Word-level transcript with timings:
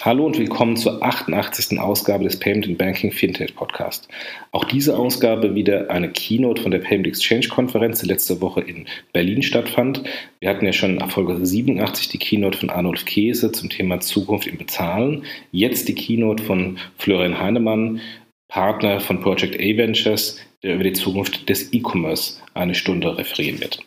Hallo 0.00 0.26
und 0.26 0.36
willkommen 0.36 0.76
zur 0.76 1.02
88. 1.02 1.78
Ausgabe 1.78 2.24
des 2.24 2.38
Payment 2.38 2.66
and 2.66 2.76
Banking 2.76 3.12
Fintech 3.12 3.54
Podcast. 3.54 4.08
Auch 4.50 4.64
diese 4.64 4.98
Ausgabe 4.98 5.54
wieder 5.54 5.88
eine 5.88 6.10
Keynote 6.10 6.60
von 6.60 6.72
der 6.72 6.80
Payment 6.80 7.06
Exchange 7.06 7.46
Konferenz, 7.48 8.00
die 8.00 8.08
letzte 8.08 8.40
Woche 8.40 8.60
in 8.60 8.86
Berlin 9.12 9.42
stattfand. 9.42 10.02
Wir 10.40 10.50
hatten 10.50 10.66
ja 10.66 10.72
schon 10.72 10.98
in 10.98 11.08
Folge 11.08 11.46
87 11.46 12.08
die 12.08 12.18
Keynote 12.18 12.58
von 12.58 12.70
Arnulf 12.70 13.04
Käse 13.04 13.52
zum 13.52 13.70
Thema 13.70 14.00
Zukunft 14.00 14.48
im 14.48 14.58
Bezahlen. 14.58 15.24
Jetzt 15.52 15.86
die 15.86 15.94
Keynote 15.94 16.42
von 16.42 16.78
Florian 16.98 17.38
Heinemann, 17.38 18.00
Partner 18.48 19.00
von 19.00 19.20
Project 19.20 19.54
A 19.54 19.78
Ventures, 19.78 20.40
der 20.64 20.74
über 20.74 20.84
die 20.84 20.92
Zukunft 20.92 21.48
des 21.48 21.72
E-Commerce 21.72 22.40
eine 22.52 22.74
Stunde 22.74 23.16
referieren 23.16 23.60
wird. 23.60 23.78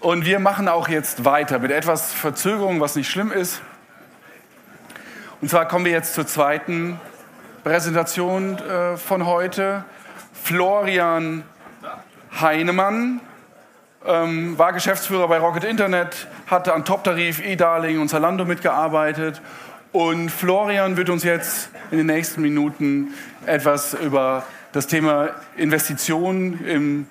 Und 0.00 0.26
wir 0.26 0.38
machen 0.38 0.68
auch 0.68 0.88
jetzt 0.88 1.24
weiter 1.24 1.60
mit 1.60 1.70
etwas 1.70 2.12
Verzögerung, 2.12 2.80
was 2.80 2.94
nicht 2.94 3.08
schlimm 3.08 3.32
ist. 3.32 3.62
Und 5.42 5.48
zwar 5.48 5.66
kommen 5.66 5.84
wir 5.84 5.90
jetzt 5.90 6.14
zur 6.14 6.24
zweiten 6.24 7.00
Präsentation 7.64 8.58
äh, 8.58 8.96
von 8.96 9.26
heute. 9.26 9.84
Florian 10.40 11.42
Heinemann 12.40 13.20
ähm, 14.06 14.56
war 14.56 14.72
Geschäftsführer 14.72 15.26
bei 15.26 15.38
Rocket 15.38 15.64
Internet, 15.64 16.28
hatte 16.46 16.72
an 16.72 16.84
Top-Tarif, 16.84 17.44
E-Darling 17.44 17.98
und 17.98 18.08
Zalando 18.08 18.44
mitgearbeitet. 18.44 19.42
Und 19.90 20.30
Florian 20.30 20.96
wird 20.96 21.10
uns 21.10 21.24
jetzt 21.24 21.70
in 21.90 21.98
den 21.98 22.06
nächsten 22.06 22.40
Minuten 22.40 23.08
etwas 23.44 23.94
über 23.94 24.44
das 24.70 24.86
Thema 24.86 25.30
Investitionen 25.56 26.64
im 26.64 27.06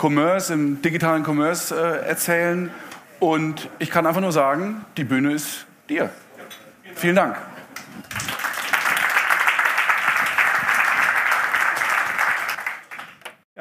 Commerce, 0.00 0.54
im 0.54 0.80
digitalen 0.82 1.26
Commerce 1.26 1.74
äh, 1.74 2.08
erzählen. 2.08 2.70
Und 3.18 3.68
ich 3.80 3.90
kann 3.90 4.06
einfach 4.06 4.20
nur 4.20 4.32
sagen, 4.32 4.84
die 4.96 5.04
Bühne 5.04 5.32
ist 5.32 5.66
dir. 5.88 6.10
Vielen 6.94 7.16
Dank. 7.16 7.51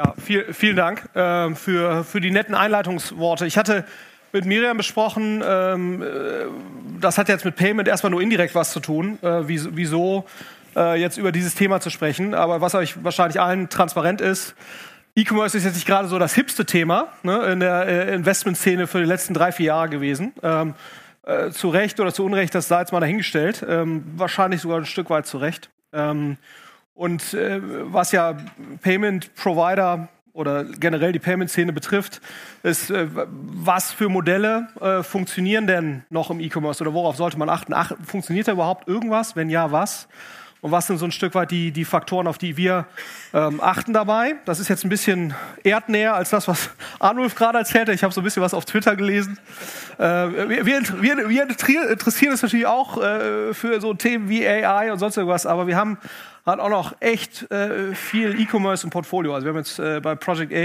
Ja, 0.03 0.15
viel, 0.17 0.51
vielen 0.51 0.77
Dank 0.77 1.03
äh, 1.15 1.53
für, 1.53 2.03
für 2.03 2.21
die 2.21 2.31
netten 2.31 2.55
Einleitungsworte. 2.55 3.45
Ich 3.45 3.55
hatte 3.55 3.85
mit 4.31 4.45
Miriam 4.45 4.75
besprochen, 4.75 5.43
ähm, 5.45 6.01
äh, 6.01 6.05
das 6.99 7.19
hat 7.19 7.29
jetzt 7.29 7.45
mit 7.45 7.55
Payment 7.55 7.87
erstmal 7.87 8.09
nur 8.09 8.21
indirekt 8.21 8.55
was 8.55 8.71
zu 8.71 8.79
tun, 8.79 9.19
äh, 9.21 9.41
wieso 9.45 10.25
äh, 10.75 10.99
jetzt 10.99 11.17
über 11.17 11.31
dieses 11.31 11.53
Thema 11.53 11.81
zu 11.81 11.91
sprechen. 11.91 12.33
Aber 12.33 12.61
was 12.61 12.73
euch 12.73 13.03
wahrscheinlich 13.03 13.39
allen 13.39 13.69
transparent 13.69 14.21
ist, 14.21 14.55
E-Commerce 15.15 15.55
ist 15.55 15.65
jetzt 15.65 15.75
nicht 15.75 15.85
gerade 15.85 16.07
so 16.07 16.17
das 16.17 16.33
hipste 16.33 16.65
Thema 16.65 17.09
ne, 17.21 17.37
in 17.51 17.59
der 17.59 17.85
äh, 17.85 18.15
Investmentszene 18.15 18.87
für 18.87 18.99
die 18.99 19.05
letzten 19.05 19.35
drei, 19.35 19.51
vier 19.51 19.67
Jahre 19.67 19.89
gewesen. 19.89 20.33
Ähm, 20.41 20.73
äh, 21.27 21.51
zu 21.51 21.69
Recht 21.69 21.99
oder 21.99 22.11
zu 22.11 22.25
Unrecht, 22.25 22.55
das 22.55 22.67
sei 22.67 22.79
jetzt 22.79 22.91
mal 22.91 23.01
dahingestellt. 23.01 23.63
Ähm, 23.69 24.03
wahrscheinlich 24.15 24.61
sogar 24.61 24.79
ein 24.79 24.85
Stück 24.85 25.11
weit 25.11 25.27
zu 25.27 25.37
Recht. 25.37 25.69
Ähm, 25.93 26.37
und 27.01 27.33
äh, 27.33 27.59
was 27.91 28.11
ja 28.11 28.37
Payment 28.83 29.33
Provider 29.33 30.07
oder 30.33 30.65
generell 30.65 31.11
die 31.11 31.17
Payment-Szene 31.17 31.73
betrifft, 31.73 32.21
ist, 32.61 32.91
äh, 32.91 33.07
was 33.11 33.91
für 33.91 34.07
Modelle 34.07 34.67
äh, 34.79 35.01
funktionieren 35.01 35.65
denn 35.65 36.03
noch 36.11 36.29
im 36.29 36.39
E-Commerce 36.39 36.83
oder 36.83 36.93
worauf 36.93 37.15
sollte 37.15 37.39
man 37.39 37.49
achten? 37.49 37.73
Ach, 37.73 37.93
funktioniert 38.05 38.47
da 38.47 38.51
überhaupt 38.51 38.87
irgendwas? 38.87 39.35
Wenn 39.35 39.49
ja, 39.49 39.71
was? 39.71 40.07
Und 40.61 40.69
was 40.71 40.85
sind 40.85 40.99
so 40.99 41.05
ein 41.05 41.11
Stück 41.11 41.33
weit 41.33 41.49
die, 41.49 41.71
die 41.71 41.85
Faktoren, 41.85 42.27
auf 42.27 42.37
die 42.37 42.55
wir 42.55 42.85
ähm, 43.33 43.59
achten 43.61 43.93
dabei? 43.93 44.35
Das 44.45 44.59
ist 44.59 44.67
jetzt 44.67 44.83
ein 44.83 44.89
bisschen 44.89 45.33
erdnäher 45.63 46.13
als 46.13 46.29
das, 46.29 46.47
was 46.47 46.69
Arnulf 46.99 47.33
gerade 47.33 47.57
erzählte. 47.57 47.93
Ich 47.93 48.03
habe 48.03 48.13
so 48.13 48.21
ein 48.21 48.23
bisschen 48.23 48.43
was 48.43 48.53
auf 48.53 48.65
Twitter 48.65 48.95
gelesen. 48.95 49.39
Äh, 49.97 50.03
wir, 50.03 50.67
wir, 50.67 51.29
wir, 51.29 51.43
interessieren 51.43 52.31
uns 52.31 52.43
natürlich 52.43 52.67
auch 52.67 53.01
äh, 53.01 53.55
für 53.55 53.81
so 53.81 53.95
Themen 53.95 54.29
wie 54.29 54.47
AI 54.47 54.91
und 54.91 54.99
sonst 54.99 55.17
irgendwas, 55.17 55.47
aber 55.47 55.65
wir 55.65 55.77
haben 55.77 55.97
halt 56.45 56.59
auch 56.59 56.69
noch 56.69 56.95
echt 56.99 57.49
äh, 57.51 57.93
viel 57.93 58.39
E-Commerce 58.39 58.85
im 58.85 58.89
Portfolio. 58.89 59.33
Also 59.33 59.45
wir 59.45 59.53
haben 59.53 59.59
jetzt 59.59 59.79
äh, 59.79 59.99
bei 59.99 60.15
Project 60.15 60.53
A, 60.53 60.55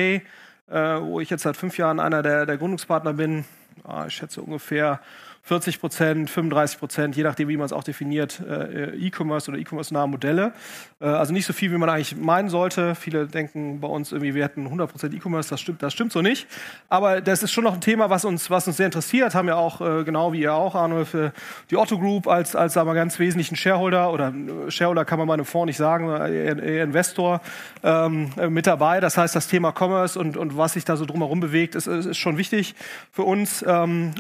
äh, 1.00 1.03
wo 1.03 1.21
ich 1.21 1.31
jetzt 1.31 1.43
seit 1.43 1.56
fünf 1.56 1.78
Jahren 1.78 2.00
einer 2.00 2.23
der, 2.23 2.47
der 2.47 2.56
Gründungspartner 2.56 3.12
bin, 3.12 3.45
ah, 3.84 4.06
ich 4.06 4.15
schätze 4.15 4.43
ungefähr 4.43 5.00
40 5.47 5.79
Prozent, 5.79 6.29
35 6.29 6.81
Prozent, 6.81 7.17
je 7.17 7.23
nachdem, 7.23 7.47
wie 7.47 7.57
man 7.57 7.67
es 7.67 7.73
auch 7.73 7.84
definiert, 7.84 8.41
äh, 8.41 8.97
E-Commerce 8.97 9.49
oder 9.49 9.61
E-Commerce-nahe 9.61 10.09
Modelle. 10.09 10.53
Äh, 11.01 11.05
also 11.05 11.33
nicht 11.33 11.47
so 11.47 11.53
viel, 11.53 11.71
wie 11.71 11.79
man 11.79 11.89
eigentlich 11.89 12.17
meinen 12.17 12.49
sollte. 12.49 12.97
Viele 12.97 13.29
denken 13.29 13.79
bei 13.79 13.87
uns 13.87 14.11
irgendwie, 14.11 14.35
wir 14.35 14.43
hätten 14.43 14.65
100 14.65 14.91
Prozent 14.91 15.15
E-Commerce. 15.15 15.49
Das 15.49 15.61
stimmt, 15.61 15.85
das 15.85 15.93
stimmt 15.93 16.11
so 16.11 16.21
nicht. 16.21 16.49
Aber 16.89 17.21
das 17.21 17.45
ist 17.45 17.53
schon 17.53 17.62
noch 17.62 17.75
ein 17.75 17.81
Thema, 17.81 18.11
was 18.11 18.25
uns, 18.25 18.51
was 18.51 18.67
uns 18.67 18.77
sehr 18.77 18.87
interessiert. 18.87 19.37
Haben 19.37 19.47
ja 19.47 19.55
auch, 19.55 19.81
äh, 19.81 20.03
genau 20.03 20.33
wie 20.33 20.41
ihr 20.41 20.53
auch, 20.53 20.75
für 21.06 21.33
die 21.71 21.77
Otto 21.77 21.97
Group 21.97 22.27
als, 22.27 22.56
als 22.56 22.73
sagen 22.73 22.89
wir, 22.89 22.95
ganz 22.95 23.17
wesentlichen 23.21 23.55
Shareholder 23.55 24.12
oder 24.12 24.35
Shareholder 24.69 25.05
kann 25.05 25.21
man 25.21 25.29
bei 25.29 25.35
einem 25.35 25.45
Fonds 25.45 25.67
nicht 25.67 25.77
sagen, 25.77 26.09
eher 26.09 26.83
Investor 26.83 27.41
ähm, 27.85 28.31
mit 28.49 28.67
dabei. 28.67 28.99
Das 28.99 29.17
heißt, 29.17 29.37
das 29.37 29.47
Thema 29.47 29.73
Commerce 29.73 30.19
und, 30.19 30.37
und 30.37 30.56
was 30.56 30.73
sich 30.73 30.85
da 30.85 30.97
so 30.97 31.06
drumherum 31.06 31.39
bewegt, 31.39 31.77
ist, 31.77 31.87
ist 31.87 32.19
schon 32.19 32.37
wichtig 32.37 32.75
für 33.12 33.23
uns. 33.23 33.65
Ähm, 33.67 34.12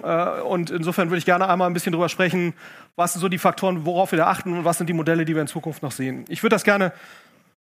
und 0.44 0.70
insofern 0.70 1.10
würde 1.16 1.20
ich 1.20 1.24
gerne 1.24 1.48
einmal 1.48 1.66
ein 1.66 1.72
bisschen 1.72 1.92
darüber 1.92 2.10
sprechen, 2.10 2.52
was 2.94 3.14
sind 3.14 3.22
so 3.22 3.30
die 3.30 3.38
Faktoren, 3.38 3.86
worauf 3.86 4.12
wir 4.12 4.18
da 4.18 4.26
achten 4.26 4.52
und 4.52 4.64
was 4.66 4.76
sind 4.76 4.86
die 4.86 4.92
Modelle, 4.92 5.24
die 5.24 5.34
wir 5.34 5.40
in 5.40 5.48
Zukunft 5.48 5.82
noch 5.82 5.90
sehen. 5.90 6.26
Ich 6.28 6.42
würde 6.42 6.54
das 6.54 6.62
gerne 6.62 6.92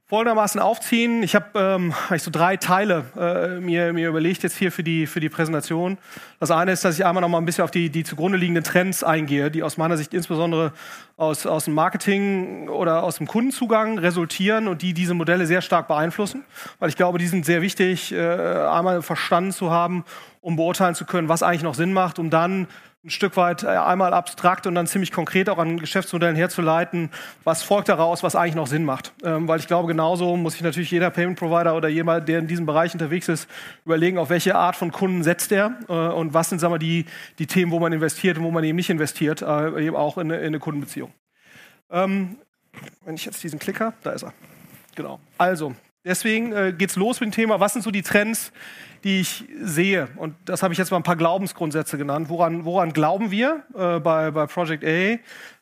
folgendermaßen 0.06 0.62
aufziehen. 0.62 1.24
Ich 1.24 1.36
habe 1.36 1.60
ähm, 1.60 1.94
so 2.18 2.32
drei 2.32 2.56
Teile 2.56 3.04
äh, 3.18 3.60
mir, 3.60 3.92
mir 3.92 4.08
überlegt 4.08 4.44
jetzt 4.44 4.56
hier 4.56 4.72
für 4.72 4.82
die, 4.82 5.08
für 5.08 5.20
die 5.20 5.28
Präsentation. 5.28 5.98
Das 6.40 6.52
eine 6.52 6.72
ist, 6.72 6.86
dass 6.86 6.98
ich 6.98 7.06
einmal 7.06 7.20
noch 7.20 7.28
mal 7.28 7.38
ein 7.38 7.44
bisschen 7.44 7.66
auf 7.66 7.72
die, 7.72 7.90
die 7.90 8.06
zugrunde 8.06 8.38
liegenden 8.38 8.64
Trends 8.64 9.04
eingehe, 9.04 9.52
die 9.52 9.62
aus 9.62 9.76
meiner 9.76 9.98
Sicht 9.98 10.14
insbesondere 10.14 10.72
aus, 11.18 11.46
aus 11.46 11.66
dem 11.66 11.74
Marketing 11.74 12.70
oder 12.70 13.04
aus 13.04 13.18
dem 13.18 13.28
Kundenzugang 13.28 13.98
resultieren 13.98 14.70
und 14.70 14.82
die 14.84 14.94
diese 14.94 15.16
Modelle 15.16 15.48
sehr 15.48 15.62
stark 15.62 15.90
beeinflussen. 15.90 16.46
Weil 16.80 16.88
ich 16.88 16.96
glaube, 16.96 17.18
die 17.18 17.28
sind 17.28 17.46
sehr 17.46 17.62
wichtig, 17.62 18.14
äh, 18.14 18.22
einmal 18.22 19.02
verstanden 19.02 19.52
zu 19.52 19.70
haben, 19.70 20.06
um 20.40 20.56
beurteilen 20.56 20.96
zu 20.96 21.06
können, 21.06 21.28
was 21.28 21.44
eigentlich 21.44 21.64
noch 21.64 21.76
Sinn 21.76 21.92
macht, 21.92 22.20
um 22.20 22.30
dann 22.30 22.68
ein 23.06 23.10
Stück 23.10 23.36
weit 23.36 23.64
äh, 23.64 23.68
einmal 23.68 24.14
abstrakt 24.14 24.66
und 24.66 24.76
dann 24.76 24.88
ziemlich 24.88 25.12
konkret 25.12 25.50
auch 25.50 25.58
an 25.58 25.78
Geschäftsmodellen 25.78 26.38
herzuleiten, 26.38 27.10
was 27.44 27.62
folgt 27.62 27.90
daraus, 27.90 28.24
was 28.24 28.36
eigentlich 28.36 28.56
noch 28.56 28.68
Sinn 28.68 28.86
macht. 28.86 29.12
Ähm, 29.24 29.48
weil 29.48 29.60
ich 29.60 29.68
glaube, 29.68 29.90
genauso 29.90 30.38
muss 30.38 30.54
sich 30.54 30.62
natürlich 30.62 30.90
jeder 30.90 31.10
Payment 31.10 31.38
Provider 31.38 31.76
oder 31.76 31.90
jemand, 31.90 32.30
der 32.30 32.40
in 32.40 32.48
diesem 32.48 32.66
Bereich 32.66 32.94
unterwegs 32.94 33.28
ist, 33.28 33.50
überlegen, 33.84 34.18
auf 34.18 34.30
welche 34.30 34.56
Art 34.56 34.78
von 34.78 34.94
Kunden 34.94 35.22
setzt 35.22 35.52
er 35.52 35.78
äh, 35.90 35.94
und 35.94 36.34
was 36.34 36.50
sind 36.50 36.60
sagen 36.60 36.74
wir, 36.74 36.80
die, 36.80 37.06
die 37.40 37.48
Themen, 37.48 37.72
wo 37.72 37.80
man 37.80 37.92
investiert 37.92 38.38
und 38.38 38.46
wo 38.46 38.52
man 38.52 38.64
eben 38.64 38.78
nicht 38.78 38.90
investiert, 38.90 39.42
äh, 39.42 39.86
eben 39.86 39.98
auch 39.98 40.18
in, 40.18 40.30
in 40.30 40.42
eine 40.42 40.60
Kundenbeziehung. 40.60 41.12
Ähm, 41.92 42.38
wenn 43.04 43.16
ich 43.16 43.26
jetzt 43.26 43.44
diesen 43.44 43.60
Klicker, 43.60 43.94
da 44.04 44.12
ist 44.12 44.24
er. 44.24 44.34
Genau. 44.96 45.20
Also, 45.38 45.76
deswegen 46.06 46.54
äh, 46.54 46.72
geht's 46.72 46.96
los 46.96 47.20
mit 47.20 47.28
dem 47.28 47.34
Thema, 47.34 47.60
was 47.60 47.74
sind 47.74 47.82
so 47.82 47.92
die 47.92 48.02
Trends, 48.02 48.54
die 49.04 49.20
ich 49.22 49.46
sehe. 49.62 50.08
Und 50.16 50.36
das 50.46 50.64
habe 50.64 50.74
ich 50.74 50.78
jetzt 50.78 50.92
mal 50.92 50.98
ein 50.98 51.04
paar 51.04 51.16
Glaubensgrundsätze 51.16 51.98
genannt. 51.98 52.30
Woran, 52.30 52.66
woran 52.66 52.94
glauben 52.94 53.32
wir 53.32 53.64
äh, 53.76 54.00
bei, 54.00 54.32
bei 54.32 54.46
Project 54.46 54.84
A? 54.86 55.20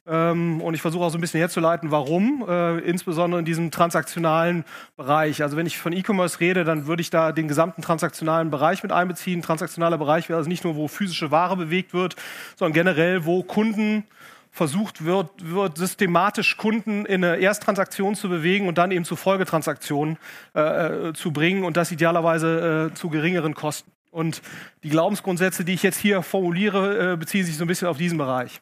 Ähm, 0.08 0.62
und 0.62 0.74
ich 0.74 0.82
versuche 0.82 1.04
auch 1.04 1.10
so 1.10 1.18
ein 1.18 1.22
bisschen 1.22 1.40
herzuleiten, 1.40 1.92
warum, 1.92 2.44
äh, 2.48 2.80
insbesondere 2.80 3.40
in 3.40 3.46
diesem 3.46 3.70
transaktionalen 3.70 4.66
Bereich. 4.98 5.44
Also 5.44 5.58
wenn 5.58 5.68
ich 5.68 5.78
von 5.78 5.94
E-Commerce 5.94 6.40
rede, 6.40 6.64
dann 6.64 6.88
würde 6.88 7.02
ich 7.02 7.12
da 7.12 7.32
den 7.32 7.48
gesamten 7.48 7.82
transaktionalen 7.82 8.50
Bereich 8.50 8.82
mit 8.82 8.92
einbeziehen. 8.92 9.42
Transaktionaler 9.42 10.00
Bereich 10.00 10.28
wäre 10.28 10.38
also 10.38 10.50
nicht 10.50 10.64
nur, 10.64 10.76
wo 10.76 10.88
physische 10.88 11.30
Ware 11.30 11.56
bewegt 11.56 11.94
wird, 11.94 12.16
sondern 12.56 12.74
generell, 12.74 13.26
wo 13.26 13.44
Kunden 13.44 14.04
versucht 14.52 15.06
wird, 15.06 15.30
wird 15.40 15.78
systematisch 15.78 16.58
Kunden 16.58 17.06
in 17.06 17.24
eine 17.24 17.38
Ersttransaktion 17.38 18.16
zu 18.16 18.28
bewegen 18.28 18.68
und 18.68 18.78
dann 18.78 18.92
eben 18.92 19.06
zu 19.06 19.16
Folgetransaktionen 19.16 20.18
äh, 20.54 21.10
äh, 21.10 21.14
zu 21.14 21.32
bringen 21.32 21.64
und 21.64 21.78
das 21.78 21.92
idealerweise 21.92 22.92
äh, 22.92 22.94
zu 22.94 23.10
geringeren 23.10 23.56
Kosten. 23.56 23.92
Und 24.12 24.42
die 24.84 24.90
Glaubensgrundsätze, 24.90 25.64
die 25.64 25.74
ich 25.74 25.84
jetzt 25.84 25.98
hier 25.98 26.22
formuliere, 26.22 27.14
äh, 27.14 27.18
beziehen 27.18 27.46
sich 27.46 27.56
so 27.56 27.64
ein 27.64 27.68
bisschen 27.68 27.88
auf 27.88 27.98
diesen 27.98 28.18
Bereich. 28.18 28.62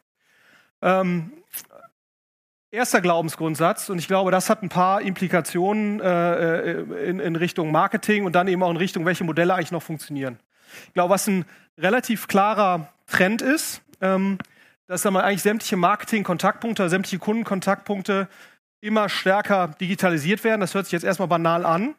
Ähm, 0.83 1.31
erster 2.69 3.01
Glaubensgrundsatz, 3.01 3.89
und 3.89 3.97
ich 3.97 4.07
glaube, 4.07 4.29
das 4.29 4.51
hat 4.51 4.61
ein 4.61 4.69
paar 4.69 5.01
Implikationen 5.01 5.99
äh, 6.01 6.71
äh, 6.71 7.09
in, 7.09 7.19
in 7.19 7.35
Richtung 7.35 7.71
Marketing 7.71 8.25
und 8.25 8.35
dann 8.35 8.47
eben 8.47 8.61
auch 8.61 8.69
in 8.69 8.77
Richtung, 8.77 9.05
welche 9.05 9.23
Modelle 9.23 9.55
eigentlich 9.55 9.71
noch 9.71 9.83
funktionieren. 9.83 10.37
Ich 10.85 10.93
glaube, 10.93 11.09
was 11.09 11.27
ein 11.27 11.45
relativ 11.79 12.27
klarer 12.27 12.93
Trend 13.07 13.41
ist, 13.41 13.81
ähm, 14.01 14.37
dass 14.89 15.03
dann 15.03 15.15
eigentlich 15.15 15.43
sämtliche 15.43 15.77
Marketing-Kontaktpunkte, 15.77 16.89
sämtliche 16.89 17.19
Kundenkontaktpunkte 17.19 18.27
immer 18.81 19.07
stärker 19.07 19.67
digitalisiert 19.79 20.43
werden. 20.43 20.61
Das 20.61 20.73
hört 20.73 20.87
sich 20.87 20.93
jetzt 20.93 21.03
erstmal 21.03 21.27
banal 21.27 21.63
an, 21.63 21.93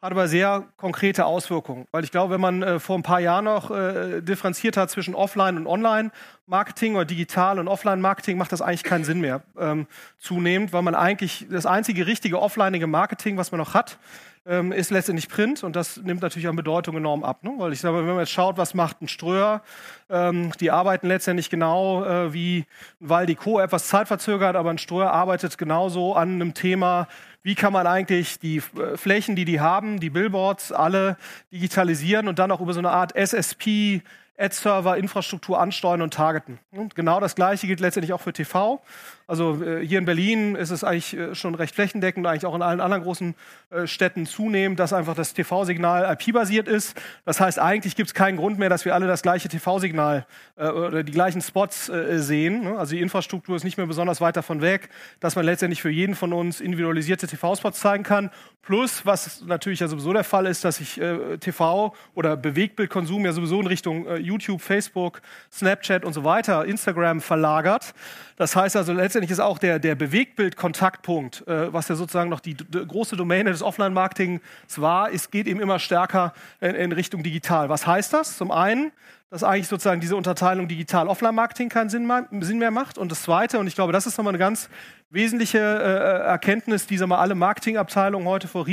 hat 0.00 0.12
aber 0.12 0.28
sehr 0.28 0.64
konkrete 0.76 1.26
Auswirkungen. 1.26 1.86
Weil 1.90 2.04
ich 2.04 2.12
glaube, 2.12 2.34
wenn 2.34 2.40
man 2.40 2.62
äh, 2.62 2.78
vor 2.78 2.96
ein 2.96 3.02
paar 3.02 3.18
Jahren 3.18 3.46
noch 3.46 3.72
äh, 3.72 4.20
differenziert 4.20 4.76
hat 4.76 4.90
zwischen 4.92 5.16
Offline- 5.16 5.56
und 5.56 5.66
Online-Marketing 5.66 6.94
oder 6.94 7.04
Digital- 7.04 7.58
und 7.58 7.66
Offline-Marketing, 7.66 8.38
macht 8.38 8.52
das 8.52 8.62
eigentlich 8.62 8.84
keinen 8.84 9.04
Sinn 9.04 9.20
mehr 9.20 9.42
ähm, 9.58 9.88
zunehmend, 10.18 10.72
weil 10.72 10.82
man 10.82 10.94
eigentlich 10.94 11.48
das 11.50 11.66
einzige 11.66 12.06
richtige 12.06 12.40
offlineige 12.40 12.86
Marketing, 12.86 13.36
was 13.38 13.50
man 13.50 13.58
noch 13.58 13.74
hat, 13.74 13.98
ähm, 14.46 14.72
ist 14.72 14.90
letztendlich 14.90 15.28
Print 15.28 15.64
und 15.64 15.74
das 15.74 15.96
nimmt 15.98 16.22
natürlich 16.22 16.48
an 16.48 16.56
Bedeutung 16.56 16.96
enorm 16.96 17.24
ab. 17.24 17.42
Ne? 17.42 17.52
Weil 17.58 17.72
ich 17.72 17.80
sage, 17.80 17.98
wenn 17.98 18.06
man 18.06 18.20
jetzt 18.20 18.30
schaut, 18.30 18.56
was 18.56 18.74
macht 18.74 19.02
ein 19.02 19.08
Ströer, 19.08 19.62
ähm, 20.08 20.52
die 20.60 20.70
arbeiten 20.70 21.08
letztendlich 21.08 21.50
genau 21.50 22.04
äh, 22.04 22.32
wie 22.32 22.64
ein 23.00 23.08
Valdico, 23.08 23.58
etwas 23.58 23.88
zeitverzögert, 23.88 24.56
aber 24.56 24.70
ein 24.70 24.78
Ströer 24.78 25.12
arbeitet 25.12 25.58
genauso 25.58 26.14
an 26.14 26.34
einem 26.34 26.54
Thema, 26.54 27.08
wie 27.42 27.54
kann 27.54 27.72
man 27.72 27.86
eigentlich 27.86 28.38
die 28.38 28.58
äh, 28.58 28.96
Flächen, 28.96 29.36
die 29.36 29.44
die 29.44 29.60
haben, 29.60 30.00
die 30.00 30.10
Billboards, 30.10 30.72
alle 30.72 31.16
digitalisieren 31.52 32.28
und 32.28 32.38
dann 32.38 32.50
auch 32.50 32.60
über 32.60 32.72
so 32.72 32.78
eine 32.80 32.90
Art 32.90 33.14
SSP 33.16 34.02
Ad-Server, 34.38 34.96
Infrastruktur 34.96 35.60
ansteuern 35.60 36.02
und 36.02 36.14
targeten. 36.14 36.58
Und 36.70 36.94
genau 36.94 37.20
das 37.20 37.34
Gleiche 37.34 37.66
gilt 37.66 37.80
letztendlich 37.80 38.12
auch 38.12 38.20
für 38.20 38.32
TV. 38.32 38.82
Also 39.28 39.60
äh, 39.62 39.84
hier 39.84 39.98
in 39.98 40.04
Berlin 40.04 40.54
ist 40.54 40.70
es 40.70 40.84
eigentlich 40.84 41.16
äh, 41.16 41.34
schon 41.34 41.56
recht 41.56 41.74
flächendeckend, 41.74 42.26
eigentlich 42.26 42.46
auch 42.46 42.54
in 42.54 42.62
allen 42.62 42.80
anderen 42.80 43.02
großen 43.02 43.34
äh, 43.70 43.86
Städten 43.88 44.24
zunehmend, 44.24 44.78
dass 44.78 44.92
einfach 44.92 45.16
das 45.16 45.34
TV-Signal 45.34 46.12
IP-basiert 46.12 46.68
ist. 46.68 46.96
Das 47.24 47.40
heißt, 47.40 47.58
eigentlich 47.58 47.96
gibt 47.96 48.08
es 48.08 48.14
keinen 48.14 48.36
Grund 48.36 48.58
mehr, 48.58 48.68
dass 48.68 48.84
wir 48.84 48.94
alle 48.94 49.08
das 49.08 49.22
gleiche 49.22 49.48
TV-Signal 49.48 50.26
äh, 50.56 50.68
oder 50.68 51.02
die 51.02 51.12
gleichen 51.12 51.40
Spots 51.40 51.88
äh, 51.88 52.18
sehen. 52.18 52.64
Ne? 52.64 52.78
Also 52.78 52.94
die 52.94 53.00
Infrastruktur 53.00 53.56
ist 53.56 53.64
nicht 53.64 53.78
mehr 53.78 53.86
besonders 53.86 54.20
weit 54.20 54.36
davon 54.36 54.60
weg, 54.60 54.90
dass 55.18 55.34
man 55.34 55.44
letztendlich 55.44 55.82
für 55.82 55.90
jeden 55.90 56.14
von 56.14 56.32
uns 56.32 56.60
individualisierte 56.60 57.26
TV-Spots 57.26 57.80
zeigen 57.80 58.04
kann. 58.04 58.30
Plus, 58.62 59.04
was 59.06 59.42
natürlich 59.44 59.80
ja 59.80 59.88
sowieso 59.88 60.12
der 60.12 60.24
Fall 60.24 60.46
ist, 60.46 60.64
dass 60.64 60.76
sich 60.76 61.00
äh, 61.00 61.38
TV 61.38 61.94
oder 62.14 62.36
Bewegtbildkonsum 62.36 63.24
ja 63.24 63.32
sowieso 63.32 63.60
in 63.60 63.66
Richtung 63.66 64.06
YouTube, 64.26 64.60
Facebook, 64.60 65.22
Snapchat 65.50 66.04
und 66.04 66.12
so 66.12 66.24
weiter, 66.24 66.64
Instagram 66.64 67.20
verlagert. 67.20 67.94
Das 68.36 68.54
heißt 68.54 68.76
also, 68.76 68.92
letztendlich 68.92 69.30
ist 69.30 69.40
auch 69.40 69.58
der, 69.58 69.78
der 69.78 69.94
Bewegtbild-Kontaktpunkt, 69.94 71.46
äh, 71.48 71.72
was 71.72 71.88
ja 71.88 71.94
sozusagen 71.94 72.28
noch 72.28 72.40
die, 72.40 72.56
große 72.56 73.16
Domäne 73.16 73.50
des 73.50 73.62
Offline-Marketings 73.62 74.40
war, 74.76 75.10
es 75.10 75.30
geht 75.30 75.46
eben 75.46 75.60
immer 75.60 75.78
stärker 75.78 76.34
in, 76.60 76.74
in 76.74 76.92
Richtung 76.92 77.22
digital. 77.22 77.68
Was 77.68 77.86
heißt 77.86 78.12
das? 78.12 78.36
Zum 78.36 78.50
einen, 78.50 78.92
dass 79.30 79.42
eigentlich 79.42 79.68
sozusagen 79.68 80.00
diese 80.00 80.16
Unterteilung 80.16 80.68
digital-offline-Marketing 80.68 81.68
keinen 81.68 81.88
Sinn, 81.88 82.06
mehr 82.06 82.70
macht. 82.70 82.98
Und 82.98 83.10
das 83.10 83.22
Zweite, 83.22 83.58
und 83.58 83.66
ich 83.66 83.74
glaube, 83.74 83.92
das 83.92 84.06
ist 84.06 84.18
nochmal 84.18 84.32
eine 84.32 84.38
ganz 84.38 84.68
wesentliche 85.10 85.58
äh, 85.58 86.26
Erkenntnis, 86.26 86.86
die 86.86 86.98
mal 87.06 87.18
alle 87.18 87.34
Marketingabteilungen 87.34 88.28
heute 88.28 88.48
vor 88.48 88.66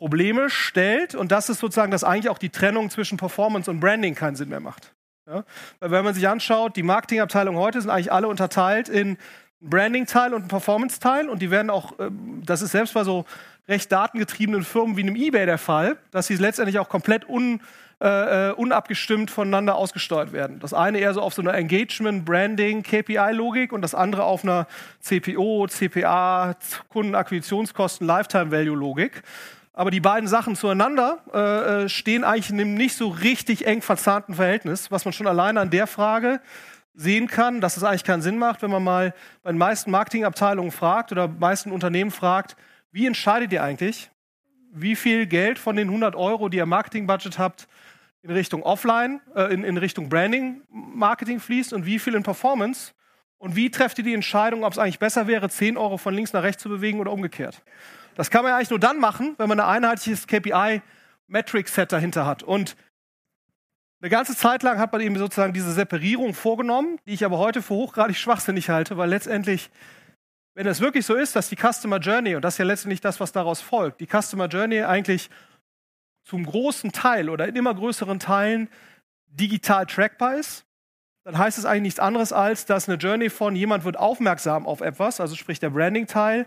Riesenprobleme 0.00 0.50
stellt. 0.50 1.14
Und 1.14 1.30
das 1.32 1.48
ist 1.48 1.60
sozusagen, 1.60 1.90
dass 1.90 2.04
eigentlich 2.04 2.30
auch 2.30 2.38
die 2.38 2.50
Trennung 2.50 2.90
zwischen 2.90 3.18
Performance 3.18 3.70
und 3.70 3.80
Branding 3.80 4.14
keinen 4.14 4.36
Sinn 4.36 4.48
mehr 4.48 4.60
macht. 4.60 4.92
Ja? 5.26 5.44
Weil 5.78 5.90
wenn 5.90 6.04
man 6.04 6.14
sich 6.14 6.26
anschaut, 6.28 6.76
die 6.76 6.82
Marketingabteilungen 6.82 7.60
heute 7.60 7.80
sind 7.80 7.90
eigentlich 7.90 8.12
alle 8.12 8.28
unterteilt 8.28 8.88
in 8.88 9.18
Branding-Teil 9.60 10.32
und 10.32 10.48
Performance-Teil 10.48 11.28
und 11.28 11.42
die 11.42 11.50
werden 11.50 11.70
auch, 11.70 11.92
ähm, 11.98 12.42
das 12.44 12.62
ist 12.62 12.72
selbst 12.72 12.94
bei 12.94 13.04
so 13.04 13.26
recht 13.68 13.92
datengetriebenen 13.92 14.64
Firmen 14.64 14.96
wie 14.96 15.02
einem 15.02 15.16
eBay 15.16 15.44
der 15.44 15.58
Fall, 15.58 15.98
dass 16.12 16.26
sie 16.26 16.36
letztendlich 16.36 16.78
auch 16.78 16.88
komplett 16.88 17.28
un, 17.28 17.60
äh, 18.00 18.48
äh 18.48 18.52
unabgestimmt 18.52 19.30
voneinander 19.30 19.76
ausgesteuert 19.76 20.32
werden. 20.32 20.60
Das 20.60 20.72
eine 20.72 20.98
eher 20.98 21.12
so 21.12 21.20
auf 21.20 21.34
so 21.34 21.42
einer 21.42 21.52
Engagement, 21.52 22.24
Branding, 22.24 22.82
KPI-Logik 22.82 23.74
und 23.74 23.82
das 23.82 23.94
andere 23.94 24.24
auf 24.24 24.44
einer 24.44 24.66
CPO, 25.00 25.66
CPA, 25.68 26.56
Kundenakquisitionskosten, 26.88 28.06
Lifetime-Value-Logik. 28.06 29.22
Aber 29.80 29.90
die 29.90 30.00
beiden 30.00 30.28
Sachen 30.28 30.56
zueinander 30.56 31.24
äh, 31.32 31.84
äh, 31.84 31.88
stehen 31.88 32.22
eigentlich 32.22 32.50
in 32.50 32.60
einem 32.60 32.74
nicht 32.74 32.94
so 32.94 33.08
richtig 33.08 33.66
eng 33.66 33.80
verzahnten 33.80 34.34
Verhältnis, 34.34 34.90
was 34.90 35.06
man 35.06 35.14
schon 35.14 35.26
alleine 35.26 35.58
an 35.58 35.70
der 35.70 35.86
Frage 35.86 36.42
sehen 36.92 37.28
kann, 37.28 37.62
dass 37.62 37.78
es 37.78 37.82
eigentlich 37.82 38.04
keinen 38.04 38.20
Sinn 38.20 38.36
macht, 38.36 38.60
wenn 38.60 38.70
man 38.70 38.84
mal 38.84 39.14
bei 39.42 39.50
den 39.50 39.56
meisten 39.56 39.90
Marketingabteilungen 39.90 40.70
fragt 40.70 41.12
oder 41.12 41.28
meisten 41.28 41.72
Unternehmen 41.72 42.10
fragt, 42.10 42.56
wie 42.92 43.06
entscheidet 43.06 43.54
ihr 43.54 43.62
eigentlich, 43.62 44.10
wie 44.70 44.96
viel 44.96 45.24
Geld 45.24 45.58
von 45.58 45.76
den 45.76 45.88
100 45.88 46.14
Euro, 46.14 46.50
die 46.50 46.58
ihr 46.58 46.66
Marketingbudget 46.66 47.38
habt, 47.38 47.66
in 48.20 48.32
Richtung 48.32 48.62
Offline, 48.62 49.22
äh, 49.34 49.44
in, 49.44 49.64
in 49.64 49.78
Richtung 49.78 50.10
Branding, 50.10 50.60
Marketing 50.68 51.40
fließt 51.40 51.72
und 51.72 51.86
wie 51.86 51.98
viel 51.98 52.14
in 52.14 52.22
Performance 52.22 52.92
und 53.38 53.56
wie 53.56 53.70
trefft 53.70 53.96
ihr 53.96 54.04
die 54.04 54.12
Entscheidung, 54.12 54.62
ob 54.62 54.74
es 54.74 54.78
eigentlich 54.78 54.98
besser 54.98 55.26
wäre, 55.26 55.48
10 55.48 55.78
Euro 55.78 55.96
von 55.96 56.12
links 56.12 56.34
nach 56.34 56.42
rechts 56.42 56.62
zu 56.62 56.68
bewegen 56.68 57.00
oder 57.00 57.12
umgekehrt. 57.12 57.62
Das 58.14 58.30
kann 58.30 58.42
man 58.42 58.50
ja 58.50 58.56
eigentlich 58.56 58.70
nur 58.70 58.78
dann 58.78 58.98
machen, 58.98 59.34
wenn 59.38 59.48
man 59.48 59.60
ein 59.60 59.84
einheitliches 59.84 60.26
KPI-Metric-Set 60.26 61.92
dahinter 61.92 62.26
hat. 62.26 62.42
Und 62.42 62.76
eine 64.00 64.10
ganze 64.10 64.34
Zeit 64.34 64.62
lang 64.62 64.78
hat 64.78 64.92
man 64.92 65.02
eben 65.02 65.16
sozusagen 65.18 65.52
diese 65.52 65.72
Separierung 65.72 66.32
vorgenommen, 66.32 66.98
die 67.06 67.12
ich 67.12 67.24
aber 67.24 67.38
heute 67.38 67.60
für 67.60 67.74
hochgradig 67.74 68.16
schwachsinnig 68.16 68.70
halte, 68.70 68.96
weil 68.96 69.10
letztendlich, 69.10 69.70
wenn 70.54 70.66
es 70.66 70.80
wirklich 70.80 71.04
so 71.04 71.14
ist, 71.14 71.36
dass 71.36 71.50
die 71.50 71.56
Customer 71.56 71.98
Journey, 71.98 72.34
und 72.34 72.42
das 72.42 72.54
ist 72.54 72.58
ja 72.58 72.64
letztendlich 72.64 73.02
das, 73.02 73.20
was 73.20 73.32
daraus 73.32 73.60
folgt, 73.60 74.00
die 74.00 74.06
Customer 74.06 74.46
Journey 74.46 74.82
eigentlich 74.82 75.28
zum 76.24 76.46
großen 76.46 76.92
Teil 76.92 77.28
oder 77.28 77.46
in 77.46 77.56
immer 77.56 77.74
größeren 77.74 78.18
Teilen 78.18 78.68
digital 79.26 79.84
trackbar 79.84 80.36
ist, 80.36 80.64
dann 81.24 81.36
heißt 81.36 81.58
es 81.58 81.66
eigentlich 81.66 81.82
nichts 81.82 82.00
anderes 82.00 82.32
als, 82.32 82.64
dass 82.64 82.88
eine 82.88 82.96
Journey 82.96 83.28
von 83.28 83.54
jemand 83.54 83.84
wird 83.84 83.98
aufmerksam 83.98 84.66
auf 84.66 84.80
etwas, 84.80 85.20
also 85.20 85.36
sprich 85.36 85.60
der 85.60 85.70
Branding-Teil, 85.70 86.46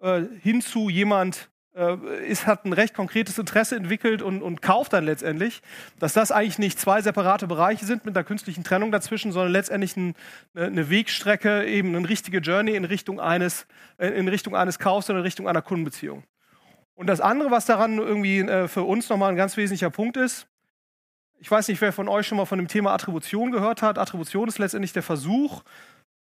äh, 0.00 0.22
hinzu 0.40 0.88
jemand 0.88 1.50
äh, 1.74 2.26
ist, 2.26 2.46
hat 2.46 2.64
ein 2.64 2.72
recht 2.72 2.94
konkretes 2.94 3.38
Interesse 3.38 3.76
entwickelt 3.76 4.22
und, 4.22 4.42
und 4.42 4.62
kauft 4.62 4.92
dann 4.92 5.04
letztendlich, 5.04 5.62
dass 5.98 6.12
das 6.12 6.32
eigentlich 6.32 6.58
nicht 6.58 6.78
zwei 6.78 7.00
separate 7.00 7.46
Bereiche 7.46 7.86
sind 7.86 8.04
mit 8.04 8.16
einer 8.16 8.24
künstlichen 8.24 8.64
Trennung 8.64 8.90
dazwischen, 8.90 9.32
sondern 9.32 9.52
letztendlich 9.52 9.96
ein, 9.96 10.14
eine 10.54 10.90
Wegstrecke, 10.90 11.64
eben 11.66 11.94
eine 11.94 12.08
richtige 12.08 12.38
Journey 12.38 12.74
in 12.74 12.84
Richtung 12.84 13.20
eines, 13.20 13.66
äh, 13.98 14.08
in 14.08 14.28
Richtung 14.28 14.56
eines 14.56 14.78
Kaufs 14.78 15.08
oder 15.08 15.20
in 15.20 15.24
Richtung 15.24 15.48
einer 15.48 15.62
Kundenbeziehung. 15.62 16.24
Und 16.94 17.06
das 17.06 17.20
andere, 17.20 17.50
was 17.50 17.66
daran 17.66 17.98
irgendwie 17.98 18.40
äh, 18.40 18.68
für 18.68 18.82
uns 18.82 19.08
nochmal 19.08 19.30
ein 19.30 19.36
ganz 19.36 19.56
wesentlicher 19.56 19.90
Punkt 19.90 20.16
ist, 20.16 20.46
ich 21.38 21.50
weiß 21.50 21.68
nicht, 21.68 21.80
wer 21.80 21.92
von 21.92 22.08
euch 22.08 22.26
schon 22.26 22.36
mal 22.36 22.44
von 22.44 22.58
dem 22.58 22.68
Thema 22.68 22.92
Attribution 22.92 23.50
gehört 23.50 23.80
hat. 23.80 23.96
Attribution 23.96 24.48
ist 24.48 24.58
letztendlich 24.58 24.92
der 24.92 25.02
Versuch, 25.02 25.62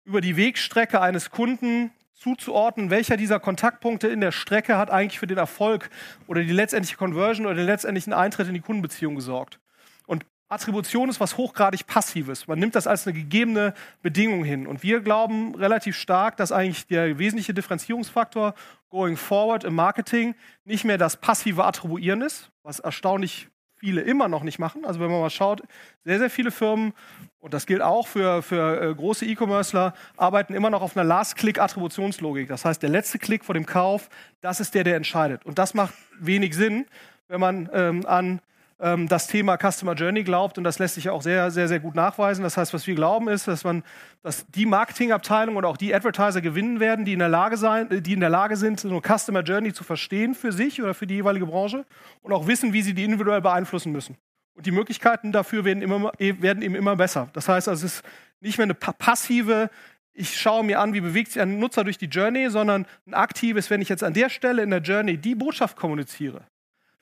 über 0.04 0.20
die 0.20 0.36
Wegstrecke 0.36 1.00
eines 1.00 1.30
Kunden 1.30 1.92
zuzuordnen, 2.14 2.90
welcher 2.90 3.16
dieser 3.16 3.40
Kontaktpunkte 3.40 4.08
in 4.08 4.20
der 4.20 4.32
Strecke 4.32 4.78
hat 4.78 4.90
eigentlich 4.90 5.18
für 5.18 5.26
den 5.26 5.38
Erfolg 5.38 5.90
oder 6.26 6.42
die 6.42 6.52
letztendliche 6.52 6.96
Conversion 6.96 7.46
oder 7.46 7.56
den 7.56 7.66
letztendlichen 7.66 8.12
Eintritt 8.12 8.48
in 8.48 8.54
die 8.54 8.60
Kundenbeziehung 8.60 9.14
gesorgt. 9.14 9.58
Und 10.06 10.24
Attribution 10.48 11.08
ist 11.08 11.20
was 11.20 11.36
hochgradig 11.36 11.86
Passives. 11.86 12.46
Man 12.46 12.58
nimmt 12.58 12.74
das 12.74 12.86
als 12.86 13.06
eine 13.06 13.14
gegebene 13.14 13.74
Bedingung 14.02 14.44
hin. 14.44 14.66
Und 14.66 14.82
wir 14.82 15.00
glauben 15.00 15.54
relativ 15.54 15.96
stark, 15.96 16.36
dass 16.36 16.52
eigentlich 16.52 16.86
der 16.86 17.18
wesentliche 17.18 17.54
Differenzierungsfaktor 17.54 18.54
going 18.90 19.16
forward 19.16 19.64
im 19.64 19.74
Marketing 19.74 20.34
nicht 20.64 20.84
mehr 20.84 20.98
das 20.98 21.16
passive 21.16 21.64
Attribuieren 21.64 22.22
ist, 22.22 22.50
was 22.62 22.78
erstaunlich 22.78 23.48
viele 23.84 24.00
immer 24.00 24.28
noch 24.28 24.42
nicht 24.42 24.58
machen. 24.58 24.86
Also 24.86 24.98
wenn 24.98 25.10
man 25.10 25.20
mal 25.20 25.30
schaut, 25.30 25.62
sehr, 26.04 26.18
sehr 26.18 26.30
viele 26.30 26.50
Firmen, 26.50 26.94
und 27.38 27.52
das 27.52 27.66
gilt 27.66 27.82
auch 27.82 28.06
für, 28.06 28.40
für 28.42 28.80
äh, 28.80 28.94
große 28.94 29.26
E-Commercer, 29.26 29.92
arbeiten 30.16 30.54
immer 30.54 30.70
noch 30.70 30.80
auf 30.80 30.96
einer 30.96 31.04
Last-Click-Attributionslogik. 31.04 32.48
Das 32.48 32.64
heißt, 32.64 32.82
der 32.82 32.88
letzte 32.88 33.18
Klick 33.18 33.44
vor 33.44 33.54
dem 33.54 33.66
Kauf, 33.66 34.08
das 34.40 34.60
ist 34.60 34.74
der, 34.74 34.84
der 34.84 34.96
entscheidet. 34.96 35.44
Und 35.44 35.58
das 35.58 35.74
macht 35.74 35.92
wenig 36.18 36.56
Sinn, 36.56 36.86
wenn 37.28 37.40
man 37.40 37.68
ähm, 37.74 38.06
an 38.06 38.40
ähm, 38.80 39.08
das 39.08 39.26
Thema 39.26 39.56
Customer 39.56 39.94
Journey 39.94 40.24
glaubt 40.24 40.58
und 40.58 40.64
das 40.64 40.78
lässt 40.78 40.94
sich 40.94 41.10
auch 41.10 41.22
sehr, 41.22 41.50
sehr, 41.50 41.68
sehr 41.68 41.80
gut 41.80 41.94
nachweisen. 41.94 42.42
Das 42.42 42.56
heißt, 42.56 42.74
was 42.74 42.86
wir 42.86 42.94
glauben 42.94 43.28
ist, 43.28 43.48
dass 43.48 43.64
man, 43.64 43.82
dass 44.22 44.46
die 44.48 44.66
Marketingabteilung 44.66 45.56
oder 45.56 45.68
auch 45.68 45.76
die 45.76 45.94
Advertiser 45.94 46.40
gewinnen 46.40 46.80
werden, 46.80 47.04
die 47.04 47.12
in 47.12 47.18
der 47.18 47.28
Lage 47.28 47.56
sein, 47.56 48.02
die 48.02 48.12
in 48.12 48.20
der 48.20 48.30
Lage 48.30 48.56
sind, 48.56 48.80
so 48.80 48.88
eine 48.88 49.00
Customer 49.00 49.42
Journey 49.42 49.72
zu 49.72 49.84
verstehen 49.84 50.34
für 50.34 50.52
sich 50.52 50.82
oder 50.82 50.94
für 50.94 51.06
die 51.06 51.14
jeweilige 51.14 51.46
Branche 51.46 51.84
und 52.22 52.32
auch 52.32 52.46
wissen, 52.46 52.72
wie 52.72 52.82
sie 52.82 52.94
die 52.94 53.04
individuell 53.04 53.40
beeinflussen 53.40 53.92
müssen. 53.92 54.16
Und 54.54 54.66
die 54.66 54.72
Möglichkeiten 54.72 55.32
dafür 55.32 55.64
werden, 55.64 55.82
immer, 55.82 56.12
werden 56.18 56.62
eben 56.62 56.74
immer 56.74 56.96
besser. 56.96 57.28
Das 57.32 57.48
heißt, 57.48 57.68
also 57.68 57.84
es 57.86 57.96
ist 57.96 58.04
nicht 58.40 58.58
mehr 58.58 58.64
eine 58.64 58.74
passive 58.74 59.70
ich 60.14 60.40
schaue 60.40 60.64
mir 60.64 60.80
an, 60.80 60.94
wie 60.94 61.00
bewegt 61.00 61.32
sich 61.32 61.42
ein 61.42 61.58
Nutzer 61.58 61.82
durch 61.82 61.98
die 61.98 62.06
Journey, 62.06 62.48
sondern 62.48 62.86
ein 63.06 63.14
aktives, 63.14 63.68
wenn 63.68 63.82
ich 63.82 63.88
jetzt 63.88 64.04
an 64.04 64.14
der 64.14 64.30
Stelle 64.30 64.62
in 64.62 64.70
der 64.70 64.80
Journey 64.80 65.18
die 65.18 65.34
Botschaft 65.34 65.76
kommuniziere, 65.76 66.46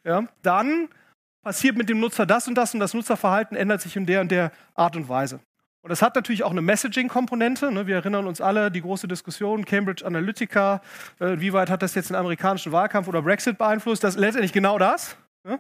ja, 0.02 0.24
dann 0.42 0.88
passiert 1.42 1.76
mit 1.76 1.88
dem 1.88 2.00
Nutzer 2.00 2.26
das 2.26 2.48
und 2.48 2.54
das 2.54 2.72
und 2.74 2.80
das 2.80 2.94
Nutzerverhalten 2.94 3.56
ändert 3.56 3.80
sich 3.80 3.96
in 3.96 4.06
der 4.06 4.20
und 4.20 4.30
der 4.30 4.52
Art 4.74 4.96
und 4.96 5.08
Weise. 5.08 5.40
Und 5.82 5.90
das 5.90 6.00
hat 6.00 6.14
natürlich 6.14 6.44
auch 6.44 6.52
eine 6.52 6.62
Messaging-Komponente. 6.62 7.72
Ne? 7.72 7.88
Wir 7.88 7.96
erinnern 7.96 8.28
uns 8.28 8.40
alle 8.40 8.70
die 8.70 8.80
große 8.80 9.08
Diskussion 9.08 9.64
Cambridge 9.64 10.06
Analytica, 10.06 10.80
äh, 11.18 11.40
wie 11.40 11.52
weit 11.52 11.70
hat 11.70 11.82
das 11.82 11.96
jetzt 11.96 12.10
den 12.10 12.16
amerikanischen 12.16 12.70
Wahlkampf 12.70 13.08
oder 13.08 13.20
Brexit 13.22 13.58
beeinflusst? 13.58 14.04
Das 14.04 14.14
ist 14.14 14.20
letztendlich 14.20 14.52
genau 14.52 14.78
das, 14.78 15.16
ne? 15.42 15.58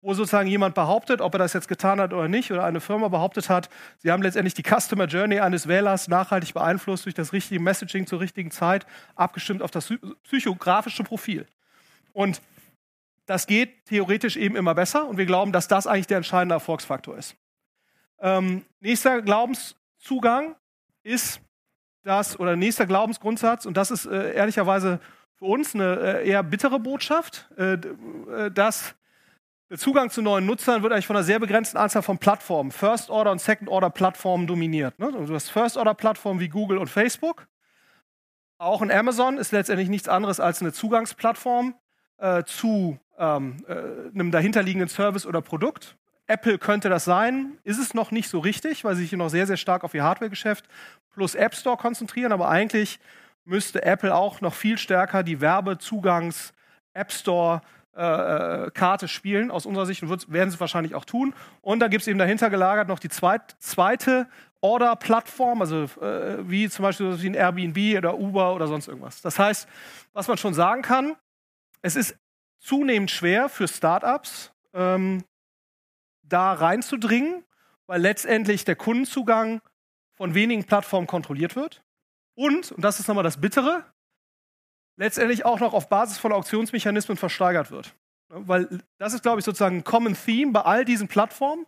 wo 0.00 0.14
sozusagen 0.14 0.48
jemand 0.48 0.76
behauptet, 0.76 1.20
ob 1.20 1.34
er 1.34 1.38
das 1.38 1.54
jetzt 1.54 1.66
getan 1.66 1.98
hat 1.98 2.12
oder 2.12 2.28
nicht, 2.28 2.52
oder 2.52 2.64
eine 2.64 2.80
Firma 2.80 3.08
behauptet 3.08 3.48
hat, 3.48 3.68
sie 3.98 4.12
haben 4.12 4.22
letztendlich 4.22 4.54
die 4.54 4.62
Customer 4.62 5.06
Journey 5.06 5.40
eines 5.40 5.66
Wählers 5.66 6.06
nachhaltig 6.06 6.54
beeinflusst 6.54 7.06
durch 7.06 7.14
das 7.14 7.32
richtige 7.32 7.60
Messaging 7.60 8.06
zur 8.06 8.20
richtigen 8.20 8.52
Zeit, 8.52 8.86
abgestimmt 9.16 9.60
auf 9.60 9.72
das 9.72 9.92
psychografische 10.22 11.02
Profil. 11.02 11.46
Und 12.12 12.40
das 13.26 13.46
geht 13.46 13.86
theoretisch 13.86 14.36
eben 14.36 14.56
immer 14.56 14.74
besser 14.74 15.06
und 15.06 15.16
wir 15.16 15.26
glauben, 15.26 15.52
dass 15.52 15.68
das 15.68 15.86
eigentlich 15.86 16.06
der 16.06 16.18
entscheidende 16.18 16.54
Erfolgsfaktor 16.54 17.16
ist. 17.16 17.36
Ähm, 18.20 18.64
nächster 18.80 19.22
Glaubenszugang 19.22 20.56
ist 21.02 21.40
das, 22.02 22.38
oder 22.38 22.56
nächster 22.56 22.86
Glaubensgrundsatz, 22.86 23.66
und 23.66 23.76
das 23.76 23.90
ist 23.90 24.06
äh, 24.06 24.34
ehrlicherweise 24.34 25.00
für 25.34 25.46
uns 25.46 25.74
eine 25.74 26.20
äh, 26.20 26.28
eher 26.28 26.42
bittere 26.42 26.78
Botschaft, 26.78 27.48
äh, 27.56 27.74
äh, 27.74 28.50
dass 28.50 28.94
der 29.70 29.78
Zugang 29.78 30.10
zu 30.10 30.22
neuen 30.22 30.46
Nutzern 30.46 30.82
wird 30.82 30.92
eigentlich 30.92 31.06
von 31.06 31.16
einer 31.16 31.24
sehr 31.24 31.38
begrenzten 31.38 31.78
Anzahl 31.78 32.02
von 32.02 32.18
Plattformen, 32.18 32.70
First-Order- 32.70 33.32
und 33.32 33.40
Second-Order-Plattformen 33.40 34.46
dominiert. 34.46 34.98
Ne? 34.98 35.06
Also 35.06 35.26
du 35.26 35.34
hast 35.34 35.50
First-Order-Plattformen 35.50 36.38
wie 36.40 36.48
Google 36.48 36.78
und 36.78 36.88
Facebook. 36.88 37.48
Auch 38.58 38.82
ein 38.82 38.90
Amazon 38.90 39.38
ist 39.38 39.52
letztendlich 39.52 39.88
nichts 39.88 40.08
anderes 40.08 40.38
als 40.38 40.60
eine 40.60 40.72
Zugangsplattform 40.72 41.74
äh, 42.18 42.44
zu 42.44 42.98
ähm, 43.18 43.64
äh, 43.66 43.74
einem 44.12 44.30
dahinterliegenden 44.30 44.88
Service 44.88 45.26
oder 45.26 45.40
Produkt. 45.40 45.96
Apple 46.26 46.58
könnte 46.58 46.88
das 46.88 47.04
sein, 47.04 47.58
ist 47.64 47.78
es 47.78 47.92
noch 47.92 48.10
nicht 48.10 48.28
so 48.28 48.38
richtig, 48.38 48.84
weil 48.84 48.94
sie 48.96 49.02
sich 49.02 49.12
noch 49.12 49.28
sehr, 49.28 49.46
sehr 49.46 49.58
stark 49.58 49.84
auf 49.84 49.92
ihr 49.94 50.04
Hardware-Geschäft 50.04 50.66
plus 51.12 51.34
App 51.34 51.54
Store 51.54 51.76
konzentrieren, 51.76 52.32
aber 52.32 52.48
eigentlich 52.48 52.98
müsste 53.44 53.82
Apple 53.84 54.14
auch 54.14 54.40
noch 54.40 54.54
viel 54.54 54.78
stärker 54.78 55.22
die 55.22 55.40
Werbezugangs 55.40 56.54
App 56.94 57.12
Store 57.12 57.60
äh, 57.96 58.02
äh, 58.66 58.70
Karte 58.72 59.06
spielen, 59.06 59.52
aus 59.52 59.66
unserer 59.66 59.86
Sicht, 59.86 60.02
und 60.02 60.32
werden 60.32 60.50
sie 60.50 60.58
wahrscheinlich 60.58 60.96
auch 60.96 61.04
tun. 61.04 61.32
Und 61.60 61.78
da 61.78 61.86
gibt 61.86 62.02
es 62.02 62.08
eben 62.08 62.18
dahinter 62.18 62.50
gelagert 62.50 62.88
noch 62.88 62.98
die 62.98 63.08
zweit, 63.08 63.54
zweite 63.60 64.26
Order-Plattform, 64.62 65.60
also 65.60 65.84
äh, 66.00 66.38
wie 66.48 66.68
zum 66.68 66.82
Beispiel 66.82 67.20
wie 67.22 67.28
ein 67.28 67.34
Airbnb 67.34 67.98
oder 67.98 68.18
Uber 68.18 68.54
oder 68.54 68.66
sonst 68.66 68.88
irgendwas. 68.88 69.20
Das 69.20 69.38
heißt, 69.38 69.68
was 70.12 70.26
man 70.26 70.38
schon 70.38 70.54
sagen 70.54 70.82
kann, 70.82 71.14
es 71.82 71.94
ist 71.94 72.16
zunehmend 72.64 73.10
schwer 73.10 73.48
für 73.48 73.68
Startups, 73.68 74.52
ähm, 74.72 75.22
da 76.22 76.54
reinzudringen, 76.54 77.44
weil 77.86 78.00
letztendlich 78.00 78.64
der 78.64 78.76
Kundenzugang 78.76 79.60
von 80.14 80.34
wenigen 80.34 80.64
Plattformen 80.64 81.06
kontrolliert 81.06 81.56
wird. 81.56 81.82
Und, 82.34 82.72
und 82.72 82.82
das 82.82 82.98
ist 82.98 83.06
nochmal 83.06 83.24
das 83.24 83.40
Bittere, 83.40 83.84
letztendlich 84.96 85.44
auch 85.44 85.60
noch 85.60 85.74
auf 85.74 85.88
Basis 85.88 86.18
von 86.18 86.32
Auktionsmechanismen 86.32 87.18
versteigert 87.18 87.70
wird. 87.70 87.94
Weil 88.28 88.82
das 88.98 89.12
ist, 89.12 89.22
glaube 89.22 89.40
ich, 89.40 89.44
sozusagen 89.44 89.78
ein 89.78 89.84
Common 89.84 90.16
Theme 90.16 90.52
bei 90.52 90.62
all 90.62 90.84
diesen 90.84 91.06
Plattformen. 91.08 91.66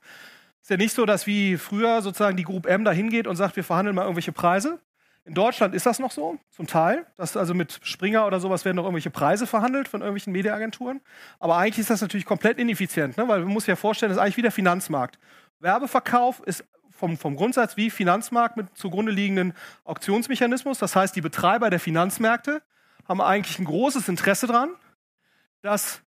Ist 0.62 0.70
ja 0.70 0.76
nicht 0.78 0.94
so, 0.94 1.04
dass 1.04 1.26
wie 1.26 1.58
früher 1.58 2.00
sozusagen 2.00 2.36
die 2.36 2.42
Group 2.44 2.66
M 2.66 2.84
da 2.84 2.90
hingeht 2.90 3.26
und 3.26 3.36
sagt, 3.36 3.56
wir 3.56 3.64
verhandeln 3.64 3.94
mal 3.94 4.02
irgendwelche 4.02 4.32
Preise. 4.32 4.80
In 5.26 5.34
Deutschland 5.34 5.74
ist 5.74 5.86
das 5.86 5.98
noch 5.98 6.12
so, 6.12 6.38
zum 6.50 6.68
Teil. 6.68 7.04
Dass 7.16 7.36
also 7.36 7.52
mit 7.52 7.80
Springer 7.82 8.26
oder 8.26 8.38
sowas 8.38 8.64
werden 8.64 8.76
noch 8.76 8.84
irgendwelche 8.84 9.10
Preise 9.10 9.48
verhandelt 9.48 9.88
von 9.88 10.00
irgendwelchen 10.00 10.32
Mediaagenturen. 10.32 11.00
Aber 11.40 11.56
eigentlich 11.56 11.80
ist 11.80 11.90
das 11.90 12.00
natürlich 12.00 12.24
komplett 12.24 12.58
ineffizient, 12.58 13.16
ne? 13.16 13.26
weil 13.26 13.40
man 13.40 13.48
muss 13.48 13.64
sich 13.64 13.70
ja 13.70 13.76
vorstellen, 13.76 14.10
das 14.10 14.18
ist 14.18 14.22
eigentlich 14.22 14.36
wie 14.36 14.42
der 14.42 14.52
Finanzmarkt. 14.52 15.18
Werbeverkauf 15.58 16.40
ist 16.46 16.64
vom, 16.90 17.18
vom 17.18 17.34
Grundsatz 17.34 17.76
wie 17.76 17.90
Finanzmarkt 17.90 18.56
mit 18.56 18.76
zugrunde 18.76 19.10
liegenden 19.10 19.52
Auktionsmechanismus. 19.84 20.78
Das 20.78 20.94
heißt, 20.94 21.16
die 21.16 21.20
Betreiber 21.20 21.70
der 21.70 21.80
Finanzmärkte 21.80 22.62
haben 23.08 23.20
eigentlich 23.20 23.58
ein 23.58 23.64
großes 23.64 24.08
Interesse 24.08 24.46
daran, 24.46 24.70
dass 25.60 26.02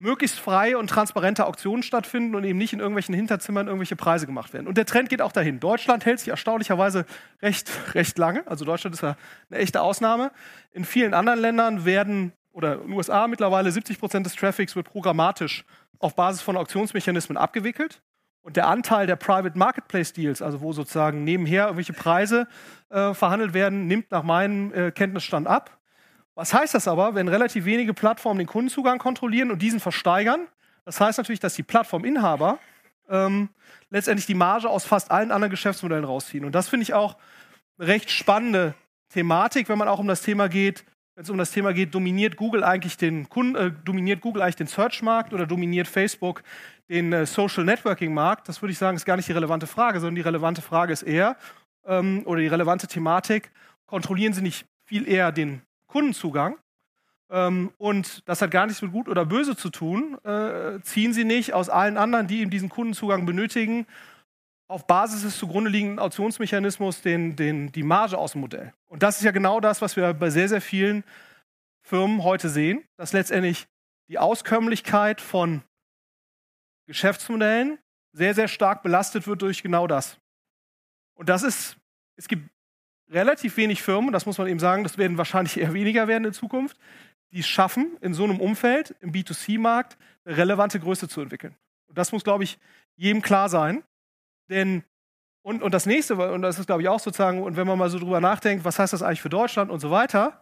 möglichst 0.00 0.40
freie 0.40 0.78
und 0.78 0.88
transparente 0.88 1.46
Auktionen 1.46 1.82
stattfinden 1.82 2.34
und 2.34 2.42
eben 2.44 2.58
nicht 2.58 2.72
in 2.72 2.80
irgendwelchen 2.80 3.14
Hinterzimmern 3.14 3.66
irgendwelche 3.66 3.96
Preise 3.96 4.26
gemacht 4.26 4.52
werden. 4.54 4.66
Und 4.66 4.78
der 4.78 4.86
Trend 4.86 5.10
geht 5.10 5.20
auch 5.20 5.30
dahin. 5.30 5.60
Deutschland 5.60 6.06
hält 6.06 6.18
sich 6.18 6.30
erstaunlicherweise 6.30 7.04
recht, 7.42 7.70
recht 7.94 8.16
lange. 8.18 8.46
Also 8.46 8.64
Deutschland 8.64 8.94
ist 8.94 9.02
ja 9.02 9.16
eine 9.50 9.60
echte 9.60 9.82
Ausnahme. 9.82 10.32
In 10.72 10.84
vielen 10.84 11.12
anderen 11.12 11.38
Ländern 11.38 11.84
werden, 11.84 12.32
oder 12.52 12.76
in 12.76 12.88
den 12.88 12.92
USA 12.92 13.28
mittlerweile 13.28 13.70
70 13.70 14.00
Prozent 14.00 14.26
des 14.26 14.34
Traffics 14.34 14.74
wird 14.74 14.88
programmatisch 14.88 15.64
auf 15.98 16.16
Basis 16.16 16.40
von 16.40 16.56
Auktionsmechanismen 16.56 17.36
abgewickelt. 17.36 18.02
Und 18.42 18.56
der 18.56 18.68
Anteil 18.68 19.06
der 19.06 19.16
Private 19.16 19.58
Marketplace 19.58 20.14
Deals, 20.14 20.40
also 20.40 20.62
wo 20.62 20.72
sozusagen 20.72 21.24
nebenher 21.24 21.64
irgendwelche 21.64 21.92
Preise 21.92 22.48
äh, 22.88 23.12
verhandelt 23.12 23.52
werden, 23.52 23.86
nimmt 23.86 24.10
nach 24.10 24.22
meinem 24.22 24.72
äh, 24.72 24.90
Kenntnisstand 24.92 25.46
ab. 25.46 25.78
Was 26.40 26.54
heißt 26.54 26.72
das 26.72 26.88
aber, 26.88 27.14
wenn 27.14 27.28
relativ 27.28 27.66
wenige 27.66 27.92
Plattformen 27.92 28.38
den 28.38 28.46
Kundenzugang 28.46 28.98
kontrollieren 28.98 29.50
und 29.50 29.60
diesen 29.60 29.78
versteigern? 29.78 30.48
Das 30.86 30.98
heißt 30.98 31.18
natürlich, 31.18 31.38
dass 31.38 31.52
die 31.52 31.62
Plattforminhaber 31.62 32.58
ähm, 33.10 33.50
letztendlich 33.90 34.24
die 34.24 34.32
Marge 34.32 34.70
aus 34.70 34.86
fast 34.86 35.10
allen 35.10 35.32
anderen 35.32 35.50
Geschäftsmodellen 35.50 36.06
rausziehen. 36.06 36.46
Und 36.46 36.54
das 36.54 36.70
finde 36.70 36.84
ich 36.84 36.94
auch 36.94 37.18
eine 37.76 37.88
recht 37.88 38.10
spannende 38.10 38.72
Thematik, 39.10 39.68
wenn 39.68 39.76
man 39.76 39.86
auch 39.86 39.98
um 39.98 40.06
das 40.06 40.22
Thema 40.22 40.48
geht, 40.48 40.86
wenn 41.14 41.24
es 41.24 41.28
um 41.28 41.36
das 41.36 41.50
Thema 41.50 41.74
geht, 41.74 41.94
dominiert 41.94 42.36
Google 42.36 42.64
eigentlich 42.64 42.96
den 42.96 43.28
Kunden, 43.28 43.54
äh, 43.56 43.70
dominiert 43.84 44.22
Google 44.22 44.40
eigentlich 44.40 44.56
den 44.56 44.66
Search-Markt 44.66 45.34
oder 45.34 45.44
dominiert 45.44 45.88
Facebook 45.88 46.42
den 46.88 47.12
äh, 47.12 47.26
Social 47.26 47.64
Networking-Markt? 47.64 48.48
Das 48.48 48.62
würde 48.62 48.72
ich 48.72 48.78
sagen, 48.78 48.96
ist 48.96 49.04
gar 49.04 49.16
nicht 49.16 49.28
die 49.28 49.32
relevante 49.32 49.66
Frage, 49.66 50.00
sondern 50.00 50.14
die 50.14 50.22
relevante 50.22 50.62
Frage 50.62 50.94
ist 50.94 51.02
eher, 51.02 51.36
ähm, 51.84 52.22
oder 52.24 52.40
die 52.40 52.46
relevante 52.46 52.86
Thematik, 52.86 53.52
kontrollieren 53.84 54.32
sie 54.32 54.40
nicht 54.40 54.64
viel 54.86 55.06
eher 55.06 55.32
den 55.32 55.60
Kundenzugang. 55.90 56.56
Ähm, 57.30 57.72
und 57.78 58.28
das 58.28 58.40
hat 58.42 58.50
gar 58.50 58.66
nichts 58.66 58.82
mit 58.82 58.92
gut 58.92 59.08
oder 59.08 59.26
böse 59.26 59.56
zu 59.56 59.70
tun. 59.70 60.18
Äh, 60.24 60.80
ziehen 60.82 61.12
Sie 61.12 61.24
nicht 61.24 61.52
aus 61.52 61.68
allen 61.68 61.96
anderen, 61.96 62.26
die 62.26 62.40
eben 62.40 62.50
diesen 62.50 62.68
Kundenzugang 62.68 63.26
benötigen, 63.26 63.86
auf 64.68 64.86
Basis 64.86 65.22
des 65.22 65.36
zugrunde 65.36 65.68
liegenden 65.68 65.98
Auktionsmechanismus 65.98 67.02
den, 67.02 67.34
den, 67.34 67.72
die 67.72 67.82
Marge 67.82 68.16
aus 68.16 68.32
dem 68.32 68.42
Modell. 68.42 68.72
Und 68.86 69.02
das 69.02 69.16
ist 69.16 69.24
ja 69.24 69.32
genau 69.32 69.58
das, 69.60 69.82
was 69.82 69.96
wir 69.96 70.14
bei 70.14 70.30
sehr, 70.30 70.48
sehr 70.48 70.60
vielen 70.60 71.02
Firmen 71.82 72.22
heute 72.22 72.48
sehen, 72.48 72.84
dass 72.96 73.12
letztendlich 73.12 73.66
die 74.08 74.18
Auskömmlichkeit 74.18 75.20
von 75.20 75.62
Geschäftsmodellen 76.86 77.78
sehr, 78.12 78.34
sehr 78.34 78.48
stark 78.48 78.82
belastet 78.82 79.26
wird 79.26 79.42
durch 79.42 79.62
genau 79.62 79.86
das. 79.86 80.18
Und 81.14 81.28
das 81.28 81.42
ist, 81.42 81.76
es 82.16 82.28
gibt 82.28 82.48
relativ 83.10 83.56
wenig 83.56 83.82
Firmen, 83.82 84.12
das 84.12 84.26
muss 84.26 84.38
man 84.38 84.46
eben 84.46 84.60
sagen, 84.60 84.82
das 84.82 84.98
werden 84.98 85.18
wahrscheinlich 85.18 85.58
eher 85.58 85.74
weniger 85.74 86.08
werden 86.08 86.24
in 86.24 86.32
Zukunft, 86.32 86.78
die 87.32 87.40
es 87.40 87.48
schaffen, 87.48 87.96
in 88.00 88.14
so 88.14 88.24
einem 88.24 88.40
Umfeld, 88.40 88.94
im 89.00 89.12
B2C-Markt, 89.12 89.96
eine 90.24 90.36
relevante 90.36 90.80
Größe 90.80 91.08
zu 91.08 91.20
entwickeln. 91.20 91.54
Und 91.88 91.98
das 91.98 92.12
muss, 92.12 92.24
glaube 92.24 92.44
ich, 92.44 92.58
jedem 92.96 93.22
klar 93.22 93.48
sein. 93.48 93.82
Denn, 94.48 94.84
und, 95.42 95.62
und 95.62 95.72
das 95.72 95.86
nächste, 95.86 96.14
und 96.16 96.42
das 96.42 96.58
ist, 96.58 96.66
glaube 96.66 96.82
ich, 96.82 96.88
auch 96.88 97.00
sozusagen, 97.00 97.42
und 97.42 97.56
wenn 97.56 97.66
man 97.66 97.78
mal 97.78 97.90
so 97.90 97.98
drüber 97.98 98.20
nachdenkt, 98.20 98.64
was 98.64 98.78
heißt 98.78 98.92
das 98.92 99.02
eigentlich 99.02 99.22
für 99.22 99.28
Deutschland 99.28 99.70
und 99.70 99.80
so 99.80 99.90
weiter, 99.90 100.40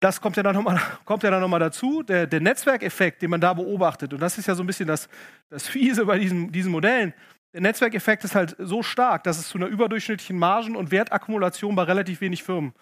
das 0.00 0.20
kommt 0.20 0.36
ja 0.36 0.42
dann 0.42 0.54
nochmal 0.54 0.76
ja 1.22 1.40
noch 1.40 1.58
dazu, 1.58 2.02
der, 2.02 2.26
der 2.26 2.40
Netzwerkeffekt, 2.40 3.22
den 3.22 3.30
man 3.30 3.40
da 3.40 3.54
beobachtet, 3.54 4.12
und 4.12 4.20
das 4.20 4.38
ist 4.38 4.46
ja 4.46 4.54
so 4.54 4.62
ein 4.62 4.66
bisschen 4.66 4.86
das, 4.86 5.08
das 5.48 5.66
Fiese 5.66 6.04
bei 6.04 6.18
diesen, 6.18 6.52
diesen 6.52 6.70
Modellen, 6.70 7.14
der 7.54 7.60
Netzwerkeffekt 7.60 8.24
ist 8.24 8.34
halt 8.34 8.56
so 8.58 8.82
stark, 8.82 9.22
dass 9.22 9.38
es 9.38 9.48
zu 9.48 9.58
einer 9.58 9.68
überdurchschnittlichen 9.68 10.36
Margen- 10.36 10.74
und 10.74 10.90
Wertakkumulation 10.90 11.76
bei 11.76 11.84
relativ 11.84 12.20
wenig 12.20 12.42
Firmen 12.42 12.74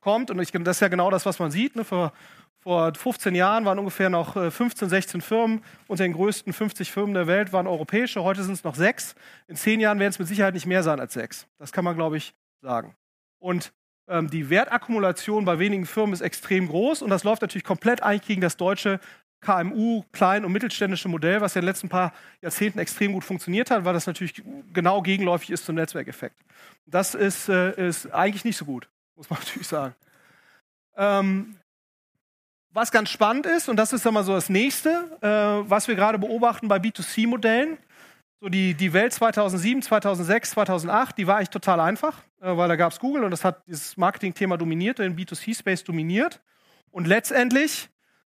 kommt. 0.00 0.30
Und 0.30 0.38
ich, 0.40 0.52
das 0.52 0.76
ist 0.76 0.80
ja 0.80 0.88
genau 0.88 1.10
das, 1.10 1.26
was 1.26 1.40
man 1.40 1.50
sieht. 1.50 1.74
Ne? 1.74 1.82
Vor, 1.82 2.12
vor 2.60 2.94
15 2.94 3.34
Jahren 3.34 3.64
waren 3.64 3.76
ungefähr 3.76 4.10
noch 4.10 4.34
15, 4.52 4.86
äh, 4.86 4.88
16 4.88 5.20
Firmen. 5.20 5.64
Unter 5.88 6.04
den 6.04 6.12
größten 6.12 6.52
50 6.52 6.92
Firmen 6.92 7.12
der 7.12 7.26
Welt 7.26 7.52
waren 7.52 7.66
europäische. 7.66 8.22
Heute 8.22 8.44
sind 8.44 8.54
es 8.54 8.62
noch 8.62 8.76
sechs. 8.76 9.16
In 9.48 9.56
zehn 9.56 9.80
Jahren 9.80 9.98
werden 9.98 10.10
es 10.10 10.20
mit 10.20 10.28
Sicherheit 10.28 10.54
nicht 10.54 10.66
mehr 10.66 10.84
sein 10.84 11.00
als 11.00 11.14
sechs. 11.14 11.48
Das 11.58 11.72
kann 11.72 11.84
man, 11.84 11.96
glaube 11.96 12.16
ich, 12.16 12.34
sagen. 12.62 12.94
Und 13.40 13.72
ähm, 14.06 14.30
die 14.30 14.48
Wertakkumulation 14.48 15.44
bei 15.44 15.58
wenigen 15.58 15.86
Firmen 15.86 16.12
ist 16.12 16.20
extrem 16.20 16.68
groß. 16.68 17.02
Und 17.02 17.10
das 17.10 17.24
läuft 17.24 17.42
natürlich 17.42 17.64
komplett 17.64 18.00
eigentlich 18.00 18.28
gegen 18.28 18.40
das 18.42 18.56
deutsche 18.56 19.00
KMU, 19.44 20.02
klein- 20.12 20.44
und 20.44 20.52
mittelständische 20.52 21.08
Modell, 21.08 21.40
was 21.40 21.54
ja 21.54 21.60
in 21.60 21.62
den 21.64 21.70
letzten 21.70 21.88
paar 21.88 22.12
Jahrzehnten 22.40 22.78
extrem 22.78 23.12
gut 23.12 23.24
funktioniert 23.24 23.70
hat, 23.70 23.84
weil 23.84 23.94
das 23.94 24.06
natürlich 24.06 24.42
genau 24.72 25.02
gegenläufig 25.02 25.50
ist 25.50 25.64
zum 25.64 25.76
Netzwerkeffekt. 25.76 26.36
Das 26.86 27.14
ist, 27.14 27.48
äh, 27.48 27.88
ist 27.88 28.12
eigentlich 28.12 28.44
nicht 28.44 28.56
so 28.56 28.64
gut, 28.64 28.88
muss 29.16 29.30
man 29.30 29.38
natürlich 29.44 29.68
sagen. 29.68 29.94
Ähm, 30.96 31.56
was 32.70 32.90
ganz 32.90 33.10
spannend 33.10 33.46
ist, 33.46 33.68
und 33.68 33.76
das 33.76 33.92
ist 33.92 34.04
dann 34.04 34.14
mal 34.14 34.24
so 34.24 34.32
das 34.32 34.48
nächste, 34.48 35.16
äh, 35.20 35.70
was 35.70 35.86
wir 35.86 35.94
gerade 35.94 36.18
beobachten 36.18 36.66
bei 36.66 36.78
B2C-Modellen, 36.78 37.78
so 38.40 38.48
die, 38.48 38.74
die 38.74 38.92
Welt 38.92 39.12
2007, 39.12 39.82
2006, 39.82 40.50
2008, 40.50 41.16
die 41.16 41.26
war 41.26 41.36
eigentlich 41.36 41.50
total 41.50 41.80
einfach, 41.80 42.22
äh, 42.40 42.56
weil 42.56 42.68
da 42.68 42.76
gab 42.76 42.92
es 42.92 42.98
Google 42.98 43.24
und 43.24 43.30
das 43.30 43.44
hat 43.44 43.62
dieses 43.66 43.96
Marketing-Thema 43.96 44.56
dominiert, 44.56 44.98
den 44.98 45.16
B2C-Space 45.16 45.84
dominiert. 45.84 46.40
Und 46.90 47.06
letztendlich 47.06 47.88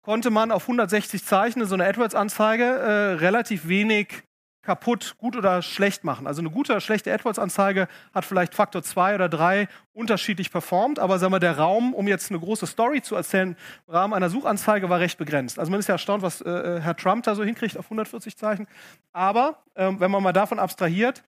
konnte 0.02 0.30
man 0.30 0.52
auf 0.52 0.62
160 0.62 1.24
Zeichen 1.24 1.60
in 1.60 1.66
so 1.66 1.74
einer 1.74 1.86
AdWords-Anzeige 1.86 2.64
äh, 2.64 3.12
relativ 3.14 3.68
wenig 3.68 4.22
kaputt, 4.68 5.14
gut 5.16 5.34
oder 5.34 5.62
schlecht 5.62 6.04
machen. 6.04 6.26
Also 6.26 6.42
eine 6.42 6.50
gute 6.50 6.72
oder 6.72 6.82
schlechte 6.82 7.10
AdWords-Anzeige 7.12 7.88
hat 8.12 8.24
vielleicht 8.26 8.54
Faktor 8.54 8.82
2 8.82 9.14
oder 9.14 9.28
3 9.30 9.66
unterschiedlich 9.94 10.50
performt, 10.50 10.98
aber 10.98 11.18
sagen 11.18 11.32
wir, 11.32 11.40
der 11.40 11.56
Raum, 11.56 11.94
um 11.94 12.06
jetzt 12.06 12.30
eine 12.30 12.38
große 12.38 12.66
Story 12.66 13.00
zu 13.00 13.14
erzählen, 13.14 13.56
im 13.86 13.94
Rahmen 13.94 14.12
einer 14.12 14.28
Suchanzeige 14.28 14.90
war 14.90 15.00
recht 15.00 15.16
begrenzt. 15.16 15.58
Also 15.58 15.70
man 15.70 15.80
ist 15.80 15.88
ja 15.88 15.94
erstaunt, 15.94 16.22
was 16.22 16.42
äh, 16.42 16.50
äh 16.50 16.80
Herr 16.80 16.96
Trump 16.96 17.24
da 17.24 17.34
so 17.34 17.44
hinkriegt 17.44 17.78
auf 17.78 17.86
140 17.86 18.36
Zeichen. 18.36 18.66
Aber 19.14 19.62
ähm, 19.74 20.00
wenn 20.00 20.10
man 20.10 20.22
mal 20.22 20.32
davon 20.32 20.58
abstrahiert, 20.58 21.22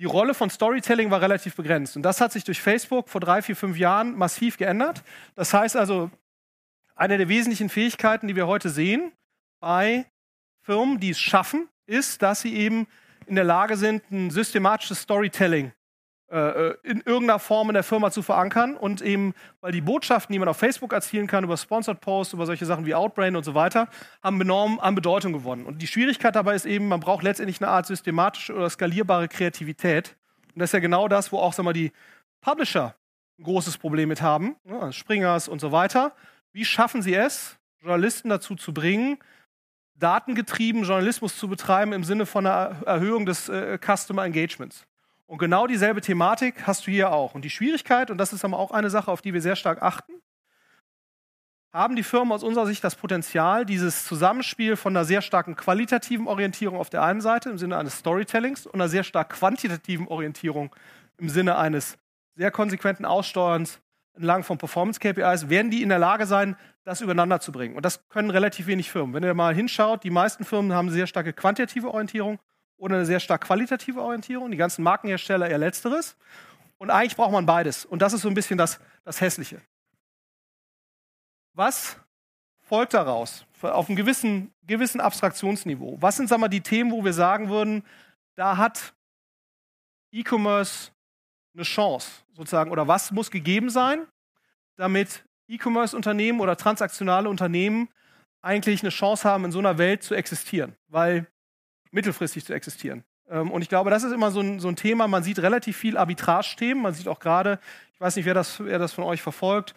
die 0.00 0.06
Rolle 0.06 0.34
von 0.34 0.50
Storytelling 0.50 1.12
war 1.12 1.20
relativ 1.20 1.54
begrenzt. 1.54 1.94
Und 1.94 2.02
das 2.02 2.20
hat 2.20 2.32
sich 2.32 2.42
durch 2.42 2.60
Facebook 2.60 3.08
vor 3.08 3.20
drei, 3.20 3.42
vier, 3.42 3.54
fünf 3.54 3.76
Jahren 3.76 4.16
massiv 4.16 4.56
geändert. 4.56 5.04
Das 5.36 5.54
heißt 5.54 5.76
also, 5.76 6.10
eine 7.00 7.16
der 7.16 7.28
wesentlichen 7.28 7.70
Fähigkeiten, 7.70 8.28
die 8.28 8.36
wir 8.36 8.46
heute 8.46 8.68
sehen 8.68 9.12
bei 9.58 10.04
Firmen, 10.62 11.00
die 11.00 11.10
es 11.10 11.18
schaffen, 11.18 11.68
ist, 11.86 12.20
dass 12.20 12.42
sie 12.42 12.54
eben 12.54 12.86
in 13.26 13.36
der 13.36 13.44
Lage 13.44 13.76
sind, 13.76 14.02
ein 14.10 14.30
systematisches 14.30 15.00
Storytelling 15.00 15.72
äh, 16.30 16.74
in 16.82 17.00
irgendeiner 17.00 17.38
Form 17.38 17.70
in 17.70 17.74
der 17.74 17.84
Firma 17.84 18.10
zu 18.10 18.20
verankern 18.20 18.76
und 18.76 19.00
eben, 19.00 19.32
weil 19.62 19.72
die 19.72 19.80
Botschaften, 19.80 20.34
die 20.34 20.38
man 20.38 20.48
auf 20.48 20.58
Facebook 20.58 20.92
erzielen 20.92 21.26
kann, 21.26 21.42
über 21.42 21.56
Sponsored 21.56 22.02
Posts, 22.02 22.34
über 22.34 22.44
solche 22.44 22.66
Sachen 22.66 22.84
wie 22.84 22.94
Outbrain 22.94 23.34
und 23.34 23.44
so 23.44 23.54
weiter, 23.54 23.88
haben 24.22 24.38
enorm 24.38 24.78
an 24.78 24.94
Bedeutung 24.94 25.32
gewonnen. 25.32 25.64
Und 25.64 25.80
die 25.80 25.86
Schwierigkeit 25.86 26.36
dabei 26.36 26.54
ist 26.54 26.66
eben, 26.66 26.86
man 26.86 27.00
braucht 27.00 27.22
letztendlich 27.22 27.62
eine 27.62 27.70
Art 27.70 27.86
systematische 27.86 28.54
oder 28.54 28.68
skalierbare 28.68 29.28
Kreativität. 29.28 30.16
Und 30.54 30.60
das 30.60 30.68
ist 30.68 30.74
ja 30.74 30.80
genau 30.80 31.08
das, 31.08 31.32
wo 31.32 31.38
auch 31.38 31.54
sag 31.54 31.64
mal, 31.64 31.72
die 31.72 31.92
Publisher 32.42 32.94
ein 33.38 33.44
großes 33.44 33.78
Problem 33.78 34.10
mit 34.10 34.20
haben, 34.20 34.56
ne, 34.64 34.92
Springers 34.92 35.48
und 35.48 35.62
so 35.62 35.72
weiter. 35.72 36.12
Wie 36.52 36.64
schaffen 36.64 37.02
sie 37.02 37.14
es, 37.14 37.56
Journalisten 37.80 38.28
dazu 38.28 38.56
zu 38.56 38.74
bringen, 38.74 39.18
datengetrieben 39.94 40.84
Journalismus 40.84 41.36
zu 41.36 41.48
betreiben 41.48 41.92
im 41.92 42.04
Sinne 42.04 42.26
von 42.26 42.46
einer 42.46 42.82
Erhöhung 42.86 43.26
des 43.26 43.48
äh, 43.48 43.78
Customer 43.78 44.24
Engagements? 44.24 44.86
Und 45.26 45.38
genau 45.38 45.68
dieselbe 45.68 46.00
Thematik 46.00 46.66
hast 46.66 46.86
du 46.86 46.90
hier 46.90 47.12
auch. 47.12 47.34
Und 47.34 47.44
die 47.44 47.50
Schwierigkeit, 47.50 48.10
und 48.10 48.18
das 48.18 48.32
ist 48.32 48.44
aber 48.44 48.58
auch 48.58 48.72
eine 48.72 48.90
Sache, 48.90 49.12
auf 49.12 49.22
die 49.22 49.32
wir 49.32 49.40
sehr 49.40 49.54
stark 49.54 49.80
achten, 49.80 50.12
haben 51.72 51.94
die 51.94 52.02
Firmen 52.02 52.32
aus 52.32 52.42
unserer 52.42 52.66
Sicht 52.66 52.82
das 52.82 52.96
Potenzial, 52.96 53.64
dieses 53.64 54.04
Zusammenspiel 54.04 54.74
von 54.74 54.96
einer 54.96 55.04
sehr 55.04 55.22
starken 55.22 55.54
qualitativen 55.54 56.26
Orientierung 56.26 56.78
auf 56.78 56.90
der 56.90 57.04
einen 57.04 57.20
Seite 57.20 57.48
im 57.48 57.58
Sinne 57.58 57.78
eines 57.78 57.98
Storytellings 57.98 58.66
und 58.66 58.74
einer 58.74 58.88
sehr 58.88 59.04
stark 59.04 59.30
quantitativen 59.30 60.08
Orientierung 60.08 60.74
im 61.18 61.28
Sinne 61.28 61.56
eines 61.56 61.96
sehr 62.34 62.50
konsequenten 62.50 63.04
Aussteuerns 63.04 63.80
entlang 64.14 64.42
von 64.42 64.58
Performance-KPIs, 64.58 65.48
werden 65.48 65.70
die 65.70 65.82
in 65.82 65.88
der 65.88 65.98
Lage 65.98 66.26
sein, 66.26 66.56
das 66.84 67.00
übereinander 67.00 67.40
zu 67.40 67.52
bringen. 67.52 67.76
Und 67.76 67.84
das 67.84 68.08
können 68.08 68.30
relativ 68.30 68.66
wenig 68.66 68.90
Firmen. 68.90 69.14
Wenn 69.14 69.22
ihr 69.22 69.34
mal 69.34 69.54
hinschaut, 69.54 70.04
die 70.04 70.10
meisten 70.10 70.44
Firmen 70.44 70.72
haben 70.72 70.88
eine 70.88 70.94
sehr 70.94 71.06
starke 71.06 71.32
quantitative 71.32 71.88
Orientierung 71.88 72.38
oder 72.76 72.96
eine 72.96 73.06
sehr 73.06 73.20
stark 73.20 73.42
qualitative 73.42 74.00
Orientierung. 74.00 74.50
Die 74.50 74.56
ganzen 74.56 74.82
Markenhersteller 74.82 75.48
eher 75.48 75.58
letzteres. 75.58 76.16
Und 76.78 76.90
eigentlich 76.90 77.16
braucht 77.16 77.32
man 77.32 77.46
beides. 77.46 77.84
Und 77.84 78.00
das 78.00 78.12
ist 78.12 78.22
so 78.22 78.28
ein 78.28 78.34
bisschen 78.34 78.56
das, 78.56 78.80
das 79.04 79.20
Hässliche. 79.20 79.60
Was 81.52 81.98
folgt 82.60 82.94
daraus 82.94 83.44
auf 83.60 83.88
einem 83.88 83.96
gewissen, 83.96 84.52
gewissen 84.62 85.00
Abstraktionsniveau? 85.00 85.98
Was 86.00 86.16
sind 86.16 86.28
sagen 86.28 86.42
wir, 86.42 86.48
die 86.48 86.62
Themen, 86.62 86.90
wo 86.90 87.04
wir 87.04 87.12
sagen 87.12 87.50
würden, 87.50 87.84
da 88.36 88.56
hat 88.56 88.94
E-Commerce 90.12 90.90
eine 91.54 91.64
Chance 91.64 92.10
sozusagen 92.32 92.70
oder 92.70 92.88
was 92.88 93.10
muss 93.10 93.30
gegeben 93.30 93.70
sein, 93.70 94.06
damit 94.76 95.24
E-Commerce-Unternehmen 95.48 96.40
oder 96.40 96.56
transaktionale 96.56 97.28
Unternehmen 97.28 97.88
eigentlich 98.42 98.82
eine 98.82 98.90
Chance 98.90 99.28
haben, 99.28 99.44
in 99.44 99.52
so 99.52 99.58
einer 99.58 99.78
Welt 99.78 100.02
zu 100.02 100.14
existieren, 100.14 100.76
weil 100.88 101.26
mittelfristig 101.90 102.44
zu 102.44 102.54
existieren. 102.54 103.04
Ähm, 103.28 103.50
und 103.50 103.62
ich 103.62 103.68
glaube, 103.68 103.90
das 103.90 104.02
ist 104.02 104.12
immer 104.12 104.30
so 104.30 104.40
ein, 104.40 104.60
so 104.60 104.68
ein 104.68 104.76
Thema. 104.76 105.08
Man 105.08 105.22
sieht 105.22 105.38
relativ 105.40 105.76
viel 105.76 105.96
Arbitrage-Themen. 105.96 106.80
Man 106.80 106.94
sieht 106.94 107.08
auch 107.08 107.18
gerade, 107.18 107.58
ich 107.92 108.00
weiß 108.00 108.16
nicht, 108.16 108.24
wer 108.24 108.34
das, 108.34 108.64
wer 108.64 108.78
das 108.78 108.92
von 108.92 109.04
euch 109.04 109.22
verfolgt, 109.22 109.74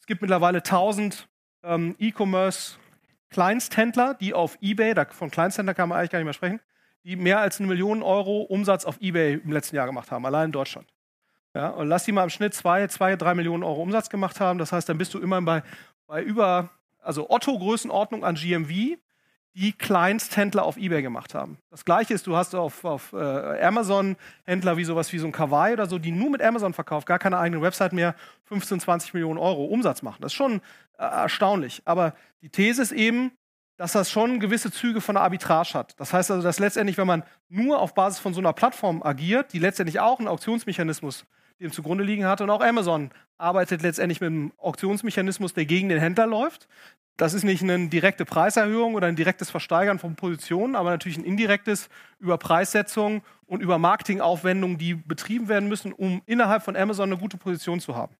es 0.00 0.06
gibt 0.06 0.20
mittlerweile 0.20 0.58
1000 0.58 1.28
ähm, 1.62 1.96
E-Commerce 1.98 2.76
Kleinsthändler, 3.30 4.14
die 4.14 4.34
auf 4.34 4.58
eBay, 4.60 4.94
da, 4.94 5.06
von 5.06 5.30
Kleinsthändler 5.30 5.74
kann 5.74 5.88
man 5.88 5.98
eigentlich 5.98 6.10
gar 6.10 6.18
nicht 6.18 6.26
mehr 6.26 6.34
sprechen, 6.34 6.60
die 7.04 7.16
mehr 7.16 7.40
als 7.40 7.58
eine 7.58 7.68
Million 7.68 8.02
Euro 8.02 8.42
Umsatz 8.42 8.84
auf 8.84 9.00
eBay 9.00 9.40
im 9.42 9.50
letzten 9.50 9.76
Jahr 9.76 9.86
gemacht 9.86 10.10
haben, 10.10 10.24
allein 10.26 10.46
in 10.46 10.52
Deutschland. 10.52 10.93
Ja, 11.54 11.68
und 11.68 11.88
lass 11.88 12.04
die 12.04 12.12
mal 12.12 12.24
im 12.24 12.30
Schnitt 12.30 12.52
zwei, 12.52 12.86
zwei, 12.88 13.14
drei 13.16 13.34
Millionen 13.34 13.62
Euro 13.62 13.80
Umsatz 13.80 14.10
gemacht 14.10 14.40
haben. 14.40 14.58
Das 14.58 14.72
heißt, 14.72 14.88
dann 14.88 14.98
bist 14.98 15.14
du 15.14 15.20
immer 15.20 15.40
bei, 15.40 15.62
bei 16.06 16.22
über, 16.22 16.70
also 17.00 17.30
Otto-Größenordnung 17.30 18.24
an 18.24 18.34
GMV, 18.34 18.98
die 19.54 19.72
Kleinsthändler 19.72 20.64
auf 20.64 20.76
Ebay 20.76 21.00
gemacht 21.00 21.32
haben. 21.32 21.58
Das 21.70 21.84
gleiche 21.84 22.12
ist, 22.12 22.26
du 22.26 22.36
hast 22.36 22.56
auf, 22.56 22.84
auf 22.84 23.12
äh, 23.12 23.62
Amazon 23.62 24.16
Händler 24.44 24.76
wie 24.76 24.84
sowas 24.84 25.12
wie 25.12 25.18
so 25.18 25.26
ein 25.26 25.32
Kawaii 25.32 25.74
oder 25.74 25.86
so, 25.86 26.00
die 26.00 26.10
nur 26.10 26.28
mit 26.30 26.42
Amazon 26.42 26.74
verkauft, 26.74 27.06
gar 27.06 27.20
keine 27.20 27.38
eigene 27.38 27.62
Website 27.62 27.92
mehr, 27.92 28.16
15, 28.46 28.80
20 28.80 29.14
Millionen 29.14 29.38
Euro 29.38 29.66
Umsatz 29.66 30.02
machen. 30.02 30.18
Das 30.22 30.32
ist 30.32 30.36
schon 30.36 30.60
äh, 30.98 31.04
erstaunlich. 31.04 31.82
Aber 31.84 32.14
die 32.42 32.48
These 32.48 32.82
ist 32.82 32.90
eben, 32.90 33.30
dass 33.76 33.92
das 33.92 34.10
schon 34.10 34.40
gewisse 34.40 34.72
Züge 34.72 35.00
von 35.00 35.14
der 35.14 35.22
Arbitrage 35.22 35.74
hat. 35.74 35.98
Das 36.00 36.12
heißt 36.12 36.32
also, 36.32 36.42
dass 36.42 36.58
letztendlich, 36.58 36.98
wenn 36.98 37.06
man 37.06 37.22
nur 37.48 37.78
auf 37.78 37.94
Basis 37.94 38.18
von 38.18 38.34
so 38.34 38.40
einer 38.40 38.52
Plattform 38.52 39.04
agiert, 39.04 39.52
die 39.52 39.60
letztendlich 39.60 40.00
auch 40.00 40.18
einen 40.18 40.28
Auktionsmechanismus 40.28 41.26
dem 41.60 41.72
zugrunde 41.72 42.04
liegen 42.04 42.24
hat. 42.24 42.40
Und 42.40 42.50
auch 42.50 42.60
Amazon 42.60 43.10
arbeitet 43.38 43.82
letztendlich 43.82 44.20
mit 44.20 44.28
einem 44.28 44.52
Auktionsmechanismus, 44.58 45.54
der 45.54 45.66
gegen 45.66 45.88
den 45.88 45.98
Händler 45.98 46.26
läuft. 46.26 46.68
Das 47.16 47.32
ist 47.32 47.44
nicht 47.44 47.62
eine 47.62 47.88
direkte 47.88 48.24
Preiserhöhung 48.24 48.94
oder 48.94 49.06
ein 49.06 49.14
direktes 49.14 49.50
Versteigern 49.50 50.00
von 50.00 50.16
Positionen, 50.16 50.74
aber 50.74 50.90
natürlich 50.90 51.16
ein 51.16 51.24
indirektes 51.24 51.88
über 52.18 52.38
Preissetzung 52.38 53.22
und 53.46 53.60
über 53.60 53.78
Marketingaufwendungen, 53.78 54.78
die 54.78 54.94
betrieben 54.94 55.48
werden 55.48 55.68
müssen, 55.68 55.92
um 55.92 56.22
innerhalb 56.26 56.64
von 56.64 56.74
Amazon 56.74 57.10
eine 57.10 57.20
gute 57.20 57.36
Position 57.36 57.78
zu 57.78 57.94
haben. 57.94 58.16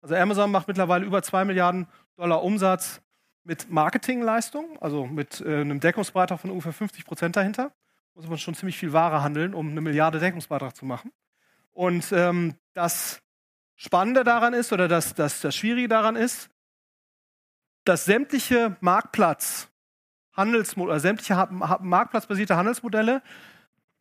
Also 0.00 0.14
Amazon 0.14 0.50
macht 0.50 0.68
mittlerweile 0.68 1.04
über 1.04 1.22
2 1.22 1.44
Milliarden 1.44 1.86
Dollar 2.16 2.42
Umsatz 2.42 3.02
mit 3.44 3.70
Marketingleistung, 3.70 4.78
also 4.80 5.06
mit 5.06 5.40
äh, 5.40 5.60
einem 5.60 5.80
Deckungsbeitrag 5.80 6.40
von 6.40 6.50
ungefähr 6.50 6.72
50 6.72 7.04
Prozent 7.04 7.36
dahinter. 7.36 7.72
Muss 8.14 8.28
man 8.28 8.38
schon 8.38 8.54
ziemlich 8.54 8.78
viel 8.78 8.92
Ware 8.92 9.22
handeln, 9.22 9.54
um 9.54 9.70
eine 9.70 9.80
Milliarde 9.80 10.18
Deckungsbeitrag 10.18 10.74
zu 10.74 10.84
machen. 10.84 11.12
Und 11.78 12.10
ähm, 12.10 12.56
das 12.74 13.22
Spannende 13.76 14.24
daran 14.24 14.52
ist, 14.52 14.72
oder 14.72 14.88
das, 14.88 15.14
das, 15.14 15.40
das 15.42 15.54
Schwierige 15.54 15.86
daran 15.86 16.16
ist, 16.16 16.50
dass 17.84 18.04
sämtliche 18.04 18.76
Marktplatz 18.80 19.68
Handelsmodelle, 20.32 20.94
oder 20.94 21.00
sämtliche 21.00 21.36
marktplatzbasierte 21.50 22.56
Handelsmodelle 22.56 23.22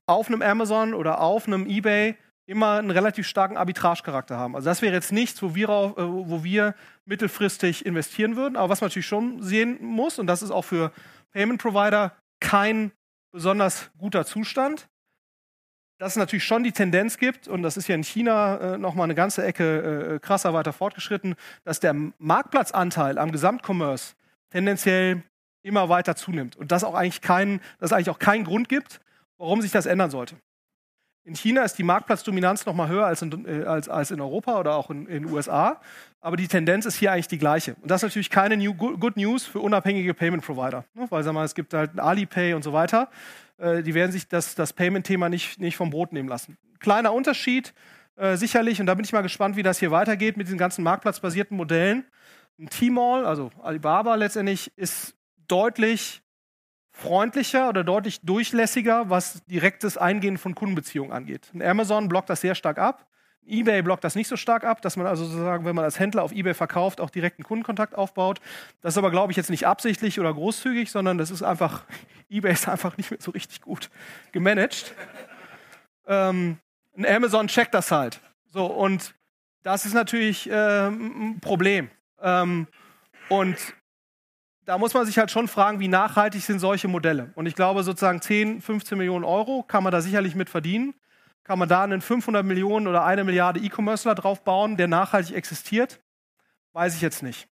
auf 0.07 0.27
einem 0.27 0.41
Amazon 0.41 0.95
oder 0.95 1.21
auf 1.21 1.45
einem 1.45 1.67
eBay 1.67 2.17
immer 2.47 2.79
einen 2.79 2.89
relativ 2.89 3.27
starken 3.27 3.57
Arbitragecharakter 3.57 4.37
haben. 4.37 4.55
Also 4.55 4.65
das 4.65 4.81
wäre 4.81 4.95
jetzt 4.95 5.11
nichts, 5.11 5.43
wo 5.43 5.53
wir, 5.53 5.69
äh, 5.69 5.93
wo 5.97 6.43
wir 6.43 6.73
mittelfristig 7.05 7.85
investieren 7.85 8.35
würden. 8.35 8.55
Aber 8.55 8.69
was 8.69 8.81
man 8.81 8.87
natürlich 8.87 9.05
schon 9.05 9.43
sehen 9.43 9.77
muss, 9.85 10.17
und 10.17 10.25
das 10.25 10.41
ist 10.41 10.49
auch 10.49 10.65
für 10.65 10.91
Payment 11.31 11.61
Provider 11.61 12.17
kein 12.39 12.91
besonders 13.31 13.91
guter 13.99 14.25
Zustand, 14.25 14.89
dass 15.97 16.13
es 16.13 16.17
natürlich 16.17 16.43
schon 16.43 16.63
die 16.63 16.71
Tendenz 16.71 17.17
gibt, 17.17 17.47
und 17.47 17.63
das 17.63 17.77
ist 17.77 17.87
ja 17.87 17.95
in 17.95 18.03
China 18.03 18.57
äh, 18.57 18.77
nochmal 18.77 19.05
eine 19.05 19.15
ganze 19.15 19.43
Ecke 19.43 20.15
äh, 20.15 20.19
krasser 20.19 20.53
weiter 20.53 20.73
fortgeschritten, 20.73 21.35
dass 21.63 21.79
der 21.79 21.95
Marktplatzanteil 22.19 23.17
am 23.17 23.31
Gesamtcommerce 23.31 24.15
tendenziell 24.51 25.23
immer 25.63 25.89
weiter 25.89 26.15
zunimmt. 26.15 26.55
Und 26.55 26.71
das 26.71 26.83
auch 26.83 26.93
eigentlich 26.93 27.21
kein, 27.21 27.59
dass 27.79 27.89
es 27.89 27.93
eigentlich 27.93 28.09
auch 28.09 28.19
keinen 28.19 28.43
Grund 28.43 28.69
gibt, 28.69 29.01
warum 29.37 29.61
sich 29.61 29.71
das 29.71 29.85
ändern 29.85 30.11
sollte. 30.11 30.35
In 31.27 31.35
China 31.35 31.63
ist 31.63 31.77
die 31.77 31.83
Marktplatzdominanz 31.83 32.65
noch 32.65 32.73
mal 32.73 32.87
höher 32.87 33.05
als 33.05 33.21
in, 33.21 33.45
äh, 33.45 33.65
als, 33.65 33.89
als 33.89 34.11
in 34.11 34.21
Europa 34.21 34.59
oder 34.59 34.75
auch 34.75 34.89
in 34.89 35.05
den 35.05 35.25
USA. 35.25 35.81
Aber 36.21 36.37
die 36.37 36.47
Tendenz 36.47 36.85
ist 36.85 36.95
hier 36.95 37.11
eigentlich 37.11 37.27
die 37.27 37.37
gleiche. 37.37 37.75
Und 37.81 37.91
das 37.91 38.01
ist 38.01 38.09
natürlich 38.09 38.29
keine 38.29 38.55
new, 38.55 38.73
Good 38.73 39.17
News 39.17 39.45
für 39.45 39.59
unabhängige 39.59 40.13
Payment 40.13 40.45
Provider. 40.45 40.85
Ne? 40.93 41.05
Weil 41.09 41.23
sag 41.23 41.33
mal, 41.33 41.43
es 41.43 41.53
gibt 41.53 41.73
halt 41.73 41.99
Alipay 41.99 42.53
und 42.53 42.63
so 42.63 42.71
weiter. 42.71 43.09
Äh, 43.57 43.83
die 43.83 43.93
werden 43.93 44.11
sich 44.11 44.27
das, 44.27 44.55
das 44.55 44.73
Payment-Thema 44.73 45.29
nicht, 45.29 45.59
nicht 45.59 45.77
vom 45.77 45.89
Brot 45.89 46.13
nehmen 46.13 46.29
lassen. 46.29 46.57
Kleiner 46.79 47.13
Unterschied 47.13 47.73
äh, 48.15 48.35
sicherlich. 48.35 48.79
Und 48.79 48.87
da 48.87 48.93
bin 48.93 49.05
ich 49.05 49.13
mal 49.13 49.21
gespannt, 49.21 49.55
wie 49.55 49.63
das 49.63 49.79
hier 49.79 49.91
weitergeht 49.91 50.37
mit 50.37 50.47
diesen 50.47 50.57
ganzen 50.57 50.83
marktplatzbasierten 50.83 51.55
Modellen. 51.55 52.05
Ein 52.59 52.69
T-Mall, 52.69 53.25
also 53.25 53.51
Alibaba 53.61 54.15
letztendlich, 54.15 54.71
ist 54.75 55.15
deutlich 55.47 56.21
freundlicher 56.91 57.69
oder 57.69 57.83
deutlich 57.83 58.21
durchlässiger, 58.21 59.09
was 59.09 59.45
direktes 59.45 59.97
Eingehen 59.97 60.37
von 60.37 60.55
Kundenbeziehungen 60.55 61.11
angeht. 61.11 61.51
Und 61.53 61.61
Amazon 61.61 62.09
blockt 62.09 62.29
das 62.29 62.41
sehr 62.41 62.55
stark 62.55 62.79
ab. 62.79 63.07
eBay 63.47 63.81
blockt 63.81 64.03
das 64.03 64.15
nicht 64.15 64.27
so 64.27 64.35
stark 64.35 64.63
ab, 64.63 64.81
dass 64.81 64.97
man 64.97 65.07
also 65.07 65.25
sozusagen, 65.25 65.65
wenn 65.65 65.75
man 65.75 65.85
als 65.85 65.99
Händler 65.99 66.23
auf 66.23 66.31
eBay 66.31 66.53
verkauft, 66.53 66.99
auch 66.99 67.09
direkten 67.09 67.43
Kundenkontakt 67.43 67.95
aufbaut. 67.95 68.39
Das 68.81 68.93
ist 68.93 68.97
aber, 68.97 69.11
glaube 69.11 69.31
ich, 69.31 69.37
jetzt 69.37 69.49
nicht 69.49 69.65
absichtlich 69.65 70.19
oder 70.19 70.33
großzügig, 70.33 70.91
sondern 70.91 71.17
das 71.17 71.31
ist 71.31 71.43
einfach, 71.43 71.83
eBay 72.29 72.53
ist 72.53 72.67
einfach 72.67 72.97
nicht 72.97 73.11
mehr 73.11 73.19
so 73.21 73.31
richtig 73.31 73.61
gut 73.61 73.89
gemanagt. 74.31 74.93
ähm, 76.07 76.57
Amazon 76.97 77.47
checkt 77.47 77.73
das 77.73 77.91
halt. 77.91 78.19
So, 78.51 78.65
und 78.65 79.13
das 79.63 79.85
ist 79.85 79.93
natürlich 79.93 80.49
äh, 80.49 80.87
ein 80.87 81.39
Problem. 81.41 81.89
Ähm, 82.21 82.67
und 83.29 83.57
da 84.65 84.77
muss 84.77 84.93
man 84.93 85.05
sich 85.05 85.17
halt 85.17 85.31
schon 85.31 85.47
fragen, 85.47 85.79
wie 85.79 85.87
nachhaltig 85.87 86.41
sind 86.41 86.59
solche 86.59 86.87
Modelle. 86.87 87.31
Und 87.35 87.45
ich 87.45 87.55
glaube, 87.55 87.83
sozusagen 87.83 88.21
10, 88.21 88.61
15 88.61 88.97
Millionen 88.97 89.23
Euro 89.23 89.63
kann 89.63 89.83
man 89.83 89.91
da 89.91 90.01
sicherlich 90.01 90.35
mit 90.35 90.49
verdienen. 90.49 90.93
Kann 91.47 91.59
man 91.59 91.69
da 91.69 91.81
einen 91.81 92.01
500 92.01 92.45
Millionen 92.45 92.87
oder 92.87 93.05
eine 93.05 93.23
Milliarde 93.23 93.61
E-Commercer 93.61 94.15
drauf 94.15 94.43
bauen, 94.43 94.75
der 94.75 94.89
nachhaltig 94.89 95.33
existiert? 95.33 96.01
Weiß 96.73 96.93
ich 96.93 97.01
jetzt 97.01 97.23
nicht. 97.23 97.47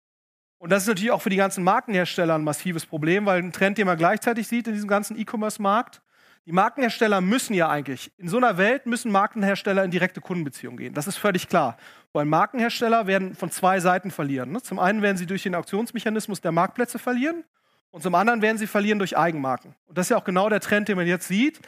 Und 0.56 0.70
das 0.70 0.84
ist 0.84 0.88
natürlich 0.88 1.10
auch 1.10 1.20
für 1.20 1.28
die 1.28 1.36
ganzen 1.36 1.62
Markenhersteller 1.62 2.34
ein 2.34 2.42
massives 2.42 2.86
Problem, 2.86 3.26
weil 3.26 3.42
ein 3.42 3.52
Trend, 3.52 3.76
den 3.76 3.86
man 3.86 3.98
gleichzeitig 3.98 4.48
sieht 4.48 4.66
in 4.66 4.72
diesem 4.72 4.88
ganzen 4.88 5.18
E-Commerce-Markt, 5.18 6.00
die 6.46 6.52
Markenhersteller 6.52 7.20
müssen 7.20 7.52
ja 7.52 7.68
eigentlich, 7.68 8.10
in 8.16 8.28
so 8.28 8.38
einer 8.38 8.56
Welt 8.56 8.86
müssen 8.86 9.12
Markenhersteller 9.12 9.84
in 9.84 9.90
direkte 9.90 10.22
Kundenbeziehungen 10.22 10.78
gehen. 10.78 10.94
Das 10.94 11.06
ist 11.06 11.18
völlig 11.18 11.46
klar. 11.46 11.76
Weil 12.14 12.24
Markenhersteller 12.24 13.06
werden 13.06 13.34
von 13.34 13.50
zwei 13.50 13.78
Seiten 13.78 14.10
verlieren. 14.10 14.52
Ne? 14.52 14.62
Zum 14.62 14.78
einen 14.78 15.02
werden 15.02 15.18
sie 15.18 15.26
durch 15.26 15.42
den 15.42 15.54
Auktionsmechanismus 15.54 16.40
der 16.40 16.52
Marktplätze 16.52 16.98
verlieren 16.98 17.44
und 17.90 18.02
zum 18.02 18.14
anderen 18.14 18.40
werden 18.40 18.56
sie 18.56 18.66
verlieren 18.66 18.98
durch 18.98 19.18
Eigenmarken. 19.18 19.74
Und 19.84 19.98
das 19.98 20.06
ist 20.06 20.10
ja 20.10 20.16
auch 20.16 20.24
genau 20.24 20.48
der 20.48 20.60
Trend, 20.60 20.88
den 20.88 20.96
man 20.96 21.06
jetzt 21.06 21.28
sieht. 21.28 21.60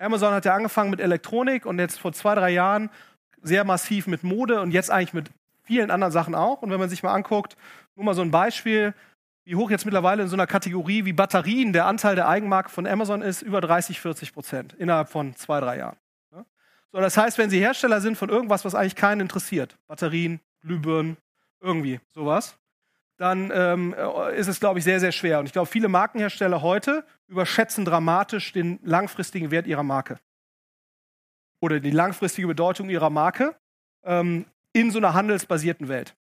Amazon 0.00 0.32
hat 0.32 0.44
ja 0.44 0.54
angefangen 0.54 0.90
mit 0.90 1.00
Elektronik 1.00 1.66
und 1.66 1.78
jetzt 1.78 2.00
vor 2.00 2.12
zwei, 2.12 2.34
drei 2.34 2.50
Jahren 2.50 2.90
sehr 3.42 3.64
massiv 3.64 4.06
mit 4.06 4.22
Mode 4.24 4.60
und 4.60 4.70
jetzt 4.70 4.90
eigentlich 4.90 5.12
mit 5.12 5.30
vielen 5.62 5.90
anderen 5.90 6.12
Sachen 6.12 6.34
auch. 6.34 6.62
Und 6.62 6.70
wenn 6.70 6.80
man 6.80 6.88
sich 6.88 7.02
mal 7.02 7.12
anguckt, 7.12 7.56
nur 7.96 8.06
mal 8.06 8.14
so 8.14 8.22
ein 8.22 8.30
Beispiel, 8.30 8.94
wie 9.44 9.56
hoch 9.56 9.70
jetzt 9.70 9.84
mittlerweile 9.84 10.22
in 10.22 10.28
so 10.28 10.36
einer 10.36 10.46
Kategorie 10.46 11.04
wie 11.04 11.12
Batterien 11.12 11.72
der 11.72 11.86
Anteil 11.86 12.14
der 12.14 12.28
Eigenmarke 12.28 12.70
von 12.70 12.86
Amazon 12.86 13.22
ist, 13.22 13.42
über 13.42 13.60
30, 13.60 14.00
40 14.00 14.32
Prozent 14.32 14.72
innerhalb 14.74 15.08
von 15.08 15.34
zwei, 15.36 15.60
drei 15.60 15.78
Jahren. 15.78 15.96
So, 16.92 17.00
das 17.00 17.16
heißt, 17.16 17.38
wenn 17.38 17.50
Sie 17.50 17.60
Hersteller 17.60 18.00
sind 18.00 18.16
von 18.16 18.30
irgendwas, 18.30 18.64
was 18.64 18.74
eigentlich 18.74 18.96
keinen 18.96 19.20
interessiert, 19.20 19.76
Batterien, 19.86 20.40
Glühbirnen, 20.60 21.16
irgendwie 21.60 22.00
sowas, 22.08 22.56
dann 23.20 23.52
ähm, 23.54 23.94
ist 24.34 24.48
es, 24.48 24.60
glaube 24.60 24.78
ich, 24.78 24.84
sehr, 24.84 24.98
sehr 24.98 25.12
schwer. 25.12 25.40
Und 25.40 25.46
ich 25.46 25.52
glaube, 25.52 25.66
viele 25.66 25.88
Markenhersteller 25.88 26.62
heute 26.62 27.04
überschätzen 27.28 27.84
dramatisch 27.84 28.52
den 28.52 28.80
langfristigen 28.82 29.50
Wert 29.50 29.66
ihrer 29.66 29.82
Marke. 29.82 30.18
Oder 31.60 31.80
die 31.80 31.90
langfristige 31.90 32.48
Bedeutung 32.48 32.88
ihrer 32.88 33.10
Marke 33.10 33.54
ähm, 34.04 34.46
in 34.72 34.90
so 34.90 34.98
einer 34.98 35.12
handelsbasierten 35.12 35.88
Welt. 35.88 36.16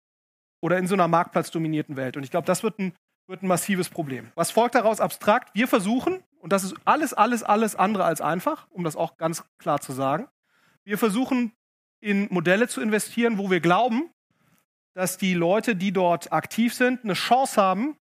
Oder 0.60 0.78
in 0.78 0.88
so 0.88 0.94
einer 0.94 1.06
marktplatzdominierten 1.06 1.96
Welt. 1.96 2.16
Und 2.16 2.24
ich 2.24 2.32
glaube, 2.32 2.48
das 2.48 2.64
wird 2.64 2.80
ein, 2.80 2.92
wird 3.28 3.44
ein 3.44 3.46
massives 3.46 3.88
Problem. 3.88 4.32
Was 4.34 4.50
folgt 4.50 4.74
daraus 4.74 4.98
abstrakt? 4.98 5.54
Wir 5.54 5.68
versuchen, 5.68 6.24
und 6.40 6.52
das 6.52 6.64
ist 6.64 6.74
alles, 6.84 7.14
alles, 7.14 7.44
alles 7.44 7.76
andere 7.76 8.06
als 8.06 8.20
einfach, 8.20 8.66
um 8.70 8.82
das 8.82 8.96
auch 8.96 9.16
ganz 9.18 9.44
klar 9.58 9.80
zu 9.80 9.92
sagen, 9.92 10.26
wir 10.82 10.98
versuchen 10.98 11.52
in 12.00 12.26
Modelle 12.32 12.66
zu 12.66 12.80
investieren, 12.80 13.38
wo 13.38 13.52
wir 13.52 13.60
glauben, 13.60 14.10
dass 14.98 15.16
die 15.16 15.34
Leute, 15.34 15.76
die 15.76 15.92
dort 15.92 16.32
aktiv 16.32 16.74
sind, 16.74 17.04
eine 17.04 17.14
Chance 17.14 17.62
haben, 17.62 17.96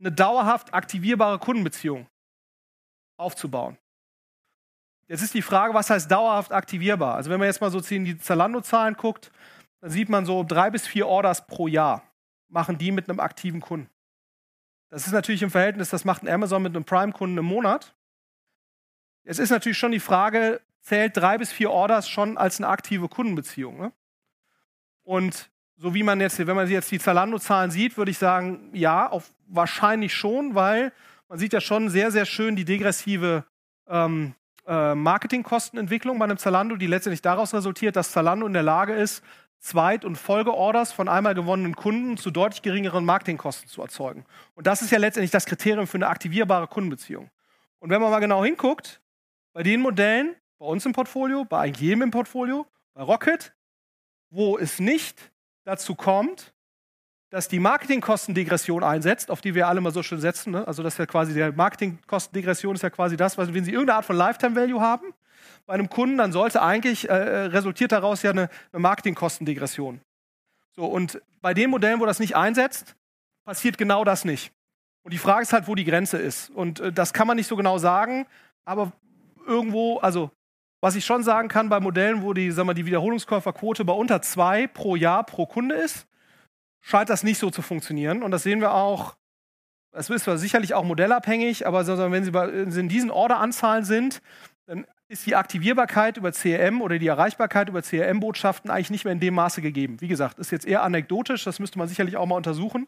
eine 0.00 0.10
dauerhaft 0.10 0.72
aktivierbare 0.72 1.38
Kundenbeziehung 1.38 2.08
aufzubauen. 3.18 3.76
Jetzt 5.08 5.20
ist 5.20 5.34
die 5.34 5.42
Frage, 5.42 5.74
was 5.74 5.90
heißt 5.90 6.10
dauerhaft 6.10 6.52
aktivierbar? 6.52 7.16
Also 7.16 7.28
wenn 7.28 7.38
man 7.38 7.48
jetzt 7.48 7.60
mal 7.60 7.70
so 7.70 7.80
in 7.94 8.06
die 8.06 8.16
Zalando-Zahlen 8.16 8.94
guckt, 8.94 9.30
dann 9.82 9.90
sieht 9.90 10.08
man 10.08 10.24
so 10.24 10.42
drei 10.42 10.70
bis 10.70 10.86
vier 10.86 11.06
Orders 11.06 11.46
pro 11.46 11.68
Jahr 11.68 12.02
machen 12.48 12.78
die 12.78 12.90
mit 12.90 13.10
einem 13.10 13.20
aktiven 13.20 13.60
Kunden. 13.60 13.90
Das 14.88 15.06
ist 15.06 15.12
natürlich 15.12 15.42
im 15.42 15.50
Verhältnis, 15.50 15.90
das 15.90 16.06
macht 16.06 16.22
ein 16.22 16.28
Amazon 16.28 16.62
mit 16.62 16.74
einem 16.74 16.86
Prime-Kunden 16.86 17.36
im 17.36 17.44
Monat. 17.44 17.94
Es 19.24 19.38
ist 19.38 19.50
natürlich 19.50 19.76
schon 19.76 19.92
die 19.92 20.00
Frage, 20.00 20.62
zählt 20.80 21.14
drei 21.14 21.36
bis 21.36 21.52
vier 21.52 21.70
Orders 21.70 22.08
schon 22.08 22.38
als 22.38 22.58
eine 22.58 22.68
aktive 22.68 23.10
Kundenbeziehung. 23.10 23.76
Ne? 23.76 23.92
Und 25.02 25.50
so 25.78 25.94
wie 25.94 26.02
man 26.02 26.20
jetzt, 26.20 26.44
wenn 26.44 26.56
man 26.56 26.68
jetzt 26.68 26.90
die 26.90 26.98
Zalando-Zahlen 26.98 27.70
sieht, 27.70 27.96
würde 27.96 28.10
ich 28.10 28.18
sagen, 28.18 28.70
ja, 28.72 29.08
auf, 29.08 29.32
wahrscheinlich 29.46 30.12
schon, 30.12 30.54
weil 30.54 30.92
man 31.28 31.38
sieht 31.38 31.52
ja 31.52 31.60
schon 31.60 31.88
sehr, 31.88 32.10
sehr 32.10 32.26
schön 32.26 32.56
die 32.56 32.64
degressive 32.64 33.44
ähm, 33.86 34.34
äh, 34.66 34.94
Marketingkostenentwicklung 34.94 36.18
bei 36.18 36.24
einem 36.24 36.36
Zalando, 36.36 36.76
die 36.76 36.88
letztendlich 36.88 37.22
daraus 37.22 37.54
resultiert, 37.54 37.96
dass 37.96 38.10
Zalando 38.10 38.46
in 38.46 38.52
der 38.52 38.64
Lage 38.64 38.92
ist, 38.92 39.22
Zweit- 39.60 40.04
und 40.04 40.16
Folgeorders 40.16 40.92
von 40.92 41.08
einmal 41.08 41.34
gewonnenen 41.34 41.74
Kunden 41.74 42.16
zu 42.16 42.30
deutlich 42.30 42.62
geringeren 42.62 43.04
Marketingkosten 43.04 43.68
zu 43.68 43.82
erzeugen. 43.82 44.24
Und 44.54 44.66
das 44.66 44.82
ist 44.82 44.90
ja 44.90 44.98
letztendlich 44.98 45.30
das 45.30 45.46
Kriterium 45.46 45.86
für 45.86 45.98
eine 45.98 46.08
aktivierbare 46.08 46.66
Kundenbeziehung. 46.66 47.30
Und 47.78 47.90
wenn 47.90 48.00
man 48.00 48.10
mal 48.10 48.20
genau 48.20 48.44
hinguckt, 48.44 49.00
bei 49.52 49.62
den 49.62 49.80
Modellen, 49.80 50.36
bei 50.58 50.66
uns 50.66 50.84
im 50.86 50.92
Portfolio, 50.92 51.44
bei 51.44 51.60
eigentlich 51.60 51.80
jedem 51.80 52.02
im 52.02 52.10
Portfolio, 52.10 52.66
bei 52.94 53.02
Rocket, 53.02 53.52
wo 54.30 54.58
es 54.58 54.78
nicht 54.80 55.32
dazu 55.68 55.94
kommt, 55.94 56.54
dass 57.30 57.48
die 57.48 57.58
Marketingkostendegression 57.58 58.82
einsetzt, 58.82 59.30
auf 59.30 59.42
die 59.42 59.54
wir 59.54 59.68
alle 59.68 59.82
mal 59.82 59.92
so 59.92 60.02
schön 60.02 60.20
setzen. 60.20 60.52
Ne? 60.52 60.66
Also 60.66 60.82
das 60.82 60.94
ist 60.94 60.98
ja 60.98 61.06
quasi 61.06 61.34
der 61.34 61.52
Marketingkostendegression 61.52 62.74
ist 62.74 62.82
ja 62.82 62.88
quasi 62.88 63.18
das, 63.18 63.36
was, 63.36 63.52
wenn 63.52 63.64
Sie 63.64 63.72
irgendeine 63.72 63.98
Art 63.98 64.06
von 64.06 64.16
Lifetime 64.16 64.56
Value 64.56 64.80
haben 64.80 65.12
bei 65.66 65.74
einem 65.74 65.90
Kunden, 65.90 66.16
dann 66.16 66.32
sollte 66.32 66.62
eigentlich 66.62 67.08
äh, 67.10 67.12
resultiert 67.12 67.92
daraus 67.92 68.22
ja 68.22 68.30
eine, 68.30 68.48
eine 68.72 68.80
Marketingkostendegression. 68.80 70.00
So 70.74 70.86
und 70.86 71.20
bei 71.42 71.52
den 71.52 71.68
Modellen, 71.68 72.00
wo 72.00 72.06
das 72.06 72.18
nicht 72.18 72.34
einsetzt, 72.34 72.96
passiert 73.44 73.76
genau 73.76 74.04
das 74.04 74.24
nicht. 74.24 74.52
Und 75.02 75.12
die 75.12 75.18
Frage 75.18 75.42
ist 75.42 75.52
halt, 75.52 75.68
wo 75.68 75.74
die 75.74 75.84
Grenze 75.84 76.16
ist. 76.16 76.48
Und 76.48 76.80
äh, 76.80 76.92
das 76.92 77.12
kann 77.12 77.26
man 77.26 77.36
nicht 77.36 77.46
so 77.46 77.56
genau 77.56 77.76
sagen, 77.76 78.26
aber 78.64 78.92
irgendwo, 79.46 79.98
also 79.98 80.30
was 80.80 80.94
ich 80.94 81.04
schon 81.04 81.22
sagen 81.22 81.48
kann 81.48 81.68
bei 81.68 81.80
Modellen, 81.80 82.22
wo 82.22 82.32
die, 82.32 82.50
sagen 82.50 82.68
wir, 82.68 82.74
die 82.74 82.86
Wiederholungskäuferquote 82.86 83.84
bei 83.84 83.92
unter 83.92 84.22
zwei 84.22 84.66
pro 84.66 84.96
Jahr 84.96 85.24
pro 85.24 85.46
Kunde 85.46 85.74
ist, 85.74 86.06
scheint 86.80 87.10
das 87.10 87.24
nicht 87.24 87.38
so 87.38 87.50
zu 87.50 87.62
funktionieren. 87.62 88.22
Und 88.22 88.30
das 88.30 88.42
sehen 88.42 88.60
wir 88.60 88.72
auch, 88.72 89.16
es 89.92 90.10
ist 90.10 90.24
sicherlich 90.24 90.74
auch 90.74 90.84
modellabhängig, 90.84 91.66
aber 91.66 91.86
wenn 91.86 92.70
Sie 92.70 92.80
in 92.80 92.88
diesen 92.88 93.10
Orderanzahlen 93.10 93.84
sind, 93.84 94.22
dann 94.66 94.86
ist 95.08 95.26
die 95.26 95.34
Aktivierbarkeit 95.34 96.18
über 96.18 96.32
CRM 96.32 96.82
oder 96.82 96.98
die 96.98 97.06
Erreichbarkeit 97.06 97.70
über 97.70 97.82
CRM-Botschaften 97.82 98.70
eigentlich 98.70 98.90
nicht 98.90 99.04
mehr 99.04 99.12
in 99.12 99.20
dem 99.20 99.34
Maße 99.34 99.62
gegeben. 99.62 100.00
Wie 100.00 100.08
gesagt, 100.08 100.38
ist 100.38 100.52
jetzt 100.52 100.66
eher 100.66 100.82
anekdotisch, 100.82 101.44
das 101.44 101.58
müsste 101.58 101.78
man 101.78 101.88
sicherlich 101.88 102.16
auch 102.18 102.26
mal 102.26 102.36
untersuchen. 102.36 102.86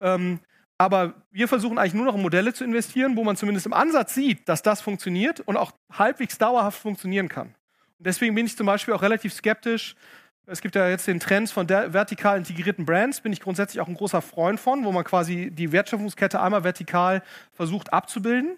Ähm, 0.00 0.40
aber 0.80 1.12
wir 1.30 1.46
versuchen 1.46 1.76
eigentlich 1.76 1.92
nur 1.92 2.06
noch 2.06 2.14
in 2.14 2.22
Modelle 2.22 2.54
zu 2.54 2.64
investieren, 2.64 3.14
wo 3.14 3.22
man 3.22 3.36
zumindest 3.36 3.66
im 3.66 3.74
Ansatz 3.74 4.14
sieht, 4.14 4.48
dass 4.48 4.62
das 4.62 4.80
funktioniert 4.80 5.40
und 5.40 5.58
auch 5.58 5.72
halbwegs 5.92 6.38
dauerhaft 6.38 6.80
funktionieren 6.80 7.28
kann. 7.28 7.48
Und 7.98 8.06
deswegen 8.06 8.34
bin 8.34 8.46
ich 8.46 8.56
zum 8.56 8.64
Beispiel 8.64 8.94
auch 8.94 9.02
relativ 9.02 9.34
skeptisch. 9.34 9.94
Es 10.46 10.62
gibt 10.62 10.74
ja 10.74 10.88
jetzt 10.88 11.06
den 11.06 11.20
Trend 11.20 11.50
von 11.50 11.68
vertikal 11.68 12.38
integrierten 12.38 12.86
Brands, 12.86 13.20
bin 13.20 13.30
ich 13.30 13.40
grundsätzlich 13.40 13.82
auch 13.82 13.88
ein 13.88 13.94
großer 13.94 14.22
Freund 14.22 14.58
von, 14.58 14.86
wo 14.86 14.90
man 14.90 15.04
quasi 15.04 15.50
die 15.50 15.70
Wertschöpfungskette 15.70 16.40
einmal 16.40 16.64
vertikal 16.64 17.22
versucht 17.52 17.92
abzubilden. 17.92 18.56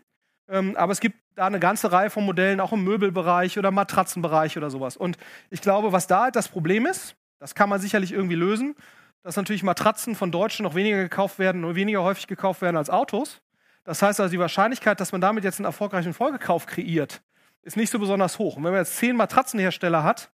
Ähm, 0.48 0.76
aber 0.76 0.92
es 0.92 1.00
gibt 1.00 1.16
da 1.34 1.48
eine 1.48 1.58
ganze 1.58 1.90
Reihe 1.90 2.08
von 2.10 2.24
Modellen, 2.24 2.60
auch 2.60 2.72
im 2.72 2.84
Möbelbereich 2.84 3.58
oder 3.58 3.72
Matratzenbereich 3.72 4.56
oder 4.56 4.70
sowas. 4.70 4.96
Und 4.96 5.16
ich 5.50 5.60
glaube, 5.60 5.90
was 5.90 6.06
da 6.06 6.22
halt 6.22 6.36
das 6.36 6.46
Problem 6.46 6.86
ist, 6.86 7.16
das 7.40 7.56
kann 7.56 7.68
man 7.68 7.80
sicherlich 7.80 8.12
irgendwie 8.12 8.36
lösen, 8.36 8.76
dass 9.22 9.36
natürlich 9.36 9.62
Matratzen 9.62 10.14
von 10.14 10.30
Deutschen 10.30 10.64
noch 10.64 10.74
weniger 10.74 10.98
gekauft 10.98 11.38
werden, 11.38 11.60
nur 11.60 11.74
weniger 11.74 12.02
häufig 12.02 12.26
gekauft 12.26 12.60
werden 12.62 12.76
als 12.76 12.90
Autos. 12.90 13.40
Das 13.84 14.02
heißt 14.02 14.20
also, 14.20 14.30
die 14.30 14.38
Wahrscheinlichkeit, 14.38 15.00
dass 15.00 15.12
man 15.12 15.20
damit 15.20 15.44
jetzt 15.44 15.58
einen 15.58 15.66
erfolgreichen 15.66 16.14
Folgekauf 16.14 16.66
kreiert, 16.66 17.22
ist 17.62 17.76
nicht 17.76 17.90
so 17.90 17.98
besonders 17.98 18.38
hoch. 18.38 18.56
Und 18.56 18.64
wenn 18.64 18.72
man 18.72 18.80
jetzt 18.80 18.96
zehn 18.96 19.16
Matratzenhersteller 19.16 20.02
hat, 20.02 20.30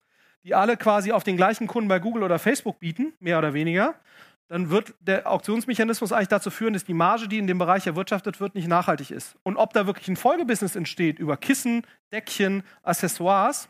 die 0.44 0.54
alle 0.54 0.76
quasi 0.76 1.12
auf 1.12 1.24
den 1.24 1.36
gleichen 1.36 1.66
Kunden 1.66 1.88
bei 1.88 1.98
Google 1.98 2.24
oder 2.24 2.38
Facebook 2.38 2.80
bieten, 2.80 3.12
mehr 3.20 3.38
oder 3.38 3.54
weniger, 3.54 3.94
dann 4.48 4.70
wird 4.70 4.94
der 5.00 5.30
Auktionsmechanismus 5.30 6.12
eigentlich 6.12 6.28
dazu 6.28 6.50
führen, 6.50 6.74
dass 6.74 6.84
die 6.84 6.94
Marge, 6.94 7.26
die 7.26 7.38
in 7.38 7.46
dem 7.46 7.58
Bereich 7.58 7.86
erwirtschaftet 7.86 8.40
wird, 8.40 8.54
nicht 8.54 8.68
nachhaltig 8.68 9.10
ist. 9.10 9.36
Und 9.44 9.56
ob 9.56 9.72
da 9.72 9.86
wirklich 9.86 10.08
ein 10.08 10.16
Folgebusiness 10.16 10.76
entsteht 10.76 11.18
über 11.18 11.36
Kissen, 11.36 11.86
Deckchen, 12.12 12.62
Accessoires, 12.82 13.68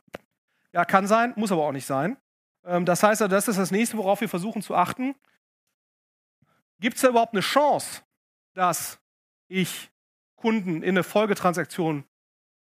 ja, 0.73 0.85
kann 0.85 1.07
sein, 1.07 1.35
muss 1.37 1.53
aber 1.53 1.63
auch 1.63 1.73
nicht 1.73 1.87
sein. 1.87 2.17
Ähm, 2.65 2.85
das 2.85 3.03
heißt, 3.03 3.21
das 3.23 3.49
ist 3.49 3.59
das 3.59 3.71
nächste, 3.71 3.97
worauf 3.97 4.21
wir 4.21 4.29
versuchen 4.29 4.63
zu 4.63 4.75
achten. 4.75 5.15
Gibt 6.81 6.97
es 6.97 7.03
da 7.03 7.09
überhaupt 7.09 7.35
eine 7.35 7.43
Chance, 7.43 8.03
dass 8.55 8.99
ich 9.49 9.91
Kunden 10.37 10.83
in 10.83 10.91
eine 10.91 11.05
Folgetransaktion 11.05 12.05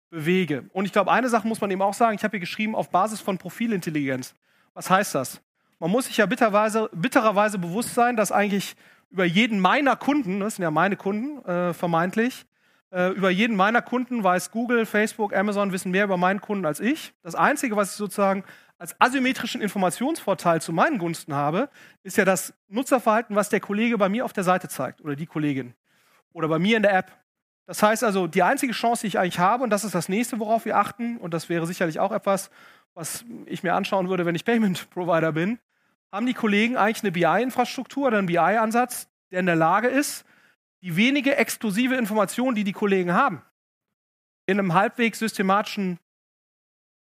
bewege? 0.10 0.70
Und 0.74 0.86
ich 0.86 0.92
glaube, 0.92 1.12
eine 1.12 1.30
Sache 1.30 1.48
muss 1.48 1.62
man 1.62 1.70
eben 1.72 1.82
auch 1.82 1.94
sagen, 1.94 2.16
ich 2.16 2.24
habe 2.24 2.32
hier 2.32 2.40
geschrieben, 2.40 2.76
auf 2.76 2.90
Basis 2.90 3.22
von 3.22 3.38
Profilintelligenz. 3.38 4.34
Was 4.74 4.90
heißt 4.90 5.16
das? 5.16 5.42
Man 5.80 5.92
muss 5.92 6.06
sich 6.06 6.18
ja 6.18 6.26
bitterweise, 6.26 6.90
bittererweise 6.94 7.58
bewusst 7.58 7.94
sein, 7.94 8.18
dass 8.18 8.32
eigentlich 8.32 8.76
über 9.12 9.26
jeden 9.26 9.60
meiner 9.60 9.96
Kunden, 9.96 10.40
das 10.40 10.56
sind 10.56 10.64
ja 10.64 10.72
meine 10.72 10.98
Kunden 10.98 11.44
äh, 11.46 11.74
vermeintlich, 11.74 12.46
äh, 12.92 13.12
über 13.12 13.30
jeden 13.30 13.56
meiner 13.56 13.82
Kunden 13.82 14.24
weiß 14.24 14.52
Google, 14.52 14.86
Facebook, 14.86 15.36
Amazon 15.36 15.72
wissen 15.72 15.92
mehr 15.92 16.06
über 16.06 16.18
meinen 16.18 16.42
Kunden 16.42 16.66
als 16.66 16.80
ich. 16.80 17.14
Das 17.22 17.36
Einzige, 17.36 17.76
was 17.76 17.92
ich 17.92 17.98
sozusagen 17.98 18.44
als 18.80 19.00
asymmetrischen 19.00 19.62
Informationsvorteil 19.62 20.62
zu 20.62 20.72
meinen 20.72 20.98
Gunsten 20.98 21.36
habe, 21.36 21.70
ist 22.02 22.18
ja 22.18 22.26
das 22.26 22.54
Nutzerverhalten, 22.70 23.36
was 23.36 23.50
der 23.50 23.60
Kollege 23.60 23.98
bei 23.98 24.08
mir 24.08 24.24
auf 24.24 24.34
der 24.34 24.46
Seite 24.46 24.70
zeigt 24.70 25.02
oder 25.02 25.16
die 25.16 25.26
Kollegin 25.26 25.76
oder 26.32 26.48
bei 26.48 26.60
mir 26.60 26.78
in 26.78 26.84
der 26.84 26.94
App. 26.94 27.12
Das 27.66 27.84
heißt 27.84 28.04
also, 28.04 28.26
die 28.26 28.42
einzige 28.42 28.72
Chance, 28.74 29.02
die 29.02 29.08
ich 29.08 29.20
eigentlich 29.20 29.38
habe, 29.38 29.64
und 29.64 29.70
das 29.70 29.84
ist 29.84 29.94
das 29.94 30.10
nächste, 30.10 30.40
worauf 30.40 30.66
wir 30.66 30.78
achten, 30.78 31.18
und 31.18 31.34
das 31.34 31.50
wäre 31.50 31.68
sicherlich 31.68 32.00
auch 32.00 32.12
etwas, 32.12 32.50
was 32.96 33.26
ich 33.46 33.64
mir 33.64 33.76
anschauen 33.76 34.10
würde, 34.10 34.26
wenn 34.26 34.34
ich 34.34 34.46
Payment 34.46 34.90
Provider 34.90 35.34
bin, 35.34 35.60
haben 36.12 36.26
die 36.26 36.34
Kollegen 36.34 36.78
eigentlich 36.78 37.04
eine 37.04 37.12
BI-Infrastruktur 37.12 38.08
oder 38.08 38.18
einen 38.18 38.28
BI-Ansatz, 38.28 39.10
der 39.30 39.42
in 39.42 39.46
der 39.46 39.58
Lage 39.58 39.90
ist, 39.90 40.26
die 40.82 40.96
wenige 40.96 41.36
exklusive 41.36 41.96
Information, 41.96 42.56
die 42.56 42.64
die 42.64 42.72
Kollegen 42.72 43.14
haben, 43.14 43.44
in 44.48 44.58
einem 44.58 44.74
halbwegs 44.74 45.20
systematischen 45.20 46.00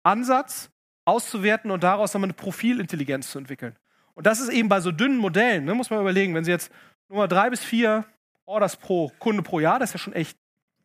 Ansatz 0.03 0.69
auszuwerten 1.05 1.71
und 1.71 1.83
daraus 1.83 2.12
dann 2.12 2.23
eine 2.23 2.33
Profilintelligenz 2.33 3.31
zu 3.31 3.39
entwickeln. 3.39 3.75
Und 4.13 4.25
das 4.25 4.39
ist 4.39 4.49
eben 4.49 4.69
bei 4.69 4.81
so 4.81 4.91
dünnen 4.91 5.17
Modellen, 5.17 5.65
ne, 5.65 5.73
muss 5.73 5.89
man 5.89 6.01
überlegen, 6.01 6.35
wenn 6.35 6.43
Sie 6.43 6.51
jetzt 6.51 6.71
nur 7.07 7.19
mal 7.19 7.27
drei 7.27 7.49
bis 7.49 7.63
vier 7.63 8.05
Orders 8.45 8.75
pro 8.75 9.09
Kunde 9.19 9.43
pro 9.43 9.59
Jahr, 9.59 9.79
das 9.79 9.89
ist 9.89 9.93
ja 9.93 9.99
schon 9.99 10.13
echt 10.13 10.38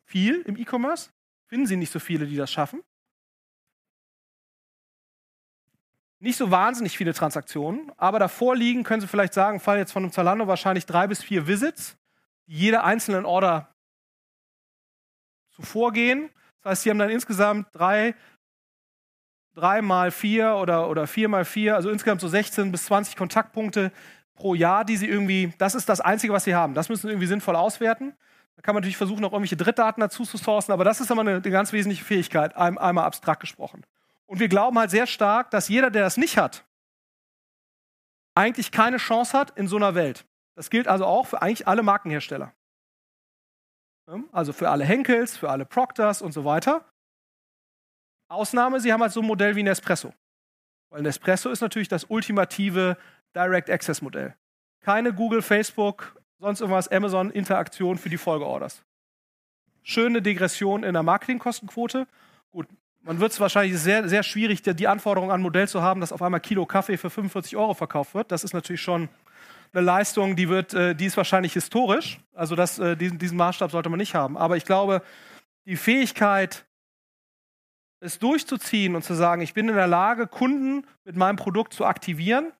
viel 0.04 0.42
im 0.42 0.56
E-Commerce, 0.56 1.10
finden 1.46 1.66
Sie 1.66 1.76
nicht 1.76 1.92
so 1.92 1.98
viele, 1.98 2.26
die 2.26 2.36
das 2.36 2.52
schaffen. 2.52 2.82
Nicht 6.20 6.36
so 6.36 6.50
wahnsinnig 6.50 6.96
viele 6.96 7.12
Transaktionen, 7.12 7.92
aber 7.96 8.18
davor 8.18 8.56
liegen, 8.56 8.82
können 8.82 9.00
Sie 9.00 9.08
vielleicht 9.08 9.34
sagen, 9.34 9.60
Fall 9.60 9.78
jetzt 9.78 9.92
von 9.92 10.04
einem 10.04 10.12
Zalando 10.12 10.46
wahrscheinlich 10.46 10.86
drei 10.86 11.06
bis 11.06 11.22
vier 11.22 11.46
Visits, 11.46 11.96
die 12.46 12.56
jede 12.56 12.82
einzelnen 12.82 13.26
Order 13.26 13.74
zuvor 15.50 15.92
gehen. 15.92 16.30
Das 16.62 16.70
heißt, 16.70 16.82
Sie 16.82 16.90
haben 16.90 16.98
dann 16.98 17.10
insgesamt 17.10 17.68
drei 17.72 18.14
drei 19.54 19.82
mal 19.82 20.10
vier 20.10 20.56
oder, 20.56 20.88
oder 20.88 21.06
vier 21.06 21.28
mal 21.28 21.44
vier, 21.44 21.74
also 21.74 21.90
insgesamt 21.90 22.20
so 22.20 22.28
16 22.28 22.72
bis 22.72 22.86
20 22.86 23.16
Kontaktpunkte 23.16 23.92
pro 24.34 24.54
Jahr, 24.54 24.84
die 24.84 24.96
sie 24.96 25.08
irgendwie, 25.08 25.52
das 25.58 25.74
ist 25.74 25.88
das 25.88 26.00
Einzige, 26.00 26.32
was 26.32 26.44
sie 26.44 26.54
haben. 26.54 26.74
Das 26.74 26.88
müssen 26.88 27.02
sie 27.02 27.12
irgendwie 27.12 27.28
sinnvoll 27.28 27.56
auswerten. 27.56 28.14
Da 28.56 28.62
kann 28.62 28.74
man 28.74 28.82
natürlich 28.82 28.96
versuchen, 28.96 29.22
noch 29.22 29.32
irgendwelche 29.32 29.56
Drittdaten 29.56 30.00
dazu 30.00 30.24
zu 30.24 30.36
sourcen, 30.36 30.72
aber 30.72 30.84
das 30.84 31.00
ist 31.00 31.10
immer 31.10 31.22
eine, 31.22 31.36
eine 31.36 31.50
ganz 31.50 31.72
wesentliche 31.72 32.04
Fähigkeit, 32.04 32.56
einmal 32.56 33.04
abstrakt 33.04 33.40
gesprochen. 33.40 33.84
Und 34.26 34.40
wir 34.40 34.48
glauben 34.48 34.78
halt 34.78 34.90
sehr 34.90 35.06
stark, 35.06 35.50
dass 35.50 35.68
jeder, 35.68 35.90
der 35.90 36.02
das 36.02 36.16
nicht 36.16 36.38
hat, 36.38 36.64
eigentlich 38.34 38.72
keine 38.72 38.96
Chance 38.96 39.38
hat 39.38 39.50
in 39.56 39.68
so 39.68 39.76
einer 39.76 39.94
Welt. 39.94 40.24
Das 40.56 40.70
gilt 40.70 40.88
also 40.88 41.04
auch 41.04 41.26
für 41.26 41.42
eigentlich 41.42 41.68
alle 41.68 41.82
Markenhersteller. 41.82 42.52
Also 44.32 44.52
für 44.52 44.70
alle 44.70 44.84
Henkels, 44.84 45.36
für 45.36 45.50
alle 45.50 45.64
Proctors 45.64 46.20
und 46.22 46.32
so 46.32 46.44
weiter. 46.44 46.84
Ausnahme, 48.34 48.80
sie 48.80 48.92
haben 48.92 49.00
halt 49.00 49.12
so 49.12 49.20
ein 49.20 49.26
Modell 49.26 49.56
wie 49.56 49.62
Nespresso. 49.62 50.12
Weil 50.90 51.02
Nespresso 51.02 51.50
ist 51.50 51.60
natürlich 51.60 51.88
das 51.88 52.04
ultimative 52.04 52.96
Direct 53.34 53.70
Access 53.70 54.02
Modell. 54.02 54.34
Keine 54.80 55.12
Google, 55.12 55.42
Facebook, 55.42 56.20
sonst 56.38 56.60
irgendwas, 56.60 56.88
Amazon 56.88 57.30
Interaktion 57.30 57.98
für 57.98 58.10
die 58.10 58.18
Folgeorders. 58.18 58.82
Schöne 59.82 60.22
Degression 60.22 60.84
in 60.84 60.92
der 60.92 61.02
Marketingkostenquote. 61.02 62.06
Gut, 62.50 62.66
man 63.02 63.20
wird 63.20 63.32
es 63.32 63.40
wahrscheinlich 63.40 63.78
sehr, 63.78 64.08
sehr 64.08 64.22
schwierig, 64.22 64.62
die 64.62 64.88
Anforderung 64.88 65.30
an 65.30 65.40
ein 65.40 65.42
Modell 65.42 65.68
zu 65.68 65.82
haben, 65.82 66.00
dass 66.00 66.12
auf 66.12 66.22
einmal 66.22 66.40
Kilo 66.40 66.64
Kaffee 66.64 66.96
für 66.96 67.10
45 67.10 67.56
Euro 67.56 67.74
verkauft 67.74 68.14
wird. 68.14 68.32
Das 68.32 68.44
ist 68.44 68.54
natürlich 68.54 68.80
schon 68.80 69.08
eine 69.72 69.82
Leistung, 69.84 70.36
die, 70.36 70.48
wird, 70.48 70.72
äh, 70.74 70.94
die 70.94 71.06
ist 71.06 71.16
wahrscheinlich 71.16 71.52
historisch. 71.52 72.20
Also 72.32 72.54
das, 72.54 72.78
äh, 72.78 72.96
diesen, 72.96 73.18
diesen 73.18 73.36
Maßstab 73.36 73.70
sollte 73.70 73.90
man 73.90 73.98
nicht 73.98 74.14
haben. 74.14 74.36
Aber 74.38 74.56
ich 74.56 74.64
glaube, 74.64 75.02
die 75.66 75.76
Fähigkeit, 75.76 76.64
es 78.04 78.18
durchzuziehen 78.18 78.94
und 78.94 79.02
zu 79.02 79.14
sagen, 79.14 79.40
ich 79.40 79.54
bin 79.54 79.68
in 79.68 79.74
der 79.74 79.86
Lage, 79.86 80.26
Kunden 80.26 80.86
mit 81.04 81.16
meinem 81.16 81.36
Produkt 81.36 81.72
zu 81.72 81.86
aktivieren, 81.86 82.52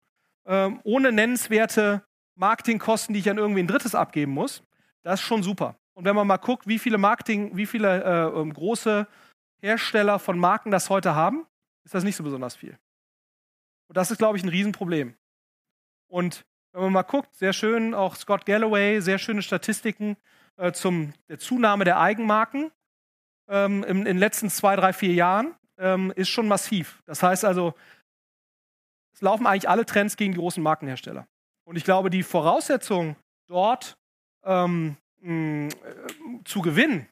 ähm, 0.46 0.80
ohne 0.85 1.12
nennenswerte 1.12 2.02
Marketingkosten, 2.35 3.12
die 3.12 3.20
ich 3.20 3.30
an 3.30 3.38
irgendwie 3.38 3.62
ein 3.62 3.66
Drittes 3.66 3.94
abgeben 3.94 4.33
muss, 4.33 4.62
das 5.02 5.20
ist 5.20 5.26
schon 5.26 5.42
super. 5.42 5.76
Und 5.92 6.07
wenn 6.07 6.16
man 6.16 6.26
mal 6.26 6.38
guckt, 6.38 6.66
wie 6.66 6.78
viele 6.78 6.98
Marketing, 6.98 7.57
wie 7.57 7.66
viele 7.66 8.02
äh, 8.02 8.40
ähm, 8.40 8.52
große 8.52 9.07
Hersteller 9.61 10.18
von 10.18 10.38
Marken 10.38 10.70
das 10.70 10.88
heute 10.90 11.14
haben, 11.14 11.46
ist 11.85 11.94
das 11.94 12.04
nicht 12.04 12.16
so 12.16 12.24
besonders 12.24 12.57
viel. 12.57 12.78
Und 13.88 13.96
das 13.96 14.11
ist, 14.11 14.18
glaube 14.18 14.38
ich, 14.38 14.42
ein 14.42 14.48
Riesenproblem. 14.48 15.14
Und 16.09 16.44
wenn 16.72 16.83
man 16.83 16.92
mal 16.92 17.02
guckt, 17.02 17.35
sehr 17.35 17.52
schön, 17.52 17.94
auch 17.94 18.16
Scott 18.16 18.46
Galloway, 18.46 19.00
sehr 19.00 19.18
schöne 19.18 19.42
Statistiken 19.42 20.16
äh, 20.57 20.72
zum 20.72 21.12
der 21.28 21.38
Zunahme 21.38 21.85
der 21.85 22.00
Eigenmarken 22.00 22.72
ähm, 23.48 23.85
in, 23.85 23.98
in 23.98 24.04
den 24.04 24.18
letzten 24.18 24.50
zwei, 24.50 24.76
drei, 24.76 24.92
vier 24.92 25.14
Jahren, 25.14 25.54
ähm, 25.78 26.12
ist 26.16 26.28
schon 26.28 26.48
massiv. 26.48 27.02
Das 27.07 27.22
heißt 27.22 27.44
also, 27.44 27.74
es 29.12 29.20
laufen 29.20 29.46
eigentlich 29.46 29.68
alle 29.68 29.87
Trends 29.87 30.16
gegen 30.16 30.33
die 30.33 30.38
großen 30.38 30.62
Markenhersteller. 30.62 31.26
Und 31.64 31.76
ich 31.76 31.85
glaube, 31.85 32.11
die 32.11 32.22
Voraussetzung, 32.22 33.16
dort 33.48 33.96
ähm, 34.44 34.96
mh, 35.20 35.68
äh, 35.68 35.70
zu 36.44 36.61
gewinnen 36.61 37.09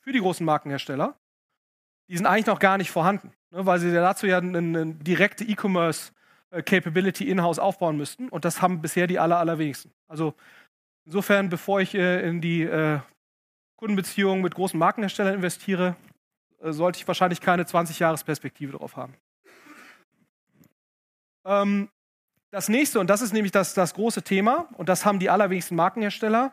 für 0.00 0.12
die 0.12 0.20
großen 0.20 0.44
Markenhersteller, 0.44 1.16
die 2.08 2.16
sind 2.16 2.26
eigentlich 2.26 2.46
noch 2.46 2.58
gar 2.58 2.78
nicht 2.78 2.90
vorhanden, 2.90 3.32
ne, 3.50 3.64
weil 3.64 3.78
sie 3.78 3.92
dazu 3.92 4.26
ja 4.26 4.38
eine, 4.38 4.58
eine 4.58 4.94
direkte 4.94 5.44
E-Commerce-Capability 5.44 7.28
in-house 7.28 7.58
aufbauen 7.58 7.96
müssten. 7.96 8.28
Und 8.28 8.44
das 8.44 8.60
haben 8.62 8.82
bisher 8.82 9.06
die 9.06 9.18
aller, 9.18 9.38
allerwenigsten. 9.38 9.92
Also 10.08 10.34
insofern, 11.06 11.48
bevor 11.48 11.80
ich 11.80 11.94
äh, 11.94 12.28
in 12.28 12.40
die 12.40 12.62
äh, 12.62 13.00
Kundenbeziehungen 13.76 14.42
mit 14.42 14.54
großen 14.54 14.78
Markenherstellern 14.78 15.34
investiere, 15.34 15.96
äh, 16.60 16.72
sollte 16.72 16.98
ich 16.98 17.08
wahrscheinlich 17.08 17.40
keine 17.40 17.64
20-Jahres-Perspektive 17.64 18.72
darauf 18.72 18.96
haben. 18.96 19.14
Ähm, 21.44 21.88
das 22.50 22.68
nächste, 22.68 23.00
und 23.00 23.10
das 23.10 23.20
ist 23.20 23.32
nämlich 23.32 23.52
das, 23.52 23.74
das 23.74 23.94
große 23.94 24.22
Thema, 24.22 24.68
und 24.78 24.88
das 24.88 25.04
haben 25.04 25.18
die 25.18 25.28
allerwenigsten 25.28 25.74
Markenhersteller, 25.74 26.52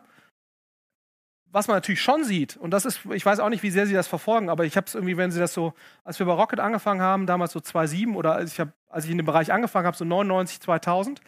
was 1.46 1.68
man 1.68 1.76
natürlich 1.76 2.02
schon 2.02 2.24
sieht, 2.24 2.56
und 2.56 2.70
das 2.72 2.84
ist, 2.84 3.00
ich 3.12 3.24
weiß 3.24 3.38
auch 3.38 3.50
nicht, 3.50 3.62
wie 3.62 3.70
sehr 3.70 3.86
sie 3.86 3.92
das 3.94 4.08
verfolgen, 4.08 4.50
aber 4.50 4.64
ich 4.64 4.76
habe 4.76 4.86
es 4.86 4.96
irgendwie, 4.96 5.16
wenn 5.16 5.30
sie 5.30 5.38
das 5.38 5.54
so, 5.54 5.74
als 6.02 6.18
wir 6.18 6.26
bei 6.26 6.32
Rocket 6.32 6.58
angefangen 6.58 7.02
haben, 7.02 7.26
damals 7.26 7.52
so 7.52 7.60
2007 7.60 8.16
oder 8.16 8.34
als 8.34 8.52
ich, 8.52 8.58
hab, 8.58 8.70
als 8.88 9.04
ich 9.04 9.12
in 9.12 9.18
dem 9.18 9.26
Bereich 9.26 9.52
angefangen 9.52 9.86
habe, 9.86 9.96
so 9.96 10.04
99, 10.04 10.60
2000, 10.60 11.20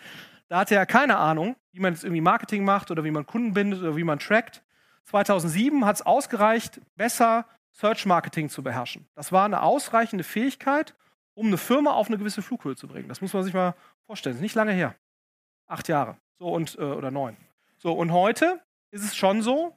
da 0.48 0.58
hatte 0.58 0.74
er 0.74 0.86
keine 0.86 1.18
Ahnung, 1.18 1.54
wie 1.72 1.78
man 1.78 1.92
jetzt 1.92 2.02
irgendwie 2.02 2.20
Marketing 2.20 2.64
macht 2.64 2.90
oder 2.90 3.04
wie 3.04 3.12
man 3.12 3.26
Kunden 3.26 3.54
bindet 3.54 3.80
oder 3.80 3.96
wie 3.96 4.02
man 4.02 4.18
trackt. 4.18 4.63
2007 5.04 5.84
hat 5.84 5.96
es 5.96 6.02
ausgereicht, 6.02 6.80
besser 6.96 7.46
Search 7.72 8.06
Marketing 8.06 8.48
zu 8.48 8.62
beherrschen. 8.62 9.06
Das 9.14 9.32
war 9.32 9.44
eine 9.44 9.62
ausreichende 9.62 10.24
Fähigkeit, 10.24 10.94
um 11.34 11.48
eine 11.48 11.58
Firma 11.58 11.92
auf 11.92 12.06
eine 12.06 12.18
gewisse 12.18 12.42
Flughöhe 12.42 12.76
zu 12.76 12.86
bringen. 12.86 13.08
Das 13.08 13.20
muss 13.20 13.32
man 13.32 13.42
sich 13.42 13.52
mal 13.52 13.74
vorstellen. 14.06 14.34
Das 14.34 14.38
ist 14.38 14.42
nicht 14.42 14.54
lange 14.54 14.72
her. 14.72 14.94
Acht 15.66 15.88
Jahre. 15.88 16.16
So 16.38 16.52
und, 16.52 16.76
äh, 16.78 16.82
oder 16.82 17.10
neun. 17.10 17.36
So, 17.78 17.92
und 17.92 18.12
heute 18.12 18.60
ist 18.90 19.04
es 19.04 19.16
schon 19.16 19.42
so, 19.42 19.76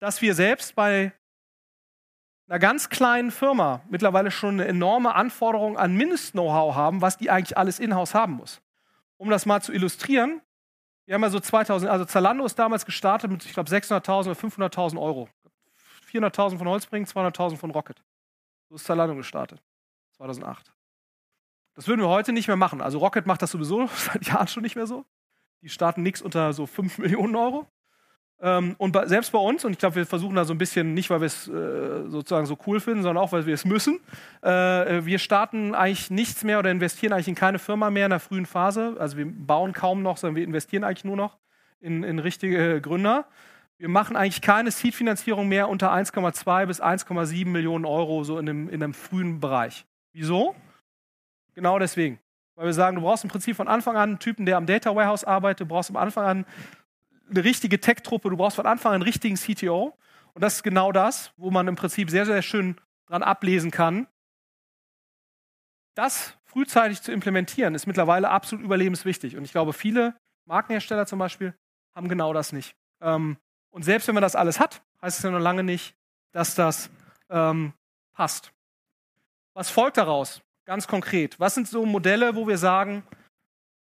dass 0.00 0.20
wir 0.20 0.34
selbst 0.34 0.74
bei 0.74 1.12
einer 2.48 2.58
ganz 2.58 2.90
kleinen 2.90 3.30
Firma 3.30 3.80
mittlerweile 3.88 4.30
schon 4.30 4.60
eine 4.60 4.66
enorme 4.66 5.14
Anforderung 5.14 5.78
an 5.78 5.96
Mindest-Know-how 5.96 6.74
haben, 6.74 7.00
was 7.00 7.16
die 7.16 7.30
eigentlich 7.30 7.56
alles 7.56 7.78
in-house 7.78 8.14
haben 8.14 8.34
muss. 8.34 8.60
Um 9.16 9.30
das 9.30 9.46
mal 9.46 9.62
zu 9.62 9.72
illustrieren, 9.72 10.42
wir 11.06 11.14
haben 11.14 11.22
ja 11.22 11.30
so 11.30 11.40
2000, 11.40 11.90
also 11.90 12.04
Zalando 12.04 12.44
ist 12.44 12.58
damals 12.58 12.86
gestartet 12.86 13.30
mit, 13.30 13.44
ich 13.44 13.52
glaube, 13.52 13.70
600.000 13.70 14.30
oder 14.30 14.32
500.000 14.32 15.00
Euro. 15.00 15.28
400.000 16.10 16.58
von 16.58 16.68
Holzbring, 16.68 17.04
200.000 17.04 17.56
von 17.56 17.70
Rocket. 17.70 18.02
So 18.68 18.76
ist 18.76 18.84
Zalando 18.84 19.14
gestartet. 19.14 19.62
2008. 20.16 20.72
Das 21.74 21.88
würden 21.88 22.00
wir 22.00 22.08
heute 22.08 22.32
nicht 22.32 22.46
mehr 22.46 22.56
machen. 22.56 22.80
Also 22.80 22.98
Rocket 22.98 23.26
macht 23.26 23.42
das 23.42 23.50
sowieso 23.50 23.86
seit 23.94 24.26
Jahren 24.26 24.48
schon 24.48 24.62
nicht 24.62 24.76
mehr 24.76 24.86
so. 24.86 25.04
Die 25.60 25.68
starten 25.68 26.02
nichts 26.02 26.22
unter 26.22 26.52
so 26.52 26.66
5 26.66 26.98
Millionen 26.98 27.36
Euro. 27.36 27.66
Ähm, 28.44 28.74
und 28.76 28.92
bei, 28.92 29.06
selbst 29.06 29.32
bei 29.32 29.38
uns, 29.38 29.64
und 29.64 29.72
ich 29.72 29.78
glaube, 29.78 29.96
wir 29.96 30.04
versuchen 30.04 30.36
da 30.36 30.44
so 30.44 30.52
ein 30.52 30.58
bisschen, 30.58 30.92
nicht 30.92 31.08
weil 31.08 31.22
wir 31.22 31.26
es 31.26 31.48
äh, 31.48 32.10
sozusagen 32.10 32.44
so 32.44 32.58
cool 32.66 32.78
finden, 32.78 33.02
sondern 33.02 33.24
auch, 33.24 33.32
weil 33.32 33.46
wir 33.46 33.54
es 33.54 33.64
müssen, 33.64 34.00
äh, 34.42 34.48
wir 35.06 35.18
starten 35.18 35.74
eigentlich 35.74 36.10
nichts 36.10 36.44
mehr 36.44 36.58
oder 36.58 36.70
investieren 36.70 37.14
eigentlich 37.14 37.28
in 37.28 37.36
keine 37.36 37.58
Firma 37.58 37.88
mehr 37.88 38.04
in 38.04 38.10
der 38.10 38.20
frühen 38.20 38.44
Phase. 38.44 38.96
Also 38.98 39.16
wir 39.16 39.24
bauen 39.26 39.72
kaum 39.72 40.02
noch, 40.02 40.18
sondern 40.18 40.36
wir 40.36 40.44
investieren 40.44 40.84
eigentlich 40.84 41.04
nur 41.04 41.16
noch 41.16 41.38
in, 41.80 42.02
in 42.02 42.18
richtige 42.18 42.82
Gründer. 42.82 43.24
Wir 43.78 43.88
machen 43.88 44.14
eigentlich 44.14 44.42
keine 44.42 44.70
Seed-Finanzierung 44.70 45.48
mehr 45.48 45.70
unter 45.70 45.90
1,2 45.90 46.66
bis 46.66 46.82
1,7 46.82 47.46
Millionen 47.48 47.86
Euro, 47.86 48.24
so 48.24 48.38
in 48.38 48.46
einem, 48.46 48.68
in 48.68 48.82
einem 48.82 48.92
frühen 48.92 49.40
Bereich. 49.40 49.86
Wieso? 50.12 50.54
Genau 51.54 51.78
deswegen. 51.78 52.18
Weil 52.56 52.66
wir 52.66 52.74
sagen, 52.74 52.96
du 52.96 53.02
brauchst 53.02 53.24
im 53.24 53.30
Prinzip 53.30 53.56
von 53.56 53.68
Anfang 53.68 53.96
an 53.96 54.10
einen 54.10 54.18
Typen, 54.18 54.44
der 54.44 54.58
am 54.58 54.66
Data 54.66 54.94
Warehouse 54.94 55.24
arbeitet, 55.24 55.60
du 55.60 55.66
brauchst 55.66 55.88
am 55.88 55.96
Anfang 55.96 56.24
an 56.26 56.46
eine 57.34 57.44
richtige 57.44 57.80
Tech-Truppe, 57.80 58.30
du 58.30 58.36
brauchst 58.36 58.56
von 58.56 58.66
Anfang 58.66 58.90
an 58.90 58.94
einen 58.96 59.02
richtigen 59.02 59.36
CTO. 59.36 59.96
Und 60.32 60.42
das 60.42 60.56
ist 60.56 60.62
genau 60.62 60.92
das, 60.92 61.32
wo 61.36 61.50
man 61.50 61.68
im 61.68 61.76
Prinzip 61.76 62.10
sehr, 62.10 62.26
sehr 62.26 62.42
schön 62.42 62.80
dran 63.06 63.22
ablesen 63.22 63.70
kann. 63.70 64.06
Das 65.94 66.36
frühzeitig 66.44 67.02
zu 67.02 67.12
implementieren, 67.12 67.74
ist 67.74 67.86
mittlerweile 67.86 68.30
absolut 68.30 68.64
überlebenswichtig. 68.64 69.36
Und 69.36 69.44
ich 69.44 69.52
glaube, 69.52 69.72
viele 69.72 70.14
Markenhersteller 70.44 71.06
zum 71.06 71.18
Beispiel 71.18 71.54
haben 71.94 72.08
genau 72.08 72.32
das 72.32 72.52
nicht. 72.52 72.76
Ähm, 73.00 73.36
und 73.70 73.84
selbst 73.84 74.06
wenn 74.08 74.14
man 74.14 74.22
das 74.22 74.36
alles 74.36 74.60
hat, 74.60 74.82
heißt 75.02 75.18
es 75.18 75.24
ja 75.24 75.30
noch 75.30 75.40
lange 75.40 75.64
nicht, 75.64 75.96
dass 76.32 76.54
das 76.54 76.90
ähm, 77.28 77.72
passt. 78.12 78.52
Was 79.52 79.70
folgt 79.70 79.96
daraus? 79.96 80.42
Ganz 80.64 80.86
konkret. 80.86 81.38
Was 81.38 81.54
sind 81.54 81.68
so 81.68 81.84
Modelle, 81.84 82.34
wo 82.34 82.48
wir 82.48 82.58
sagen, 82.58 83.04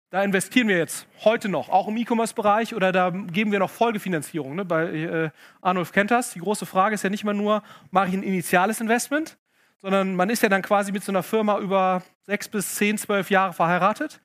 da 0.09 0.23
investieren 0.23 0.67
wir 0.67 0.77
jetzt 0.77 1.07
heute 1.23 1.49
noch, 1.49 1.69
auch 1.69 1.87
im 1.87 1.97
E-Commerce-Bereich 1.97 2.73
oder 2.73 2.91
da 2.91 3.11
geben 3.11 3.51
wir 3.51 3.59
noch 3.59 3.69
Folgefinanzierung. 3.69 4.55
Ne? 4.55 4.65
Bei 4.65 4.85
äh, 4.91 5.29
Arnulf 5.61 5.91
kennt 5.91 6.09
das. 6.09 6.31
Die 6.31 6.39
große 6.39 6.65
Frage 6.65 6.95
ist 6.95 7.03
ja 7.03 7.09
nicht 7.09 7.23
mal 7.23 7.33
nur, 7.33 7.61
mache 7.91 8.07
ich 8.07 8.13
ein 8.13 8.23
initiales 8.23 8.81
Investment, 8.81 9.37
sondern 9.77 10.15
man 10.15 10.29
ist 10.29 10.41
ja 10.41 10.49
dann 10.49 10.63
quasi 10.63 10.91
mit 10.91 11.03
so 11.03 11.11
einer 11.11 11.21
Firma 11.21 11.59
über 11.59 12.01
sechs 12.23 12.47
bis 12.47 12.75
zehn, 12.75 12.97
zwölf 12.97 13.29
Jahre 13.29 13.53
verheiratet. 13.53 14.19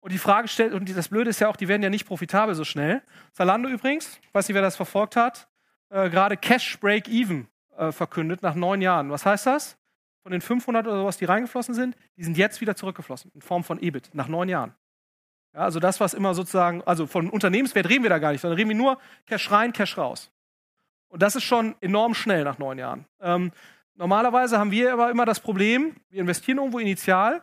Und 0.00 0.12
die 0.12 0.18
Frage 0.18 0.48
stellt, 0.48 0.72
und 0.74 0.96
das 0.96 1.08
Blöde 1.08 1.30
ist 1.30 1.40
ja 1.40 1.48
auch, 1.48 1.56
die 1.56 1.68
werden 1.68 1.82
ja 1.82 1.90
nicht 1.90 2.06
profitabel 2.06 2.54
so 2.54 2.64
schnell. 2.64 3.02
Zalando 3.32 3.68
übrigens, 3.68 4.20
weiß 4.32 4.48
nicht, 4.48 4.54
wer 4.54 4.62
das 4.62 4.76
verfolgt 4.76 5.14
hat, 5.14 5.48
äh, 5.90 6.10
gerade 6.10 6.36
Cash 6.36 6.80
Break 6.80 7.08
Even 7.08 7.46
äh, 7.76 7.92
verkündet 7.92 8.42
nach 8.42 8.54
neun 8.54 8.80
Jahren. 8.80 9.10
Was 9.10 9.24
heißt 9.24 9.46
das? 9.46 9.76
Von 10.22 10.32
den 10.32 10.40
500 10.40 10.86
oder 10.86 10.98
sowas, 10.98 11.16
die 11.16 11.24
reingeflossen 11.24 11.74
sind, 11.74 11.96
die 12.16 12.24
sind 12.24 12.36
jetzt 12.36 12.60
wieder 12.60 12.74
zurückgeflossen 12.74 13.30
in 13.34 13.40
Form 13.40 13.62
von 13.62 13.80
EBIT 13.80 14.10
nach 14.14 14.28
neun 14.28 14.48
Jahren. 14.48 14.74
Ja, 15.58 15.64
also 15.64 15.80
das, 15.80 15.98
was 15.98 16.14
immer 16.14 16.34
sozusagen, 16.34 16.82
also 16.86 17.08
von 17.08 17.28
Unternehmenswert 17.28 17.88
reden 17.88 18.04
wir 18.04 18.10
da 18.10 18.20
gar 18.20 18.30
nicht, 18.30 18.40
sondern 18.40 18.56
reden 18.56 18.68
wir 18.68 18.76
nur 18.76 18.96
Cash 19.26 19.50
rein, 19.50 19.72
Cash 19.72 19.98
raus. 19.98 20.30
Und 21.08 21.20
das 21.20 21.34
ist 21.34 21.42
schon 21.42 21.74
enorm 21.80 22.14
schnell 22.14 22.44
nach 22.44 22.58
neun 22.58 22.78
Jahren. 22.78 23.06
Ähm, 23.20 23.50
normalerweise 23.96 24.56
haben 24.56 24.70
wir 24.70 24.92
aber 24.92 25.10
immer 25.10 25.24
das 25.24 25.40
Problem, 25.40 25.96
wir 26.10 26.20
investieren 26.20 26.58
irgendwo 26.58 26.78
initial 26.78 27.42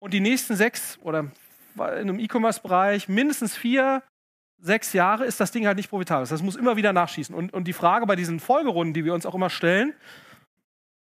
und 0.00 0.12
die 0.12 0.18
nächsten 0.18 0.56
sechs 0.56 0.98
oder 1.02 1.30
in 1.76 1.82
einem 1.82 2.18
E-Commerce-Bereich 2.18 3.08
mindestens 3.08 3.56
vier, 3.56 4.02
sechs 4.58 4.92
Jahre 4.92 5.24
ist 5.24 5.38
das 5.38 5.52
Ding 5.52 5.64
halt 5.64 5.76
nicht 5.76 5.88
profitabel. 5.88 6.26
Das 6.26 6.42
muss 6.42 6.56
immer 6.56 6.74
wieder 6.74 6.92
nachschießen. 6.92 7.32
Und, 7.32 7.52
und 7.52 7.68
die 7.68 7.72
Frage 7.72 8.06
bei 8.06 8.16
diesen 8.16 8.40
Folgerunden, 8.40 8.92
die 8.92 9.04
wir 9.04 9.14
uns 9.14 9.24
auch 9.24 9.36
immer 9.36 9.50
stellen, 9.50 9.94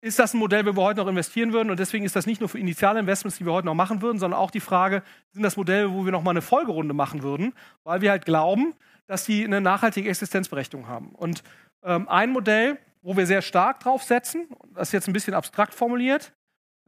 ist 0.01 0.19
das 0.19 0.35
ein 0.35 0.39
Modell, 0.39 0.65
wo 0.65 0.77
wir 0.77 0.83
heute 0.83 1.01
noch 1.01 1.09
investieren 1.09 1.53
würden? 1.53 1.71
Und 1.71 1.81
deswegen 1.81 2.05
ist 2.05 2.15
das 2.15 2.27
nicht 2.27 2.41
nur 2.41 2.49
für 2.49 2.59
initiale 2.59 3.01
Investments, 3.01 3.39
die 3.39 3.47
wir 3.47 3.53
heute 3.53 3.67
noch 3.67 3.75
machen 3.75 4.01
würden, 4.01 4.19
sondern 4.19 4.39
auch 4.39 4.51
die 4.51 4.61
Frage, 4.61 5.03
sind 5.33 5.43
das 5.43 5.57
Modelle, 5.57 5.93
wo 5.93 6.05
wir 6.05 6.13
noch 6.13 6.23
mal 6.23 6.31
eine 6.31 6.43
Folgerunde 6.43 6.95
machen 6.95 7.23
würden, 7.23 7.53
weil 7.85 8.01
wir 8.01 8.11
halt 8.11 8.25
glauben, 8.25 8.75
dass 9.07 9.25
die 9.25 9.45
eine 9.45 9.61
nachhaltige 9.61 10.09
Existenzberechtigung 10.09 10.87
haben. 10.87 11.11
Und 11.11 11.43
ähm, 11.83 12.09
ein 12.09 12.31
Modell, 12.31 12.79
wo 13.03 13.17
wir 13.17 13.27
sehr 13.27 13.43
stark 13.43 13.81
drauf 13.81 14.03
setzen, 14.03 14.49
das 14.75 14.89
ist 14.89 14.93
jetzt 14.93 15.09
ein 15.09 15.13
bisschen 15.13 15.35
abstrakt 15.35 15.75
formuliert, 15.75 16.33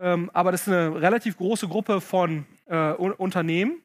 ähm, 0.01 0.31
aber 0.33 0.53
das 0.53 0.63
ist 0.63 0.69
eine 0.69 1.01
relativ 1.01 1.37
große 1.37 1.67
Gruppe 1.67 2.01
von 2.01 2.47
äh, 2.67 2.93
Unternehmen. 2.93 3.83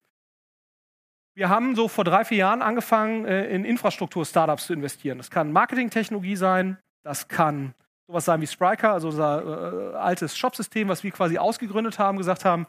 Wir 1.34 1.50
haben 1.50 1.76
so 1.76 1.88
vor 1.88 2.04
drei, 2.04 2.24
vier 2.24 2.38
Jahren 2.38 2.62
angefangen, 2.62 3.26
äh, 3.26 3.48
in 3.48 3.66
Infrastruktur-Startups 3.66 4.68
zu 4.68 4.74
investieren. 4.74 5.18
Das 5.18 5.30
kann 5.30 5.52
Marketingtechnologie 5.52 6.36
sein, 6.36 6.78
das 7.04 7.28
kann 7.28 7.74
sowas 8.08 8.26
sein 8.26 8.41
wie 8.41 8.48
Spryker, 8.48 8.94
also 8.94 9.08
unser 9.08 9.94
äh, 9.94 9.96
altes 9.96 10.38
Shopsystem, 10.38 10.88
was 10.88 11.04
wir 11.04 11.12
quasi 11.12 11.38
ausgegründet 11.38 11.98
haben, 12.00 12.18
gesagt 12.18 12.46
haben, 12.46 12.68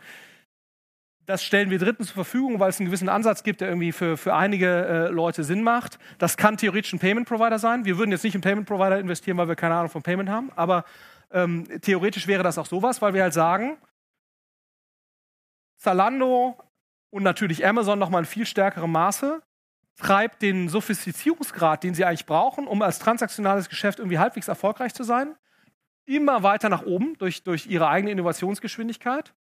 das 1.27 1.43
stellen 1.43 1.71
wir 1.71 1.79
Dritten 1.79 2.05
zur 2.05 2.15
Verfügung, 2.15 2.61
weil 2.61 2.71
es 2.71 2.79
einen 2.79 2.87
gewissen 2.87 3.09
Ansatz 3.09 3.43
gibt, 3.43 3.61
der 3.61 3.69
irgendwie 3.69 3.91
für, 3.93 4.17
für 4.17 4.35
einige 4.35 4.87
äh, 4.87 5.09
Leute 5.09 5.43
Sinn 5.43 5.63
macht. 5.63 5.99
Das 6.19 6.37
kann 6.37 6.57
theoretisch 6.57 6.93
ein 6.93 7.01
Payment 7.01 7.29
Provider 7.29 7.59
sein. 7.59 7.85
Wir 7.85 7.99
würden 7.99 8.13
jetzt 8.13 8.23
nicht 8.23 8.37
in 8.37 8.41
Payment 8.41 8.67
Provider 8.67 8.99
investieren, 8.99 9.37
weil 9.37 9.49
wir 9.49 9.57
keine 9.57 9.75
Ahnung 9.75 9.91
von 9.91 10.03
Payment 10.03 10.31
haben, 10.31 10.53
aber 10.55 10.85
ähm, 11.33 11.67
theoretisch 11.83 12.29
wäre 12.29 12.45
das 12.45 12.59
auch 12.59 12.67
sowas, 12.67 13.03
weil 13.03 13.13
wir 13.13 13.23
halt 13.23 13.35
sagen, 13.35 13.77
Zalando 15.77 16.57
und 17.11 17.25
natürlich 17.25 17.67
Amazon 17.67 17.99
nochmal 17.99 18.23
in 18.23 18.27
viel 18.27 18.47
stärkerem 18.47 18.93
Maße 18.93 19.43
treibt 19.97 20.43
den 20.43 20.69
Sophistizierungsgrad, 20.69 21.83
den 21.83 21.95
sie 21.95 22.05
eigentlich 22.05 22.27
brauchen, 22.27 22.67
um 22.67 22.83
als 22.83 22.99
transaktionales 22.99 23.69
Geschäft 23.69 23.99
irgendwie 23.99 24.19
halbwegs 24.19 24.49
erfolgreich 24.49 24.95
zu 24.95 25.03
sein, 25.03 25.35
immer 26.05 26.43
weiter 26.43 26.69
nach 26.69 26.85
oben 26.85 27.17
durch, 27.19 27.43
durch 27.43 27.67
ihre 27.67 27.89
eigene 27.89 28.13
Innovationsgeschwindigkeit. 28.13 29.35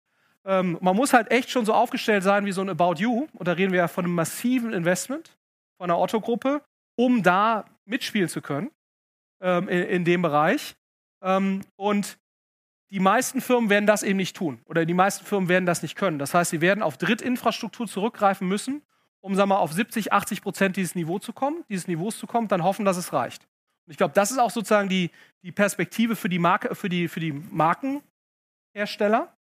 Ähm, 0.45 0.79
man 0.81 0.97
muss 0.97 1.13
halt 1.13 1.31
echt 1.31 1.51
schon 1.51 1.65
so 1.65 1.75
aufgestellt 1.75 2.23
sein 2.23 2.47
wie 2.47 2.53
so 2.53 2.61
ein 2.61 2.69
About 2.69 2.95
You, 2.99 3.27
und 3.33 3.49
da 3.49 3.53
reden 3.53 3.73
wir 3.73 3.79
ja 3.79 3.89
von 3.89 4.05
einem 4.05 4.15
massiven 4.15 4.73
Investment 4.73 5.37
von 5.77 5.91
einer 5.91 5.99
Otto-Gruppe, 5.99 6.63
um 6.97 7.23
da 7.23 7.65
mitspielen 7.85 8.29
zu 8.29 8.41
können 8.41 8.71
ähm, 9.41 9.69
in, 9.69 9.83
in, 9.83 10.05
dem 10.05 10.23
Bereich. 10.23 10.77
Ähm, 11.23 11.63
und 11.77 12.19
die 12.91 13.01
meisten 13.01 13.41
Firmen 13.41 13.71
werden 13.71 13.87
das 13.87 14.03
eben 14.03 14.19
nicht 14.19 14.37
tun 14.37 14.61
oder 14.67 14.85
die 14.85 14.95
meisten 14.95 15.25
Firmen 15.25 15.49
werden 15.49 15.67
das 15.67 15.83
nicht 15.83 15.97
können. 15.97 16.19
Das 16.19 16.33
heißt, 16.33 16.51
sie 16.51 16.61
werden 16.61 16.83
auf 16.83 16.97
Drittinfrastruktur 16.97 17.89
zurückgreifen 17.89 18.47
müssen, 18.47 18.83
um 19.25 19.35
sagen 19.35 19.49
wir, 19.49 19.59
auf 19.59 19.73
70, 19.73 20.13
80 20.13 20.43
Prozent 20.43 20.77
dieses 20.77 20.95
Niveau 20.95 21.19
zu 21.19 21.33
kommen, 21.33 21.65
dieses 21.71 21.89
Niveaus 21.89 22.19
zu 22.19 22.27
kommen, 22.27 22.47
dann 22.47 22.63
hoffen, 22.63 22.85
dass 22.85 22.99
es 22.99 23.15
reicht. 23.15 23.45
Und 23.87 23.93
ich 23.93 23.97
glaube, 23.97 24.13
das 24.13 24.31
ist 24.31 24.37
auch 24.37 24.51
sozusagen 24.51 24.91
die, 24.91 25.11
die 25.43 25.51
Perspektive 25.51 26.15
für 26.15 26.29
die, 26.29 26.39
Marke, 26.39 26.75
für, 26.75 26.91
die, 26.91 27.09
für 27.09 27.21
die 27.21 27.33
Markenhersteller. 27.33 29.35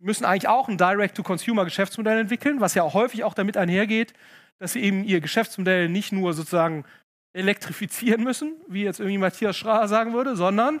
Die 0.00 0.06
müssen 0.06 0.24
eigentlich 0.24 0.48
auch 0.48 0.70
ein 0.70 0.78
Direct-to-Consumer-Geschäftsmodell 0.78 2.18
entwickeln, 2.18 2.62
was 2.62 2.72
ja 2.72 2.82
auch 2.82 2.94
häufig 2.94 3.24
auch 3.24 3.34
damit 3.34 3.58
einhergeht, 3.58 4.14
dass 4.58 4.72
sie 4.72 4.80
eben 4.80 5.04
ihr 5.04 5.20
Geschäftsmodell 5.20 5.90
nicht 5.90 6.10
nur 6.10 6.32
sozusagen 6.32 6.86
elektrifizieren 7.34 8.24
müssen, 8.24 8.54
wie 8.68 8.84
jetzt 8.84 9.00
irgendwie 9.00 9.18
Matthias 9.18 9.54
Schraer 9.54 9.86
sagen 9.86 10.14
würde, 10.14 10.34
sondern 10.34 10.80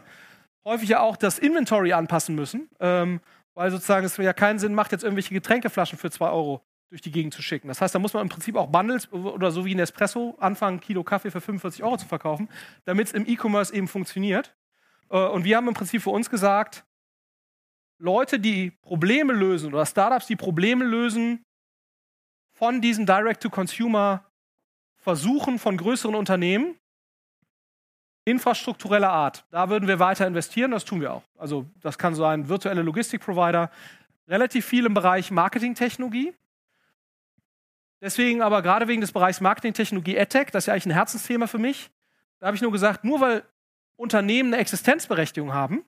häufig 0.66 0.88
ja 0.88 1.00
auch 1.00 1.18
das 1.18 1.38
Inventory 1.38 1.92
anpassen 1.92 2.34
müssen, 2.34 2.70
ähm, 2.80 3.20
weil 3.52 3.70
sozusagen 3.70 4.06
es 4.06 4.16
ja 4.16 4.32
keinen 4.32 4.58
Sinn 4.58 4.74
macht, 4.74 4.92
jetzt 4.92 5.04
irgendwelche 5.04 5.34
Getränkeflaschen 5.34 5.98
für 5.98 6.10
2 6.10 6.30
Euro 6.30 6.62
durch 6.94 7.02
die 7.02 7.10
Gegend 7.10 7.34
zu 7.34 7.42
schicken. 7.42 7.66
Das 7.66 7.80
heißt, 7.80 7.92
da 7.92 7.98
muss 7.98 8.14
man 8.14 8.22
im 8.22 8.28
Prinzip 8.28 8.54
auch 8.54 8.68
Bundles 8.68 9.12
oder 9.12 9.50
so 9.50 9.64
wie 9.64 9.74
Nespresso 9.74 10.36
anfangen, 10.38 10.78
Kilo 10.78 11.02
Kaffee 11.02 11.32
für 11.32 11.40
45 11.40 11.82
Euro 11.82 11.96
zu 11.96 12.06
verkaufen, 12.06 12.48
damit 12.84 13.08
es 13.08 13.12
im 13.12 13.26
E-Commerce 13.26 13.74
eben 13.74 13.88
funktioniert. 13.88 14.54
Äh, 15.10 15.26
und 15.26 15.42
wir 15.42 15.56
haben 15.56 15.66
im 15.66 15.74
Prinzip 15.74 16.02
für 16.02 16.10
uns 16.10 16.30
gesagt, 16.30 16.84
Leute, 17.98 18.38
die 18.38 18.70
Probleme 18.70 19.32
lösen 19.32 19.74
oder 19.74 19.84
Startups, 19.86 20.28
die 20.28 20.36
Probleme 20.36 20.84
lösen 20.84 21.42
von 22.52 22.80
diesen 22.80 23.06
Direct-to-Consumer-Versuchen 23.06 25.58
von 25.58 25.76
größeren 25.76 26.14
Unternehmen, 26.14 26.76
infrastruktureller 28.24 29.10
Art, 29.10 29.44
da 29.50 29.68
würden 29.68 29.88
wir 29.88 29.98
weiter 29.98 30.28
investieren, 30.28 30.70
das 30.70 30.84
tun 30.84 31.00
wir 31.00 31.12
auch. 31.12 31.24
Also 31.36 31.66
das 31.80 31.98
kann 31.98 32.14
sein 32.14 32.48
virtuelle 32.48 32.82
Logistikprovider, 32.82 33.72
relativ 34.28 34.64
viel 34.64 34.86
im 34.86 34.94
Bereich 34.94 35.32
Marketingtechnologie. 35.32 36.34
Deswegen 38.04 38.42
aber 38.42 38.60
gerade 38.60 38.86
wegen 38.86 39.00
des 39.00 39.12
Bereichs 39.12 39.40
Marketingtechnologie 39.40 40.16
EdTech, 40.16 40.50
das 40.50 40.64
ist 40.64 40.66
ja 40.66 40.74
eigentlich 40.74 40.86
ein 40.86 40.92
Herzensthema 40.92 41.46
für 41.46 41.58
mich, 41.58 41.90
da 42.38 42.48
habe 42.48 42.54
ich 42.54 42.60
nur 42.60 42.70
gesagt, 42.70 43.02
nur 43.02 43.22
weil 43.22 43.44
Unternehmen 43.96 44.52
eine 44.52 44.60
Existenzberechtigung 44.60 45.54
haben, 45.54 45.86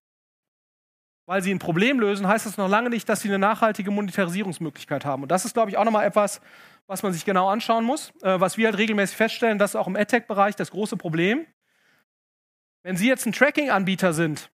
weil 1.27 1.43
sie 1.43 1.53
ein 1.53 1.59
Problem 1.59 2.01
lösen, 2.01 2.27
heißt 2.27 2.47
das 2.47 2.57
noch 2.57 2.71
lange 2.71 2.89
nicht, 2.89 3.07
dass 3.07 3.21
sie 3.21 3.29
eine 3.29 3.39
nachhaltige 3.39 3.91
Monetarisierungsmöglichkeit 3.91 5.05
haben. 5.05 5.25
Und 5.25 5.29
das 5.31 5.45
ist, 5.45 5.53
glaube 5.53 5.71
ich, 5.71 5.77
auch 5.77 5.85
nochmal 5.85 6.07
etwas, 6.07 6.41
was 6.87 7.03
man 7.03 7.13
sich 7.13 7.27
genau 7.27 7.51
anschauen 7.51 7.85
muss. 7.85 8.15
Äh, 8.23 8.41
was 8.41 8.57
wir 8.57 8.69
halt 8.69 8.79
regelmäßig 8.79 9.15
feststellen, 9.15 9.59
das 9.59 9.73
ist 9.73 9.77
auch 9.77 9.87
im 9.87 9.97
EdTech-Bereich 9.97 10.57
das 10.57 10.71
große 10.71 10.97
Problem. 10.97 11.47
Wenn 12.83 12.97
Sie 12.97 13.09
jetzt 13.09 13.27
ein 13.27 13.33
Tracking-Anbieter 13.33 14.15
sind 14.15 14.51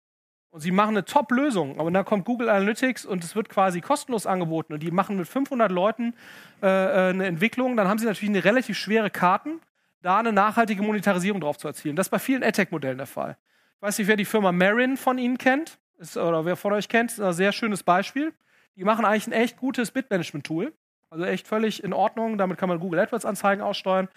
und 0.52 0.60
sie 0.60 0.72
machen 0.72 0.90
eine 0.90 1.06
Top-Lösung, 1.06 1.80
aber 1.80 1.90
dann 1.92 2.06
kommt 2.06 2.26
Google 2.26 2.50
Analytics 2.50 3.06
und 3.06 3.24
es 3.24 3.36
wird 3.36 3.50
quasi 3.50 3.80
kostenlos 3.82 4.28
angeboten 4.28 4.74
und 4.74 4.84
die 4.84 4.92
machen 4.92 5.18
mit 5.18 5.28
500 5.28 5.72
Leuten 5.72 6.14
äh, 6.62 6.68
äh, 6.68 7.10
eine 7.10 7.26
Entwicklung, 7.26 7.78
dann 7.78 7.88
haben 7.88 7.98
sie 7.98 8.06
natürlich 8.06 8.30
eine 8.30 8.44
relativ 8.44 8.78
schwere 8.78 9.10
Karten, 9.10 9.62
da 10.02 10.20
eine 10.20 10.34
nachhaltige 10.34 10.82
Monetarisierung 10.84 11.42
drauf 11.42 11.58
zu 11.58 11.68
erzielen. 11.68 11.96
Das 11.96 12.08
ist 12.08 12.12
bei 12.12 12.20
vielen 12.20 12.44
AdTech-Modellen 12.44 12.98
der 12.98 13.08
Fall. 13.08 13.38
Ich 13.78 13.82
weiß 13.82 13.98
nicht, 13.98 14.08
wer 14.08 14.18
die 14.18 14.26
Firma 14.26 14.52
Marin 14.52 14.98
von 14.98 15.18
Ihnen 15.18 15.38
kennt, 15.38 15.78
ist, 16.00 16.18
oder 16.18 16.44
wer 16.46 16.56
von 16.56 16.74
euch 16.74 16.90
kennt, 16.90 17.12
ist 17.12 17.22
ein 17.22 17.34
sehr 17.34 17.52
schönes 17.52 17.84
Beispiel. 17.84 18.34
Die 18.76 18.84
machen 18.84 19.06
eigentlich 19.06 19.28
ein 19.28 19.34
echt 19.34 19.58
gutes 19.58 19.92
Bitmanagement-Tool. 19.92 20.74
Also 21.10 21.26
echt 21.26 21.48
völlig 21.48 21.84
in 21.84 21.94
Ordnung. 21.94 22.38
Damit 22.38 22.58
kann 22.58 22.70
man 22.70 22.80
Google 22.80 23.00
AdWords-Anzeigen 23.00 23.62
aussteuern. 23.62 24.08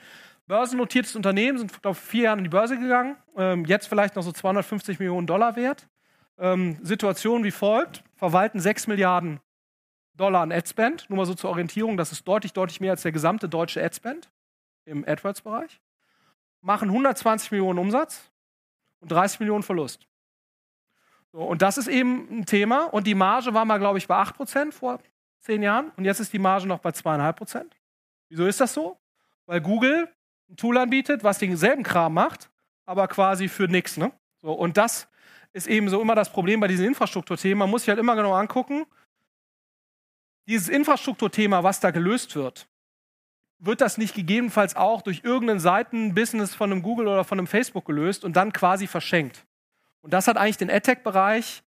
Börsennotiertes 0.47 1.17
Unternehmen, 1.17 1.59
sind 1.59 1.73
vor 1.73 1.95
vier 1.95 2.25
Jahren 2.25 2.39
in 2.39 2.45
die 2.45 2.51
Börse 2.51 2.79
gegangen. 2.79 3.17
Ähm, 3.37 3.65
jetzt 3.67 3.89
vielleicht 3.89 4.17
noch 4.17 4.23
so 4.23 4.33
250 4.33 4.99
Millionen 4.99 5.27
Dollar 5.27 5.57
wert 5.57 5.87
ähm, 6.39 6.79
Situation 6.83 7.45
wie 7.45 7.51
folgt: 7.51 8.05
Verwalten 8.15 8.61
6 8.61 8.87
Milliarden 8.87 9.41
Dollar 10.17 10.43
an 10.43 10.53
Adspend, 10.53 11.09
nur 11.11 11.19
mal 11.19 11.27
so 11.27 11.35
zur 11.35 11.51
Orientierung, 11.51 11.97
das 11.97 12.13
ist 12.13 12.27
deutlich, 12.27 12.53
deutlich 12.53 12.81
mehr 12.81 12.93
als 12.93 13.03
der 13.03 13.13
gesamte 13.13 13.49
deutsche 13.49 13.83
Adspend 13.83 14.31
im 14.85 15.05
AdWords-Bereich. 15.07 15.81
Machen 16.61 16.89
120 16.89 17.51
Millionen 17.51 17.79
Umsatz 17.79 18.31
und 19.01 19.11
30 19.11 19.41
Millionen 19.41 19.63
Verlust. 19.63 20.07
So, 21.33 21.41
und 21.41 21.63
das 21.63 21.79
ist 21.79 21.89
eben 21.89 22.29
ein 22.31 22.47
Thema. 22.47 22.85
Und 22.85 23.07
die 23.07 23.15
Marge 23.15 23.53
war 23.55 23.65
mal, 23.65 23.79
glaube 23.79 23.99
ich, 23.99 24.07
bei 24.07 24.17
8% 24.17 24.73
vor 24.73 25.01
zehn 25.41 25.63
Jahren. 25.63 25.91
Und 25.97 26.05
jetzt 26.05 26.21
ist 26.21 26.33
die 26.33 26.39
Marge 26.39 26.67
noch 26.67 26.79
bei 26.79 26.91
2,5%. 26.91 27.65
Wieso 28.29 28.47
ist 28.47 28.61
das 28.61 28.73
so? 28.73 28.97
Weil 29.47 29.61
Google 29.61 30.09
ein 30.49 30.57
Tool 30.57 30.79
anbietet, 30.79 31.25
was 31.25 31.39
denselben 31.39 31.83
Kram 31.83 32.15
macht, 32.15 32.51
aber 32.87 33.09
quasi 33.09 33.49
für 33.49 33.67
nichts. 33.67 33.97
Ne? 33.97 34.13
So, 34.43 34.53
und 34.53 34.77
das 34.77 35.09
ist 35.55 35.67
eben 35.69 35.89
so 35.89 36.03
immer 36.03 36.15
das 36.15 36.31
Problem 36.31 36.61
bei 36.61 36.69
diesen 36.69 36.85
Infrastrukturthemen. 36.85 37.59
Man 37.59 37.71
muss 37.71 37.83
sich 37.83 37.89
halt 37.89 37.99
immer 37.99 38.17
genau 38.17 38.35
angucken, 38.35 38.85
dieses 40.47 40.69
Infrastrukturthema, 40.69 41.63
was 41.63 41.81
da 41.81 41.91
gelöst 41.91 42.37
wird, 42.37 42.69
wird 43.59 43.81
das 43.81 43.97
nicht 43.97 44.15
gegebenenfalls 44.15 44.77
auch 44.77 45.01
durch 45.01 45.23
irgendein 45.25 45.61
Seitenbusiness 45.61 46.55
von 46.55 46.71
einem 46.71 46.83
Google 46.83 47.09
oder 47.09 47.25
von 47.25 47.39
einem 47.39 47.47
Facebook 47.47 47.87
gelöst 47.87 48.25
und 48.25 48.37
dann 48.37 48.53
quasi 48.53 48.87
verschenkt. 48.87 49.47
Und 50.03 50.13
das 50.13 50.29
hat 50.29 50.37
eigentlich 50.37 50.59
den 50.59 50.71
AdTech-Bereich 50.71 51.63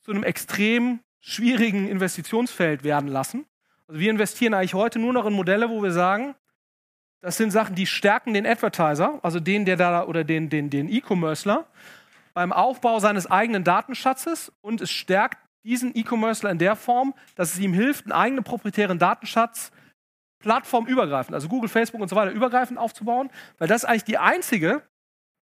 zu 0.00 0.10
einem 0.10 0.22
extrem 0.22 1.00
schwierigen 1.20 1.88
Investitionsfeld 1.88 2.82
werden 2.82 3.08
lassen. 3.08 3.44
Also 3.86 4.00
wir 4.00 4.10
investieren 4.10 4.54
eigentlich 4.54 4.74
heute 4.74 4.98
nur 4.98 5.12
noch 5.12 5.26
in 5.26 5.34
Modelle, 5.34 5.68
wo 5.68 5.82
wir 5.82 5.92
sagen, 5.92 6.34
das 7.20 7.36
sind 7.36 7.50
Sachen, 7.50 7.74
die 7.74 7.86
stärken 7.86 8.32
den 8.32 8.46
Advertiser, 8.46 9.18
also 9.22 9.40
den, 9.40 9.64
der 9.64 9.76
da 9.76 10.04
oder 10.04 10.24
den, 10.24 10.50
den, 10.50 10.70
den 10.70 10.88
E-Commercer 10.88 11.66
beim 12.34 12.52
Aufbau 12.52 12.98
seines 12.98 13.30
eigenen 13.30 13.64
Datenschatzes 13.64 14.52
und 14.60 14.80
es 14.80 14.90
stärkt 14.90 15.38
diesen 15.64 15.96
E-Commercer 15.96 16.50
in 16.50 16.58
der 16.58 16.76
Form, 16.76 17.14
dass 17.36 17.54
es 17.54 17.60
ihm 17.60 17.72
hilft, 17.72 18.04
einen 18.04 18.12
eigenen 18.12 18.44
proprietären 18.44 18.98
Datenschatz 18.98 19.72
plattformübergreifend, 20.40 21.34
also 21.34 21.48
Google, 21.48 21.70
Facebook 21.70 22.02
und 22.02 22.08
so 22.08 22.16
weiter, 22.16 22.32
übergreifend 22.32 22.78
aufzubauen, 22.78 23.30
weil 23.56 23.66
das 23.66 23.82
ist 23.82 23.88
eigentlich 23.88 24.04
die 24.04 24.18
einzige 24.18 24.82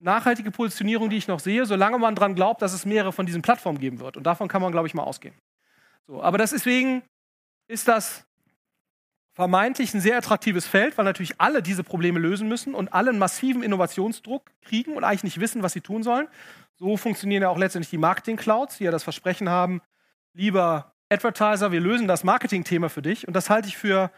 nachhaltige 0.00 0.50
Positionierung, 0.50 1.08
die 1.08 1.16
ich 1.16 1.28
noch 1.28 1.40
sehe, 1.40 1.64
solange 1.64 1.98
man 1.98 2.14
daran 2.14 2.34
glaubt, 2.34 2.60
dass 2.60 2.74
es 2.74 2.84
mehrere 2.84 3.12
von 3.12 3.24
diesen 3.24 3.40
Plattformen 3.40 3.78
geben 3.78 4.00
wird. 4.00 4.16
Und 4.16 4.24
davon 4.24 4.48
kann 4.48 4.60
man, 4.60 4.72
glaube 4.72 4.88
ich, 4.88 4.94
mal 4.94 5.04
ausgehen. 5.04 5.34
So, 6.06 6.22
aber 6.22 6.38
deswegen 6.38 7.02
ist 7.68 7.88
das 7.88 8.26
vermeintlich 9.34 9.94
ein 9.94 10.00
sehr 10.00 10.18
attraktives 10.18 10.66
Feld, 10.66 10.98
weil 10.98 11.04
natürlich 11.04 11.40
alle 11.40 11.62
diese 11.62 11.84
Probleme 11.84 12.18
lösen 12.18 12.48
müssen 12.48 12.74
und 12.74 12.92
alle 12.92 13.10
einen 13.10 13.18
massiven 13.18 13.62
Innovationsdruck 13.62 14.50
kriegen 14.62 14.94
und 14.94 15.04
eigentlich 15.04 15.24
nicht 15.24 15.40
wissen, 15.40 15.62
was 15.62 15.72
sie 15.72 15.80
tun 15.80 16.02
sollen. 16.02 16.28
So 16.74 16.96
funktionieren 16.96 17.42
ja 17.42 17.48
auch 17.48 17.58
letztendlich 17.58 17.90
die 17.90 17.98
Marketing-Clouds, 17.98 18.78
die 18.78 18.84
ja 18.84 18.90
das 18.90 19.04
Versprechen 19.04 19.48
haben, 19.48 19.80
lieber 20.34 20.94
Advertiser, 21.08 21.72
wir 21.72 21.80
lösen 21.80 22.08
das 22.08 22.24
Marketing-Thema 22.24 22.88
für 22.88 23.02
dich. 23.02 23.26
Und 23.26 23.34
das 23.34 23.50
halte 23.50 23.68
ich 23.68 23.76
für 23.76 24.10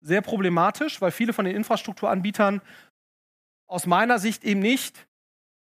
sehr 0.00 0.20
problematisch, 0.20 1.00
weil 1.00 1.12
viele 1.12 1.32
von 1.32 1.44
den 1.44 1.56
Infrastrukturanbietern 1.56 2.60
aus 3.68 3.86
meiner 3.86 4.18
Sicht 4.18 4.44
eben 4.44 4.60
nicht 4.60 5.06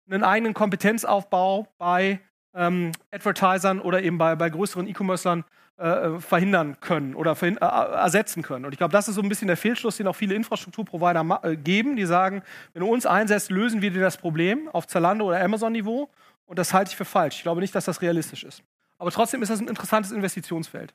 einen 0.08 0.24
eigenen 0.24 0.54
Kompetenzaufbau 0.54 1.68
bei 1.78 2.20
ähm, 2.54 2.92
Advertisern 3.10 3.80
oder 3.80 4.02
eben 4.02 4.18
bei, 4.18 4.36
bei 4.36 4.50
größeren 4.50 4.86
E-Commercern 4.86 5.44
äh, 5.78 5.88
äh 5.88 6.20
verhindern 6.20 6.78
können 6.80 7.14
oder 7.14 7.34
verhin 7.34 7.56
äh, 7.56 7.64
ersetzen 7.64 8.42
können. 8.42 8.64
Und 8.64 8.72
ich 8.72 8.78
glaube, 8.78 8.92
das 8.92 9.08
ist 9.08 9.14
so 9.14 9.22
ein 9.22 9.28
bisschen 9.28 9.48
der 9.48 9.56
Fehlschluss, 9.56 9.96
den 9.96 10.06
auch 10.06 10.16
viele 10.16 10.34
Infrastrukturprovider 10.34 11.40
äh, 11.42 11.56
geben, 11.56 11.96
die 11.96 12.04
sagen, 12.04 12.42
wenn 12.72 12.80
du 12.80 12.92
uns 12.92 13.06
einsetzt, 13.06 13.50
lösen 13.50 13.82
wir 13.82 13.90
dir 13.90 14.02
das 14.02 14.16
Problem 14.16 14.68
auf 14.68 14.86
Zalando 14.86 15.26
oder 15.26 15.42
Amazon-Niveau. 15.42 16.08
Und 16.46 16.58
das 16.58 16.74
halte 16.74 16.90
ich 16.90 16.96
für 16.96 17.04
falsch. 17.04 17.36
Ich 17.36 17.42
glaube 17.42 17.60
nicht, 17.60 17.74
dass 17.74 17.84
das 17.84 18.02
realistisch 18.02 18.44
ist. 18.44 18.62
Aber 18.98 19.10
trotzdem 19.10 19.42
ist 19.42 19.48
das 19.48 19.60
ein 19.60 19.68
interessantes 19.68 20.12
Investitionsfeld. 20.12 20.94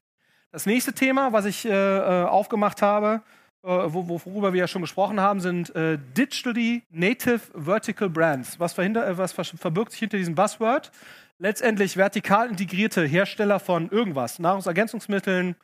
Das 0.52 0.66
nächste 0.66 0.94
Thema, 0.94 1.34
was 1.34 1.46
ich 1.46 1.66
äh, 1.66 1.70
äh 1.70 2.26
aufgemacht 2.26 2.82
habe, 2.82 3.22
äh, 3.64 3.68
worüber 3.68 4.54
wir 4.54 4.62
ja 4.62 4.68
schon 4.68 4.82
gesprochen 4.82 5.20
haben, 5.20 5.42
sind 5.42 5.76
äh, 5.76 5.98
Digitally 6.18 6.84
Native 6.90 7.42
Vertical 7.54 8.10
Brands. 8.10 8.60
Was, 8.60 8.78
äh, 8.78 9.18
was 9.18 9.34
verbirgt 9.34 9.92
sich 9.92 10.00
hinter 10.00 10.18
diesem 10.18 10.36
Buzzword? 10.36 10.92
Letztendlich 11.40 11.98
vertikal 11.98 12.50
integrierte 12.50 13.06
Hersteller 13.06 13.60
von 13.60 13.90
irgendwas, 13.90 14.40
Nahrungsergänzungsmitteln, 14.40 15.56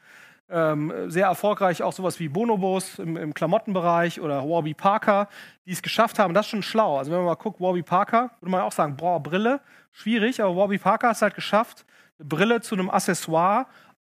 ähm, 0.49 1.09
sehr 1.09 1.26
erfolgreich 1.26 1.82
auch 1.82 1.93
sowas 1.93 2.19
wie 2.19 2.28
Bonobos 2.30 2.99
im, 2.99 3.17
im, 3.17 3.34
Klamottenbereich 3.34 4.21
oder 4.21 4.47
Warby 4.47 4.76
Parker, 4.76 5.30
die 5.65 5.71
es 5.71 5.82
geschafft 5.82 6.19
haben. 6.19 6.36
Das 6.36 6.45
ist 6.45 6.51
schon 6.51 6.61
schlau. 6.61 6.99
Also 6.99 7.11
wenn 7.11 7.17
man 7.17 7.26
mal 7.26 7.36
guckt, 7.36 7.59
Warby 7.59 7.82
Parker, 7.82 8.30
würde 8.39 8.51
man 8.51 8.61
auch 8.61 8.71
sagen, 8.71 8.95
boah, 8.97 9.21
Brille, 9.21 9.61
schwierig, 9.91 10.43
aber 10.43 10.55
Warby 10.55 10.78
Parker 10.78 11.09
hat 11.09 11.15
es 11.15 11.21
halt 11.24 11.34
geschafft, 11.34 11.86
eine 12.19 12.28
Brille 12.28 12.61
zu 12.61 12.76
einem 12.76 12.91
Accessoire 12.91 13.65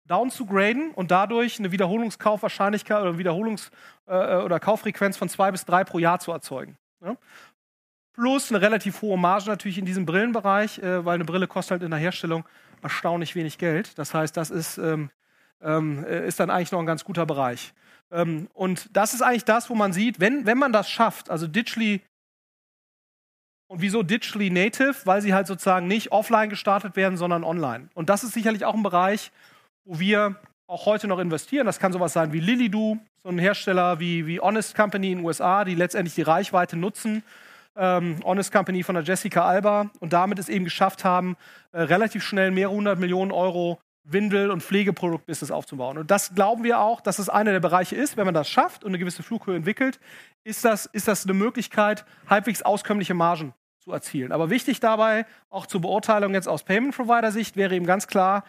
down 0.07 0.31
zu 0.31 0.47
graden 0.47 0.93
und 0.93 1.11
dadurch 1.11 1.59
eine 1.59 1.73
Wiederholungskaufwahrscheinlichkeit 1.73 3.03
oder 3.03 3.13
Wiederholungs- 3.13 3.71
äh, 4.07 4.37
oder 4.37 4.59
Kauffrequenz 4.61 5.17
von 5.17 5.29
zwei 5.29 5.51
bis 5.51 5.65
drei 5.65 5.85
pro 5.85 5.99
Jahr 5.99 6.21
zu 6.21 6.33
erzeugen. 6.33 6.79
Ja? 7.03 7.17
Plus 8.21 8.51
eine 8.51 8.61
relativ 8.61 9.01
hohe 9.01 9.17
Marge 9.17 9.49
natürlich 9.49 9.79
in 9.79 9.87
diesem 9.87 10.05
Brillenbereich, 10.05 10.79
äh, 10.81 11.07
weil 11.07 11.15
eine 11.15 11.25
Brille 11.25 11.47
kostet 11.47 11.71
halt 11.71 11.83
in 11.85 11.91
der 11.91 11.99
Herstellung 11.99 12.45
erstaunlich 12.83 13.35
wenig 13.35 13.57
Geld. 13.57 13.99
Das 13.99 14.13
heißt, 14.13 14.37
das 14.37 14.51
ist, 14.51 14.77
ähm, 14.77 15.09
ähm, 15.63 16.05
äh, 16.05 16.27
ist 16.27 16.39
dann 16.39 16.51
eigentlich 16.51 16.71
noch 16.71 16.81
ein 16.81 16.87
ganz 16.87 17.03
guter 17.03 17.25
Bereich. 17.25 17.73
Ähm, 18.11 18.49
und 18.53 18.95
das 18.95 19.15
ist 19.15 19.23
eigentlich 19.23 19.47
das, 19.47 19.71
wo 19.71 19.75
man 19.75 19.95
sieht, 19.95 20.21
wenn, 20.21 20.45
wenn 20.45 20.59
man 20.59 20.71
das 20.71 20.91
schafft, 20.91 21.31
also 21.31 21.47
digitally 21.47 22.03
und 23.69 23.81
wieso 23.81 24.03
digitally 24.03 24.51
native? 24.51 24.97
Weil 25.05 25.23
sie 25.23 25.33
halt 25.33 25.47
sozusagen 25.47 25.87
nicht 25.87 26.13
offline 26.13 26.51
gestartet 26.51 26.97
werden, 26.97 27.17
sondern 27.17 27.43
online. 27.43 27.89
Und 27.95 28.11
das 28.11 28.23
ist 28.23 28.35
sicherlich 28.35 28.67
auch 28.67 28.75
ein 28.75 28.83
Bereich, 28.83 29.33
wo 29.87 29.99
wir 29.99 30.37
auch 30.67 30.85
heute 30.85 31.09
noch 31.09 31.21
investieren. 31.21 31.65
Das 31.65 31.79
kann 31.79 31.95
sowas 31.95 32.13
sein 32.13 32.35
wie 32.35 32.41
Lilido, 32.41 32.99
so 33.23 33.31
ein 33.31 33.39
Hersteller 33.39 33.99
wie, 33.99 34.27
wie 34.27 34.41
Honest 34.41 34.75
Company 34.75 35.13
in 35.13 35.19
den 35.19 35.25
USA, 35.25 35.65
die 35.65 35.75
letztendlich 35.75 36.17
die 36.17 36.23
Reichweite 36.23 36.77
nutzen. 36.77 37.23
Ähm, 37.83 38.17
Honest 38.25 38.53
Company 38.53 38.83
von 38.83 38.95
der 38.95 39.05
Jessica 39.05 39.47
Alba 39.47 39.91
und 40.01 40.13
damit 40.13 40.39
es 40.39 40.51
eben 40.51 40.65
geschafft 40.65 41.03
haben, 41.03 41.37
äh, 41.73 41.81
relativ 41.81 42.23
schnell 42.23 42.51
mehrere 42.51 42.75
hundert 42.75 42.99
Millionen 42.99 43.33
Euro 43.33 43.81
Windel- 44.05 44.51
und 44.51 44.63
Pflegeproduktbusiness 44.63 45.51
aufzubauen. 45.51 45.97
Und 45.97 46.11
das 46.11 46.35
glauben 46.35 46.63
wir 46.63 46.81
auch, 46.81 47.01
dass 47.01 47.19
es 47.19 47.31
einer 47.31 47.53
der 47.53 47.61
Bereiche 47.61 47.97
ist, 47.97 48.19
wenn 48.19 48.27
man 48.27 48.35
das 48.35 48.51
schafft 48.51 48.85
und 48.85 48.91
eine 48.91 48.99
gewisse 48.99 49.23
Flughöhe 49.23 49.57
entwickelt, 49.57 49.99
ist 50.45 50.63
das, 50.65 50.85
ist 50.87 51.09
das 51.09 51.25
eine 51.25 51.33
Möglichkeit, 51.33 52.05
halbwegs 52.29 52.61
auskömmliche 52.61 53.15
Margen 53.15 53.55
zu 53.79 53.93
erzielen. 53.93 54.31
Aber 54.33 54.51
wichtig 54.51 54.81
dabei, 54.81 55.25
auch 55.49 55.65
zur 55.65 55.81
Beurteilung 55.81 56.35
jetzt 56.35 56.49
aus 56.49 56.65
Payment 56.65 56.95
Provider 56.95 57.33
Sicht, 57.33 57.57
wäre 57.57 57.75
eben 57.75 57.87
ganz 57.87 58.07
klar, 58.07 58.45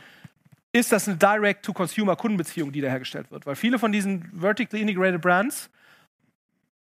ist 0.73 0.91
das 0.91 1.07
eine 1.07 1.17
Direct-to-Consumer-Kundenbeziehung, 1.17 2.73
die 2.73 2.81
da 2.81 2.89
hergestellt 2.89 3.31
wird. 3.31 3.45
Weil 3.45 3.55
viele 3.55 3.79
von 3.79 3.91
diesen 3.93 4.29
vertically 4.37 4.81
integrated 4.81 5.21
Brands 5.21 5.69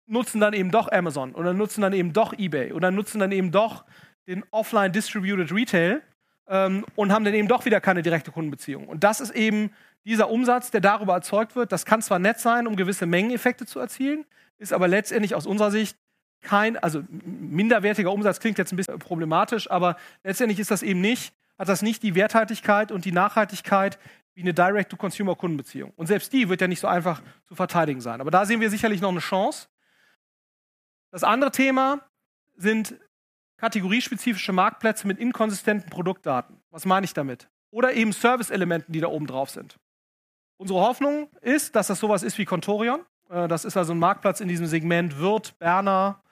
nutzen 0.06 0.40
dann 0.40 0.52
eben 0.54 0.70
doch 0.70 0.90
Amazon 0.90 1.34
oder 1.34 1.52
nutzen 1.52 1.80
dann 1.80 1.92
eben 1.92 2.12
doch 2.12 2.32
eBay 2.38 2.72
oder 2.72 2.90
nutzen 2.90 3.18
dann 3.18 3.32
eben 3.32 3.50
doch 3.50 3.84
den 4.26 4.44
Offline 4.50 4.92
Distributed 4.92 5.52
Retail 5.52 6.02
ähm, 6.48 6.84
und 6.94 7.12
haben 7.12 7.24
dann 7.24 7.34
eben 7.34 7.48
doch 7.48 7.64
wieder 7.64 7.80
keine 7.80 8.02
direkte 8.02 8.30
Kundenbeziehung. 8.30 8.88
Und 8.88 9.04
das 9.04 9.20
ist 9.20 9.34
eben 9.34 9.70
dieser 10.04 10.30
Umsatz, 10.30 10.70
der 10.70 10.80
darüber 10.80 11.14
erzeugt 11.14 11.56
wird. 11.56 11.72
Das 11.72 11.84
kann 11.84 12.02
zwar 12.02 12.18
nett 12.18 12.38
sein, 12.38 12.66
um 12.66 12.76
gewisse 12.76 13.06
Mengeneffekte 13.06 13.66
zu 13.66 13.80
erzielen, 13.80 14.24
ist 14.58 14.72
aber 14.72 14.88
letztendlich 14.88 15.34
aus 15.34 15.46
unserer 15.46 15.70
Sicht 15.70 15.96
kein, 16.42 16.76
also 16.76 17.02
minderwertiger 17.10 18.12
Umsatz 18.12 18.40
klingt 18.40 18.58
jetzt 18.58 18.72
ein 18.72 18.76
bisschen 18.76 18.98
problematisch, 18.98 19.70
aber 19.70 19.96
letztendlich 20.22 20.60
ist 20.60 20.70
das 20.70 20.82
eben 20.82 21.00
nicht, 21.00 21.34
hat 21.58 21.68
das 21.68 21.82
nicht 21.82 22.02
die 22.02 22.14
Werthaltigkeit 22.14 22.92
und 22.92 23.04
die 23.04 23.12
Nachhaltigkeit 23.12 23.98
wie 24.34 24.42
eine 24.42 24.54
Direct-to-Consumer-Kundenbeziehung. 24.54 25.92
Und 25.96 26.06
selbst 26.06 26.32
die 26.32 26.48
wird 26.48 26.60
ja 26.60 26.68
nicht 26.68 26.80
so 26.80 26.86
einfach 26.86 27.22
zu 27.44 27.54
verteidigen 27.54 28.00
sein. 28.00 28.20
Aber 28.20 28.30
da 28.30 28.44
sehen 28.44 28.60
wir 28.60 28.70
sicherlich 28.70 29.00
noch 29.00 29.10
eine 29.10 29.20
Chance. 29.20 29.66
Das 31.10 31.24
andere 31.24 31.50
Thema 31.50 32.00
sind 32.56 32.96
kategoriespezifische 33.56 34.52
Marktplätze 34.52 35.06
mit 35.06 35.18
inkonsistenten 35.18 35.90
Produktdaten. 35.90 36.60
Was 36.70 36.84
meine 36.84 37.04
ich 37.04 37.14
damit? 37.14 37.48
Oder 37.70 37.94
eben 37.94 38.12
Service-Elementen, 38.12 38.92
die 38.92 39.00
da 39.00 39.08
oben 39.08 39.26
drauf 39.26 39.50
sind. 39.50 39.78
Unsere 40.58 40.80
Hoffnung 40.80 41.28
ist, 41.42 41.76
dass 41.76 41.88
das 41.88 42.00
sowas 42.00 42.22
ist 42.22 42.38
wie 42.38 42.44
Contorion. 42.44 43.00
Äh, 43.30 43.48
das 43.48 43.64
ist 43.64 43.76
also 43.76 43.92
ein 43.92 43.98
Marktplatz 43.98 44.40
in 44.40 44.48
diesem 44.48 44.66
Segment 44.66 45.18
Wirt, 45.20 45.58
Berner, 45.58 46.22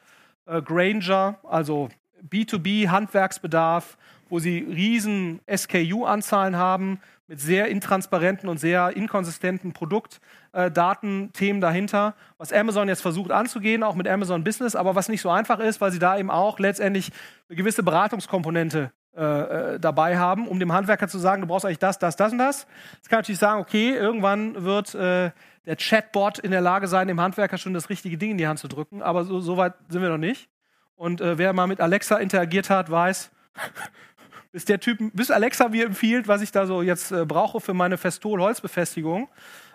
äh, 0.47 0.63
Granger, 0.63 1.39
also 1.45 1.89
B2B, 2.23 2.89
Handwerksbedarf, 2.89 3.99
wo 4.29 4.39
sie 4.39 4.59
riesen 4.59 5.41
SKU-Anzahlen 5.55 6.57
haben, 6.57 7.01
mit 7.27 7.41
sehr 7.41 7.69
intransparenten 7.69 8.49
und 8.49 8.59
sehr 8.59 8.97
inkonsistenten 8.97 9.73
Produktdatenthemen 9.73 11.63
äh, 11.63 11.65
dahinter, 11.65 12.15
was 12.37 12.53
Amazon 12.53 12.89
jetzt 12.89 13.03
versucht 13.03 13.31
anzugehen, 13.31 13.83
auch 13.83 13.95
mit 13.95 14.07
Amazon 14.07 14.45
Business, 14.45 14.77
aber 14.77 14.95
was 14.95 15.09
nicht 15.09 15.23
so 15.23 15.31
einfach 15.31 15.59
ist, 15.59 15.81
weil 15.81 15.91
sie 15.91 15.99
da 15.99 16.19
eben 16.19 16.31
auch 16.31 16.59
letztendlich 16.59 17.11
eine 17.49 17.57
gewisse 17.57 17.83
Beratungskomponente 17.83 18.93
äh, 19.17 19.75
äh, 19.75 19.81
dabei 19.81 20.19
haben, 20.19 20.49
um 20.49 20.59
dem 20.59 20.73
Handwerker 20.73 21.07
zu 21.07 21.19
sagen, 21.19 21.43
du 21.43 21.47
brauchst 21.47 21.65
eigentlich 21.65 21.79
das, 21.79 22.01
das, 22.01 22.17
das 22.17 22.33
und 22.33 22.39
das. 22.39 22.67
Jetzt 22.95 23.09
kann 23.09 23.21
natürlich 23.21 23.39
sagen, 23.39 23.61
okay, 23.61 23.95
irgendwann 23.95 24.65
wird 24.65 24.95
äh, 24.97 25.31
der 25.67 25.77
Chatbot 25.77 26.41
in 26.41 26.51
der 26.51 26.61
Lage 26.61 26.89
sein, 26.89 27.07
dem 27.07 27.21
Handwerker 27.21 27.57
schon 27.57 27.75
das 27.75 27.89
richtige 27.89 28.19
Ding 28.19 28.33
in 28.33 28.39
die 28.39 28.49
Hand 28.49 28.59
zu 28.59 28.67
drücken, 28.67 29.03
aber 29.03 29.25
so, 29.25 29.41
so 29.41 29.57
weit 29.57 29.75
sind 29.89 30.03
wir 30.03 30.09
noch 30.09 30.19
nicht. 30.19 30.49
Und 30.97 31.21
äh, 31.21 31.39
wer 31.39 31.53
mal 31.53 31.69
mit 31.69 31.81
Alexa 31.81 32.17
interagiert 32.17 32.71
hat, 32.71 32.91
weiß, 32.91 33.31
bis 34.55 34.65
der 34.65 34.79
Typ, 34.79 35.01
bis 35.15 35.33
Alexa 35.33 35.69
mir 35.69 35.85
empfiehlt, 35.85 36.29
was 36.29 36.41
ich 36.41 36.53
da 36.53 36.65
so 36.65 36.81
jetzt 36.81 37.11
äh, 37.11 37.25
brauche 37.25 37.61
für 37.61 37.75
meine 37.75 37.99
Festol-Holzbefestigung 37.99 39.29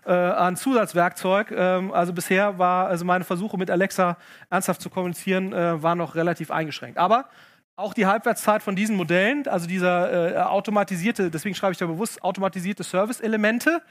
äh, 0.06 0.14
an 0.14 0.56
Zusatzwerkzeug. 0.56 1.52
Ähm, 1.52 1.92
also 1.92 2.14
bisher 2.14 2.58
war, 2.60 2.88
also 2.88 3.04
meine 3.04 3.26
Versuche 3.26 3.58
mit 3.58 3.70
Alexa 3.70 4.18
ernsthaft 4.50 4.82
zu 4.82 4.90
kommunizieren, 4.90 5.52
äh, 5.52 5.84
waren 5.84 5.98
noch 5.98 6.16
relativ 6.16 6.50
eingeschränkt. 6.50 6.98
Aber 6.98 7.28
auch 7.76 7.94
die 7.94 8.06
Halbwertszeit 8.06 8.64
von 8.64 8.78
diesen 8.78 8.96
Modellen, 8.96 9.46
also 9.50 9.68
dieser 9.68 10.38
äh, 10.38 10.38
automatisierte, 10.38 11.30
deswegen 11.30 11.56
schreibe 11.56 11.74
ich 11.74 11.78
da 11.78 11.86
bewusst 11.86 12.24
automatisierte 12.24 12.86
Service-Elemente, 12.86 13.82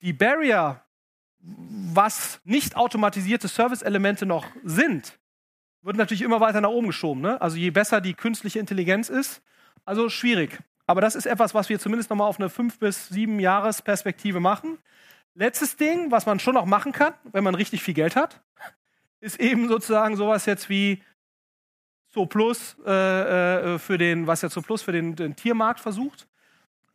die 0.00 0.14
Barrier, 0.14 0.80
was 1.38 2.40
nicht 2.44 2.78
automatisierte 2.78 3.48
Service-Elemente 3.48 4.24
noch 4.24 4.46
sind, 4.64 5.18
wird 5.82 5.98
natürlich 5.98 6.22
immer 6.22 6.40
weiter 6.40 6.62
nach 6.62 6.70
oben 6.70 6.86
geschoben. 6.86 7.20
Ne? 7.20 7.38
Also 7.42 7.58
je 7.58 7.70
besser 7.70 8.00
die 8.00 8.14
künstliche 8.14 8.58
Intelligenz 8.58 9.10
ist, 9.10 9.42
also 9.86 10.10
schwierig. 10.10 10.58
Aber 10.86 11.00
das 11.00 11.14
ist 11.14 11.26
etwas, 11.26 11.54
was 11.54 11.68
wir 11.68 11.78
zumindest 11.78 12.10
nochmal 12.10 12.28
auf 12.28 12.38
eine 12.38 12.50
fünf 12.50 12.78
bis 12.78 13.08
sieben 13.08 13.40
Jahres 13.40 13.82
Perspektive 13.82 14.40
machen. 14.40 14.78
Letztes 15.34 15.76
Ding, 15.76 16.10
was 16.10 16.26
man 16.26 16.38
schon 16.38 16.54
noch 16.54 16.66
machen 16.66 16.92
kann, 16.92 17.14
wenn 17.32 17.44
man 17.44 17.54
richtig 17.54 17.82
viel 17.82 17.94
Geld 17.94 18.16
hat, 18.16 18.42
ist 19.20 19.40
eben 19.40 19.68
sozusagen 19.68 20.16
sowas 20.16 20.46
jetzt 20.46 20.68
wie 20.68 21.02
So 22.08 22.26
Plus 22.26 22.76
äh, 22.86 23.74
äh 23.74 23.78
für 23.78 23.98
den, 23.98 24.26
was 24.26 24.42
ja 24.42 24.48
So 24.48 24.62
Plus 24.62 24.82
für 24.82 24.92
den, 24.92 25.16
den 25.16 25.34
Tiermarkt 25.36 25.80
versucht. 25.80 26.26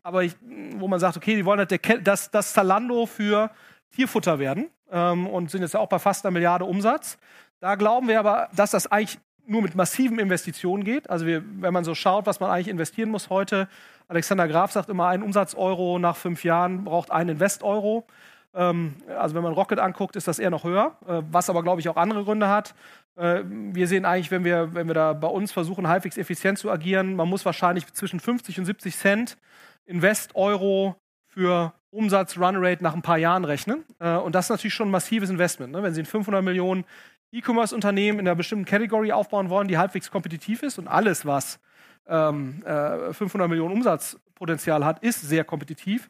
Aber 0.04 0.24
ich, 0.24 0.36
wo 0.42 0.88
man 0.88 1.00
sagt, 1.00 1.18
okay, 1.18 1.36
die 1.36 1.46
wollen 1.46 1.60
halt 1.60 2.08
das, 2.08 2.32
das 2.32 2.54
Zalando 2.54 3.06
für 3.06 3.52
Tierfutter 3.92 4.40
werden 4.40 4.70
ähm, 4.90 5.28
und 5.28 5.52
sind 5.52 5.62
jetzt 5.62 5.76
auch 5.76 5.90
bei 5.90 6.00
fast 6.00 6.26
einer 6.26 6.32
Milliarde 6.32 6.66
Umsatz. 6.66 7.18
Da 7.60 7.76
glauben 7.76 8.08
wir 8.08 8.20
aber, 8.20 8.50
dass 8.56 8.72
das 8.72 8.88
eigentlich 8.88 9.20
nur 9.52 9.62
mit 9.62 9.76
massiven 9.76 10.18
Investitionen 10.18 10.84
geht. 10.84 11.10
Also 11.10 11.26
wir, 11.26 11.44
wenn 11.60 11.74
man 11.74 11.84
so 11.84 11.94
schaut, 11.94 12.26
was 12.26 12.40
man 12.40 12.50
eigentlich 12.50 12.70
investieren 12.70 13.10
muss 13.10 13.30
heute, 13.30 13.68
Alexander 14.08 14.48
Graf 14.48 14.72
sagt 14.72 14.90
immer, 14.90 15.08
ein 15.08 15.22
Umsatz-Euro 15.22 16.00
nach 16.00 16.16
fünf 16.16 16.44
Jahren 16.44 16.84
braucht 16.84 17.12
einen 17.12 17.32
Invest-Euro. 17.32 18.06
Ähm, 18.54 18.96
also 19.18 19.36
wenn 19.36 19.44
man 19.44 19.54
Rocket 19.54 19.80
anguckt, 19.80 20.16
ist 20.16 20.28
das 20.28 20.40
eher 20.40 20.50
noch 20.50 20.64
höher, 20.64 20.98
äh, 21.08 21.22
was 21.32 21.50
aber, 21.50 21.64
glaube 21.64 21.82
ich, 21.82 21.90
auch 21.90 21.98
andere 21.98 22.24
Gründe 22.24 22.48
hat. 22.48 22.74
Äh, 23.16 23.44
wir 23.46 23.88
sehen 23.88 24.06
eigentlich, 24.06 24.32
wenn 24.32 24.44
wir, 24.44 24.74
wenn 24.74 24.88
wir 24.88 24.94
da 24.94 25.14
bei 25.14 25.28
uns 25.28 25.52
versuchen, 25.52 25.88
halbwegs 25.88 26.18
effizient 26.18 26.58
zu 26.58 26.72
agieren, 26.72 27.16
man 27.16 27.30
muss 27.30 27.46
wahrscheinlich 27.46 27.92
zwischen 27.94 28.20
50 28.20 28.60
und 28.60 28.66
70 28.66 28.98
Cent 28.98 29.38
Invest-Euro 29.86 30.96
für 31.28 31.74
Umsatz-Run-Rate 31.92 32.84
nach 32.84 32.94
ein 32.94 33.02
paar 33.02 33.18
Jahren 33.18 33.46
rechnen. 33.46 33.84
Äh, 34.00 34.16
und 34.16 34.34
das 34.34 34.46
ist 34.46 34.50
natürlich 34.50 34.74
schon 34.74 34.88
ein 34.88 34.92
massives 34.92 35.30
Investment. 35.30 35.74
Ne? 35.74 35.84
Wenn 35.84 35.94
Sie 35.94 36.02
ein 36.02 36.06
500 36.06 36.44
Millionen 36.44 36.86
E-Commerce-Unternehmen 37.32 38.20
in 38.20 38.28
einer 38.28 38.36
bestimmten 38.36 38.66
Category 38.66 39.12
aufbauen 39.12 39.50
wollen, 39.50 39.68
die 39.68 39.78
halbwegs 39.78 40.12
kompetitiv 40.12 40.64
ist 40.64 40.80
und 40.80 40.88
alles, 40.88 41.26
was 41.26 41.60
ähm, 42.08 42.64
äh, 42.66 43.14
500 43.14 43.50
Millionen 43.50 43.74
Umsatzpotenzial 43.74 44.84
hat, 44.84 45.04
ist 45.04 45.22
sehr 45.22 45.44
kompetitiv, 45.44 46.10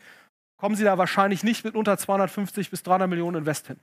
kommen 0.58 0.76
sie 0.76 0.84
da 0.84 0.98
wahrscheinlich 0.98 1.44
nicht 1.44 1.64
mit 1.64 1.76
unter 1.76 1.98
250 1.98 2.70
bis 2.70 2.84
300 2.84 3.10
Millionen 3.10 3.38
Invest 3.38 3.68
hin. 3.68 3.80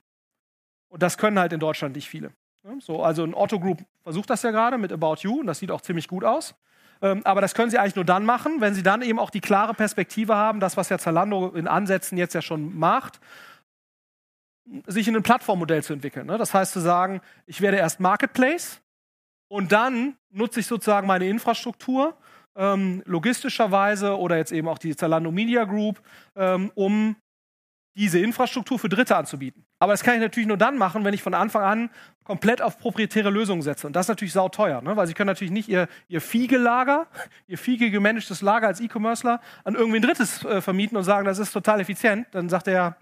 Und 0.89 1.03
das 1.03 1.17
können 1.17 1.39
halt 1.39 1.53
in 1.53 1.59
Deutschland 1.59 1.95
nicht 1.95 2.09
viele. 2.09 2.31
So, 2.79 3.03
also 3.03 3.23
ein 3.23 3.33
Otto 3.33 3.59
Group 3.59 3.83
versucht 4.03 4.29
das 4.29 4.43
ja 4.43 4.51
gerade 4.51 4.77
mit 4.77 4.91
About 4.91 5.17
You 5.21 5.39
und 5.39 5.47
das 5.47 5.59
sieht 5.59 5.71
auch 5.71 5.81
ziemlich 5.81 6.07
gut 6.07 6.23
aus. 6.23 6.55
Ähm, 7.01 7.21
aber 7.23 7.39
das 7.39 7.53
können 7.53 7.71
sie 7.71 7.77
eigentlich 7.77 7.95
nur 7.95 8.05
dann 8.05 8.25
machen, 8.25 8.59
wenn 8.59 8.73
sie 8.73 8.83
dann 8.83 9.01
eben 9.01 9.19
auch 9.19 9.29
die 9.29 9.39
klare 9.39 9.73
Perspektive 9.73 10.35
haben, 10.35 10.59
das, 10.59 10.75
was 10.75 10.89
ja 10.89 10.97
Zalando 10.97 11.49
in 11.55 11.67
Ansätzen 11.67 12.17
jetzt 12.17 12.33
ja 12.33 12.41
schon 12.41 12.77
macht, 12.77 13.21
sich 14.87 15.07
in 15.07 15.15
ein 15.15 15.23
Plattformmodell 15.23 15.83
zu 15.83 15.93
entwickeln. 15.93 16.27
Ne? 16.27 16.37
Das 16.37 16.53
heißt 16.53 16.73
zu 16.73 16.79
sagen, 16.79 17.21
ich 17.45 17.61
werde 17.61 17.77
erst 17.77 17.99
Marketplace 17.99 18.81
und 19.47 19.71
dann 19.71 20.15
nutze 20.31 20.59
ich 20.59 20.67
sozusagen 20.67 21.07
meine 21.07 21.27
Infrastruktur 21.27 22.17
ähm, 22.55 23.01
logistischerweise 23.05 24.17
oder 24.17 24.37
jetzt 24.37 24.51
eben 24.51 24.67
auch 24.67 24.77
die 24.77 24.95
Zalando 24.95 25.31
Media 25.31 25.63
Group, 25.63 26.01
ähm, 26.35 26.71
um 26.75 27.15
diese 27.95 28.19
Infrastruktur 28.19 28.79
für 28.79 28.89
Dritte 28.89 29.15
anzubieten. 29.15 29.65
Aber 29.79 29.93
das 29.93 30.03
kann 30.03 30.15
ich 30.15 30.21
natürlich 30.21 30.47
nur 30.47 30.57
dann 30.57 30.77
machen, 30.77 31.03
wenn 31.03 31.13
ich 31.13 31.21
von 31.21 31.33
Anfang 31.33 31.63
an 31.63 31.89
komplett 32.23 32.61
auf 32.61 32.79
proprietäre 32.79 33.29
Lösungen 33.29 33.61
setze. 33.61 33.87
Und 33.87 33.95
das 33.95 34.05
ist 34.05 34.09
natürlich 34.09 34.33
sauteuer, 34.33 34.81
ne? 34.81 34.95
weil 34.95 35.07
sie 35.07 35.13
können 35.13 35.27
natürlich 35.27 35.51
nicht 35.51 35.67
ihr, 35.67 35.87
ihr 36.07 36.21
Fiege-Lager, 36.21 37.07
ihr 37.47 37.57
Fiege 37.57 37.91
gemanagtes 37.91 38.41
Lager 38.41 38.67
als 38.67 38.79
E-Commercer 38.79 39.41
an 39.63 39.75
irgendwen 39.75 40.01
Drittes 40.01 40.45
äh, 40.45 40.61
vermieten 40.61 40.97
und 40.97 41.03
sagen, 41.03 41.25
das 41.25 41.39
ist 41.39 41.51
total 41.51 41.81
effizient. 41.81 42.27
Dann 42.31 42.47
sagt 42.47 42.67
er, 42.67 42.97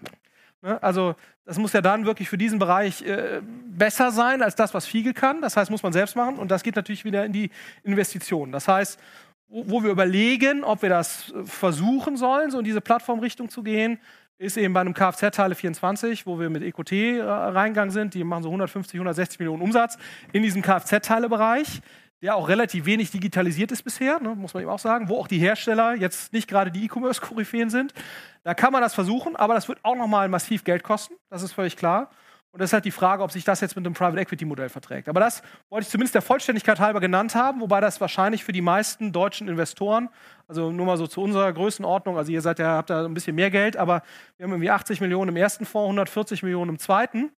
ne? 0.62 0.82
also 0.82 1.14
das 1.48 1.56
muss 1.56 1.72
ja 1.72 1.80
dann 1.80 2.04
wirklich 2.04 2.28
für 2.28 2.36
diesen 2.36 2.58
Bereich 2.58 3.00
äh, 3.00 3.40
besser 3.70 4.10
sein 4.10 4.42
als 4.42 4.54
das, 4.54 4.74
was 4.74 4.84
Fiege 4.84 5.14
kann. 5.14 5.40
Das 5.40 5.56
heißt, 5.56 5.70
muss 5.70 5.82
man 5.82 5.94
selbst 5.94 6.14
machen. 6.14 6.36
Und 6.36 6.50
das 6.50 6.62
geht 6.62 6.76
natürlich 6.76 7.06
wieder 7.06 7.24
in 7.24 7.32
die 7.32 7.48
Investitionen. 7.84 8.52
Das 8.52 8.68
heißt, 8.68 9.00
wo 9.48 9.82
wir 9.82 9.90
überlegen, 9.90 10.62
ob 10.62 10.82
wir 10.82 10.90
das 10.90 11.32
äh, 11.32 11.46
versuchen 11.46 12.18
sollen, 12.18 12.50
so 12.50 12.58
in 12.58 12.66
diese 12.66 12.82
Plattformrichtung 12.82 13.48
zu 13.48 13.62
gehen, 13.62 13.98
ist 14.36 14.58
eben 14.58 14.74
bei 14.74 14.82
einem 14.82 14.92
Kfz-Teile 14.92 15.54
24, 15.54 16.26
wo 16.26 16.38
wir 16.38 16.50
mit 16.50 16.62
EQT 16.62 16.92
äh, 16.92 17.22
reingegangen 17.22 17.92
sind. 17.92 18.12
Die 18.12 18.24
machen 18.24 18.42
so 18.42 18.50
150, 18.50 18.96
160 18.96 19.38
Millionen 19.38 19.62
Umsatz 19.62 19.96
in 20.34 20.42
diesem 20.42 20.60
Kfz-Teile-Bereich, 20.60 21.80
der 22.22 22.36
auch 22.36 22.48
relativ 22.48 22.84
wenig 22.84 23.10
digitalisiert 23.10 23.70
ist 23.72 23.82
bisher, 23.82 24.20
ne, 24.20 24.34
muss 24.34 24.54
man 24.54 24.62
eben 24.62 24.72
auch 24.72 24.78
sagen, 24.78 25.08
wo 25.08 25.18
auch 25.18 25.28
die 25.28 25.38
Hersteller 25.38 25.94
jetzt 25.94 26.32
nicht 26.32 26.48
gerade 26.48 26.70
die 26.70 26.84
E-Commerce-Koryphäen 26.84 27.70
sind. 27.70 27.94
Da 28.42 28.54
kann 28.54 28.72
man 28.72 28.82
das 28.82 28.94
versuchen, 28.94 29.36
aber 29.36 29.54
das 29.54 29.68
wird 29.68 29.78
auch 29.84 29.96
nochmal 29.96 30.28
massiv 30.28 30.64
Geld 30.64 30.82
kosten, 30.82 31.14
das 31.30 31.42
ist 31.42 31.52
völlig 31.52 31.76
klar. 31.76 32.10
Und 32.50 32.62
das 32.62 32.70
ist 32.70 32.72
halt 32.72 32.86
die 32.86 32.90
Frage, 32.90 33.22
ob 33.22 33.30
sich 33.30 33.44
das 33.44 33.60
jetzt 33.60 33.76
mit 33.76 33.84
einem 33.84 33.94
Private 33.94 34.18
Equity 34.18 34.46
Modell 34.46 34.70
verträgt. 34.70 35.08
Aber 35.08 35.20
das 35.20 35.42
wollte 35.68 35.84
ich 35.84 35.90
zumindest 35.90 36.14
der 36.14 36.22
Vollständigkeit 36.22 36.80
halber 36.80 36.98
genannt 36.98 37.34
haben, 37.34 37.60
wobei 37.60 37.80
das 37.80 38.00
wahrscheinlich 38.00 38.42
für 38.42 38.52
die 38.52 38.62
meisten 38.62 39.12
deutschen 39.12 39.48
Investoren, 39.48 40.08
also 40.48 40.72
nur 40.72 40.86
mal 40.86 40.96
so 40.96 41.06
zu 41.06 41.20
unserer 41.20 41.52
Größenordnung, 41.52 42.16
also 42.16 42.32
ihr 42.32 42.40
seid 42.40 42.58
ja, 42.58 42.68
habt 42.68 42.88
da 42.88 43.04
ein 43.04 43.12
bisschen 43.12 43.36
mehr 43.36 43.50
Geld, 43.50 43.76
aber 43.76 44.02
wir 44.38 44.44
haben 44.44 44.52
irgendwie 44.52 44.70
80 44.70 45.00
Millionen 45.02 45.28
im 45.28 45.36
ersten 45.36 45.66
Fonds, 45.66 45.88
140 45.88 46.42
Millionen 46.42 46.70
im 46.70 46.78
zweiten. 46.78 47.30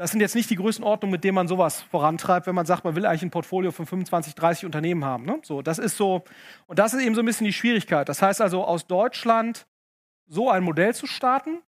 Das 0.00 0.12
sind 0.12 0.20
jetzt 0.20 0.34
nicht 0.34 0.48
die 0.48 0.56
Größenordnungen, 0.56 1.12
mit 1.12 1.24
denen 1.24 1.34
man 1.34 1.46
sowas 1.46 1.82
vorantreibt, 1.82 2.46
wenn 2.46 2.54
man 2.54 2.64
sagt, 2.64 2.84
man 2.84 2.96
will 2.96 3.04
eigentlich 3.04 3.20
ein 3.20 3.30
Portfolio 3.30 3.70
von 3.70 3.84
25, 3.84 4.34
30 4.34 4.64
Unternehmen 4.64 5.04
haben. 5.04 5.26
Ne? 5.26 5.40
So, 5.42 5.60
das 5.60 5.78
ist 5.78 5.98
so, 5.98 6.24
und 6.66 6.78
das 6.78 6.94
ist 6.94 7.02
eben 7.02 7.14
so 7.14 7.20
ein 7.20 7.26
bisschen 7.26 7.44
die 7.44 7.52
Schwierigkeit. 7.52 8.08
Das 8.08 8.22
heißt 8.22 8.40
also, 8.40 8.64
aus 8.64 8.86
Deutschland 8.86 9.66
so 10.26 10.48
ein 10.48 10.62
Modell 10.62 10.94
zu 10.94 11.06
starten, 11.06 11.60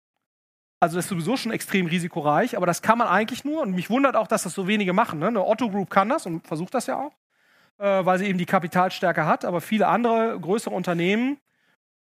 also 0.81 0.97
das 0.97 1.05
ist 1.05 1.11
sowieso 1.11 1.37
schon 1.37 1.53
extrem 1.53 1.85
risikoreich, 1.85 2.57
aber 2.57 2.65
das 2.65 2.81
kann 2.81 2.97
man 2.97 3.09
eigentlich 3.09 3.45
nur, 3.45 3.61
und 3.61 3.75
mich 3.75 3.91
wundert 3.91 4.17
auch, 4.17 4.29
dass 4.29 4.45
das 4.45 4.55
so 4.55 4.67
wenige 4.67 4.95
machen. 4.95 5.19
Ne? 5.19 5.27
Eine 5.27 5.47
Otto 5.47 5.69
Group 5.69 5.91
kann 5.91 6.09
das 6.09 6.25
und 6.25 6.47
versucht 6.47 6.73
das 6.73 6.87
ja 6.87 6.97
auch, 6.97 7.13
äh, 7.85 8.07
weil 8.07 8.19
sie 8.19 8.29
eben 8.29 8.39
die 8.39 8.47
Kapitalstärke 8.47 9.27
hat, 9.27 9.45
aber 9.45 9.61
viele 9.61 9.89
andere 9.89 10.41
größere 10.41 10.75
Unternehmen 10.75 11.37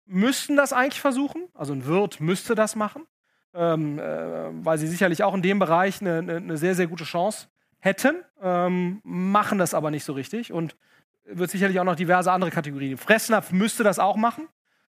müssten 0.06 0.56
das 0.56 0.72
eigentlich 0.72 1.02
versuchen. 1.02 1.50
Also 1.52 1.74
ein 1.74 1.84
Wirt 1.84 2.20
müsste 2.20 2.54
das 2.54 2.74
machen, 2.74 3.02
ähm, 3.54 3.98
äh, 3.98 4.02
weil 4.64 4.78
sie 4.78 4.86
sicherlich 4.86 5.22
auch 5.22 5.34
in 5.34 5.42
dem 5.42 5.58
Bereich 5.58 6.00
eine, 6.00 6.18
eine, 6.18 6.56
sehr, 6.56 6.74
sehr 6.74 6.86
gute 6.86 7.04
Chance 7.04 7.48
hätten, 7.78 8.16
ähm, 8.40 9.00
machen 9.04 9.58
das 9.58 9.74
aber 9.74 9.90
nicht 9.90 10.04
so 10.04 10.12
richtig 10.12 10.52
und 10.52 10.76
wird 11.24 11.50
sicherlich 11.50 11.78
auch 11.80 11.84
noch 11.84 11.96
diverse 11.96 12.32
andere 12.32 12.50
Kategorien. 12.50 12.96
Fressnapf 12.96 13.52
müsste 13.52 13.84
das 13.84 13.98
auch 13.98 14.16
machen 14.16 14.48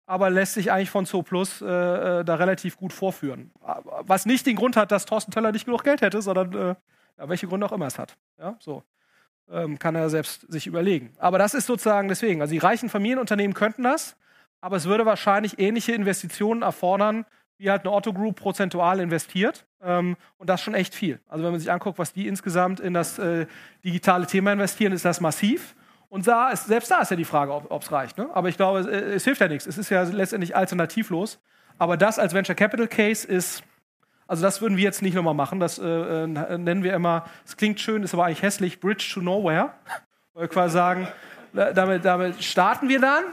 aber 0.07 0.31
lässt 0.31 0.55
sich 0.55 0.71
eigentlich 0.71 0.91
von 0.91 1.05
Zooplus 1.05 1.61
äh, 1.61 1.67
äh, 1.67 2.25
da 2.25 2.37
relativ 2.37 2.77
gut 2.77 2.93
vorführen. 2.93 3.51
Was 3.61 4.25
nicht 4.25 4.47
den 4.47 4.57
Grund 4.57 4.77
hat, 4.77 4.93
dass 4.93 5.05
Thorsten 5.05 5.33
Töller 5.33 5.53
nicht 5.53 5.67
genug 5.67 5.83
Geld 5.83 6.01
hätte, 6.01 6.23
sondern 6.23 6.55
äh, 6.55 6.75
welche 7.17 7.49
Gründe 7.49 7.67
auch 7.67 7.73
immer 7.73 7.87
es 7.87 7.99
hat. 7.99 8.17
Ja, 8.39 8.57
so. 8.61 8.85
Ähm, 9.49 9.79
kann 9.79 9.95
er 9.95 10.09
selbst 10.09 10.51
sich 10.51 10.67
überlegen. 10.67 11.13
Aber 11.19 11.39
das 11.39 11.55
ist 11.55 11.67
sozusagen 11.67 12.09
deswegen. 12.09 12.41
Also 12.41 12.53
die 12.53 12.59
reichen 12.59 12.89
Familienunternehmen 12.89 13.55
könnten 13.55 13.83
das, 13.83 14.17
aber 14.61 14.77
es 14.77 14.87
würde 14.87 15.07
wahrscheinlich 15.07 15.59
ähnliche 15.59 15.93
Investitionen 15.93 16.63
erfordern, 16.63 17.27
wie 17.59 17.71
halt 17.71 17.83
eine 17.83 17.93
Otto 17.93 18.13
Group 18.13 18.37
prozentual 18.37 19.01
investiert. 19.01 19.67
Ähm, 19.83 20.17
und 20.39 20.49
das 20.51 20.61
schon 20.61 20.75
echt 20.75 20.95
viel. 20.95 21.21
Also 21.29 21.45
wenn 21.45 21.53
man 21.53 21.61
sich 21.61 21.71
anguckt, 21.71 21.99
was 21.99 22.13
die 22.13 22.27
insgesamt 22.27 22.81
in 22.81 22.95
das 22.95 23.19
äh, 23.19 23.47
digitale 23.85 24.27
Thema 24.27 24.53
investieren, 24.53 24.93
ist 24.93 25.05
das 25.05 25.21
massiv. 25.21 25.75
Und 26.09 26.27
da 26.27 26.51
ist, 26.51 26.67
selbst 26.67 26.91
da 26.91 27.01
ist 27.01 27.11
ja 27.11 27.17
die 27.17 27.25
Frage, 27.25 27.53
ob 27.53 27.83
es 27.83 27.93
reicht. 27.93 28.17
Ne? 28.19 28.29
Aber 28.33 28.49
ich 28.49 28.57
glaube, 28.57 28.81
es, 28.81 28.87
es, 28.87 29.25
hilft 29.25 29.41
ja 29.41 29.49
nichts. 29.49 29.67
Es 29.67 29.77
ist 29.77 29.91
ja 29.91 30.03
letztendlich 30.03 30.57
alternativlos. 30.57 31.41
Aber 31.79 31.97
das 31.97 32.19
als 32.19 32.33
Venture 32.33 32.55
Capital 32.55 32.89
Case 32.89 33.27
ist, 33.27 33.63
also 34.27 34.43
das 34.43 34.61
würden 34.61 34.77
wir 34.77 34.85
jetzt 34.85 35.03
nicht 35.03 35.15
nochmal 35.15 35.35
machen. 35.35 35.61
Das 35.61 35.79
äh, 35.79 35.85
äh 35.85 36.27
nennen 36.27 36.83
wir 36.83 36.95
immer, 36.95 37.25
es 37.45 37.57
klingt 37.57 37.81
schön, 37.81 38.03
ist 38.03 38.15
aber 38.15 38.25
eigentlich 38.25 38.43
hässlich, 38.43 38.81
Bridge 38.81 39.11
to 39.13 39.21
Nowhere. 39.21 39.75
Weil 40.33 40.45
wir 40.45 40.49
quasi 40.49 40.75
sagen, 40.75 41.09
damit, 41.53 42.05
damit 42.05 42.43
starten 42.43 42.89
wir 42.89 43.01
dann 43.01 43.25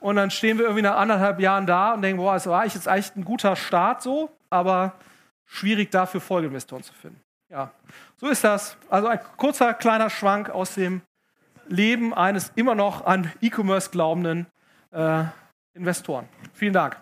und 0.00 0.16
dann 0.16 0.30
stehen 0.30 0.58
wir 0.58 0.64
irgendwie 0.64 0.82
nach 0.82 0.96
anderthalb 0.96 1.40
Jahren 1.40 1.66
da 1.66 1.94
und 1.94 2.02
denken, 2.02 2.18
boah, 2.18 2.34
es 2.34 2.46
war 2.46 2.64
jetzt 2.64 2.88
eigentlich 2.88 3.16
ein 3.16 3.24
guter 3.24 3.56
Start 3.56 4.02
so, 4.02 4.30
aber 4.50 4.94
schwierig 5.46 5.90
dafür 5.90 6.20
Folgeinvestoren 6.20 6.82
zu 6.82 6.92
finden. 6.92 7.20
Ja, 7.50 7.70
so 8.16 8.28
ist 8.28 8.44
das. 8.44 8.76
Also 8.90 9.08
ein 9.08 9.20
kurzer 9.36 9.74
kleiner 9.74 10.10
Schwank 10.10 10.50
aus 10.50 10.74
dem 10.74 11.02
Leben 11.68 12.14
eines 12.14 12.52
immer 12.54 12.74
noch 12.74 13.06
an 13.06 13.32
E-Commerce 13.40 13.90
glaubenden 13.90 14.46
äh, 14.92 15.24
Investoren. 15.74 16.28
Vielen 16.54 16.72
Dank. 16.72 16.96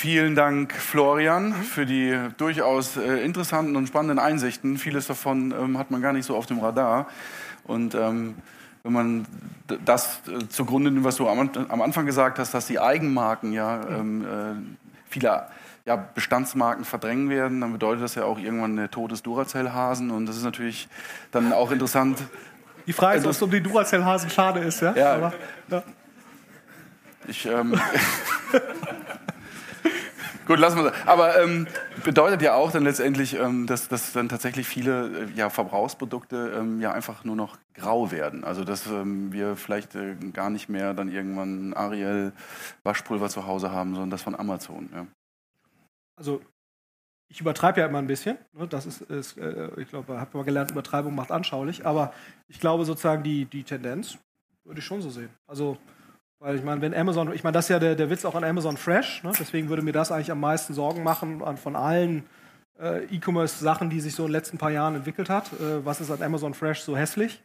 Vielen 0.00 0.34
Dank, 0.34 0.72
Florian, 0.72 1.52
für 1.52 1.84
die 1.84 2.18
durchaus 2.38 2.96
äh, 2.96 3.22
interessanten 3.22 3.76
und 3.76 3.86
spannenden 3.86 4.18
Einsichten. 4.18 4.78
Vieles 4.78 5.06
davon 5.06 5.52
ähm, 5.52 5.76
hat 5.76 5.90
man 5.90 6.00
gar 6.00 6.14
nicht 6.14 6.24
so 6.24 6.36
auf 6.36 6.46
dem 6.46 6.58
Radar. 6.58 7.06
Und 7.64 7.94
ähm, 7.94 8.36
wenn 8.82 8.94
man 8.94 9.26
das 9.84 10.22
äh, 10.26 10.48
zugrunde 10.48 10.90
nimmt, 10.90 11.04
was 11.04 11.16
du 11.16 11.28
am, 11.28 11.50
am, 11.68 11.82
Anfang 11.82 12.06
gesagt 12.06 12.38
hast, 12.38 12.54
dass 12.54 12.66
die 12.66 12.80
Eigenmarken 12.80 13.52
ja 13.52 13.78
ähm, 13.90 14.24
äh, 14.24 14.90
viele 15.10 15.48
ja, 15.84 15.96
Bestandsmarken 15.96 16.86
verdrängen 16.86 17.28
werden, 17.28 17.60
dann 17.60 17.72
bedeutet 17.72 18.02
das 18.02 18.14
ja 18.14 18.24
auch 18.24 18.38
irgendwann 18.38 18.76
der 18.76 18.90
Tod 18.90 19.10
des 19.10 19.22
Duracell-Hasen. 19.22 20.10
Und 20.10 20.24
das 20.24 20.38
ist 20.38 20.44
natürlich 20.44 20.88
dann 21.30 21.52
auch 21.52 21.72
interessant. 21.72 22.22
Die 22.86 22.94
Frage 22.94 23.18
ist, 23.18 23.26
ob 23.26 23.32
es 23.32 23.42
um 23.42 23.50
den 23.50 23.64
Duracell-Hasen 23.64 24.30
schade 24.30 24.60
ist, 24.60 24.80
ja? 24.80 24.94
Ja. 24.96 25.14
Aber, 25.16 25.34
ja. 25.68 25.82
Ich, 27.28 27.44
ähm, 27.44 27.78
Gut, 30.50 30.58
lassen 30.58 30.78
wir 30.78 30.90
das. 30.90 31.06
Aber 31.06 31.40
ähm, 31.40 31.68
bedeutet 32.02 32.42
ja 32.42 32.54
auch 32.54 32.72
dann 32.72 32.82
letztendlich, 32.82 33.34
ähm, 33.38 33.68
dass, 33.68 33.86
dass 33.86 34.12
dann 34.12 34.28
tatsächlich 34.28 34.66
viele 34.66 35.06
äh, 35.06 35.30
ja, 35.36 35.48
Verbrauchsprodukte 35.48 36.54
ähm, 36.58 36.80
ja 36.80 36.90
einfach 36.90 37.22
nur 37.22 37.36
noch 37.36 37.56
grau 37.72 38.10
werden. 38.10 38.42
Also 38.42 38.64
dass 38.64 38.88
ähm, 38.88 39.32
wir 39.32 39.54
vielleicht 39.54 39.94
äh, 39.94 40.16
gar 40.32 40.50
nicht 40.50 40.68
mehr 40.68 40.92
dann 40.92 41.12
irgendwann 41.12 41.72
Ariel 41.72 42.32
Waschpulver 42.82 43.28
zu 43.28 43.46
Hause 43.46 43.70
haben, 43.70 43.92
sondern 43.92 44.10
das 44.10 44.22
von 44.22 44.34
Amazon. 44.34 44.90
Ja. 44.92 45.06
Also 46.16 46.42
ich 47.28 47.40
übertreibe 47.40 47.78
ja 47.78 47.86
immer 47.86 47.98
ein 47.98 48.08
bisschen. 48.08 48.36
Ne? 48.52 48.66
Das 48.66 48.86
ist, 48.86 49.02
ist 49.02 49.38
äh, 49.38 49.70
ich 49.80 49.90
glaube, 49.90 50.20
habe 50.20 50.36
mal 50.36 50.42
gelernt, 50.42 50.72
Übertreibung 50.72 51.14
macht 51.14 51.30
anschaulich. 51.30 51.86
Aber 51.86 52.12
ich 52.48 52.58
glaube 52.58 52.84
sozusagen 52.84 53.22
die, 53.22 53.44
die 53.44 53.62
Tendenz 53.62 54.18
würde 54.64 54.80
ich 54.80 54.84
schon 54.84 55.00
so 55.00 55.10
sehen. 55.10 55.30
Also 55.46 55.78
weil 56.40 56.56
ich 56.56 56.64
meine, 56.64 56.80
wenn 56.80 56.94
Amazon, 56.94 57.32
ich 57.32 57.44
meine, 57.44 57.52
das 57.52 57.66
ist 57.66 57.68
ja 57.68 57.78
der, 57.78 57.94
der 57.94 58.10
Witz 58.10 58.24
auch 58.24 58.34
an 58.34 58.44
Amazon 58.44 58.76
Fresh, 58.76 59.22
ne? 59.22 59.32
deswegen 59.38 59.68
würde 59.68 59.82
mir 59.82 59.92
das 59.92 60.10
eigentlich 60.10 60.32
am 60.32 60.40
meisten 60.40 60.74
Sorgen 60.74 61.02
machen 61.02 61.42
an, 61.42 61.58
von 61.58 61.76
allen 61.76 62.24
äh, 62.80 63.04
E-Commerce-Sachen, 63.14 63.90
die 63.90 64.00
sich 64.00 64.14
so 64.14 64.24
in 64.24 64.28
den 64.28 64.32
letzten 64.32 64.56
paar 64.56 64.70
Jahren 64.70 64.94
entwickelt 64.94 65.28
hat. 65.28 65.52
Äh, 65.52 65.84
was 65.84 66.00
ist 66.00 66.10
an 66.10 66.22
Amazon 66.22 66.54
Fresh 66.54 66.80
so 66.80 66.96
hässlich? 66.96 67.42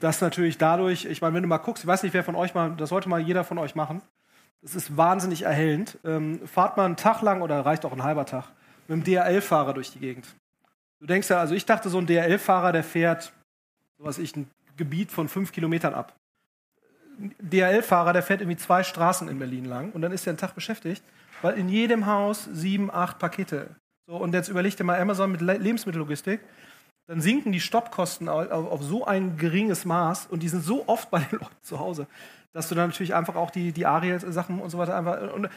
Das 0.00 0.20
natürlich 0.20 0.56
dadurch, 0.56 1.04
ich 1.04 1.20
meine, 1.20 1.34
wenn 1.34 1.42
du 1.42 1.48
mal 1.48 1.58
guckst, 1.58 1.84
ich 1.84 1.86
weiß 1.86 2.02
nicht, 2.02 2.14
wer 2.14 2.24
von 2.24 2.36
euch 2.36 2.54
mal, 2.54 2.74
das 2.76 2.88
sollte 2.88 3.08
mal 3.08 3.20
jeder 3.20 3.44
von 3.44 3.58
euch 3.58 3.74
machen. 3.74 4.00
Das 4.62 4.74
ist 4.74 4.96
wahnsinnig 4.96 5.42
erhellend. 5.42 5.98
Ähm, 6.04 6.40
fahrt 6.46 6.78
mal 6.78 6.86
einen 6.86 6.96
Tag 6.96 7.20
lang 7.20 7.42
oder 7.42 7.64
reicht 7.64 7.84
auch 7.84 7.92
ein 7.92 8.02
halber 8.02 8.24
Tag 8.24 8.46
mit 8.88 8.94
einem 8.94 9.04
DRL-Fahrer 9.04 9.74
durch 9.74 9.90
die 9.92 9.98
Gegend. 9.98 10.26
Du 11.00 11.06
denkst 11.06 11.28
ja, 11.28 11.38
also 11.38 11.54
ich 11.54 11.66
dachte, 11.66 11.90
so 11.90 11.98
ein 11.98 12.06
DRL-Fahrer, 12.06 12.72
der 12.72 12.82
fährt, 12.82 13.32
so 13.98 14.04
was 14.04 14.18
ich, 14.18 14.34
ein 14.36 14.50
Gebiet 14.76 15.10
von 15.10 15.28
fünf 15.28 15.52
Kilometern 15.52 15.92
ab. 15.92 16.14
DHL-Fahrer, 17.40 18.12
der 18.12 18.22
fährt 18.22 18.40
irgendwie 18.40 18.58
zwei 18.58 18.82
Straßen 18.82 19.28
in 19.28 19.38
Berlin 19.38 19.64
lang 19.64 19.92
und 19.92 20.02
dann 20.02 20.12
ist 20.12 20.26
er 20.26 20.32
einen 20.32 20.38
Tag 20.38 20.54
beschäftigt, 20.54 21.02
weil 21.42 21.58
in 21.58 21.68
jedem 21.68 22.06
Haus 22.06 22.48
sieben, 22.52 22.90
acht 22.90 23.18
Pakete. 23.18 23.76
So, 24.06 24.16
und 24.16 24.34
jetzt 24.34 24.48
überleg 24.48 24.76
dir 24.76 24.84
mal 24.84 25.00
Amazon 25.00 25.32
mit 25.32 25.40
Lebensmittellogistik, 25.40 26.40
dann 27.08 27.20
sinken 27.20 27.52
die 27.52 27.60
Stoppkosten 27.60 28.28
auf, 28.28 28.50
auf, 28.50 28.82
so 28.82 29.04
ein 29.04 29.36
geringes 29.36 29.84
Maß 29.84 30.26
und 30.26 30.42
die 30.42 30.48
sind 30.48 30.62
so 30.62 30.84
oft 30.88 31.10
bei 31.10 31.20
den 31.20 31.38
Leuten 31.38 31.62
zu 31.62 31.78
Hause, 31.78 32.06
dass 32.52 32.68
du 32.68 32.74
dann 32.74 32.88
natürlich 32.88 33.14
einfach 33.14 33.36
auch 33.36 33.50
die, 33.50 33.72
die 33.72 33.86
Ariel-Sachen 33.86 34.60
und 34.60 34.70
so 34.70 34.78
weiter 34.78 34.96
einfach. 34.96 35.32
Und 35.32 35.48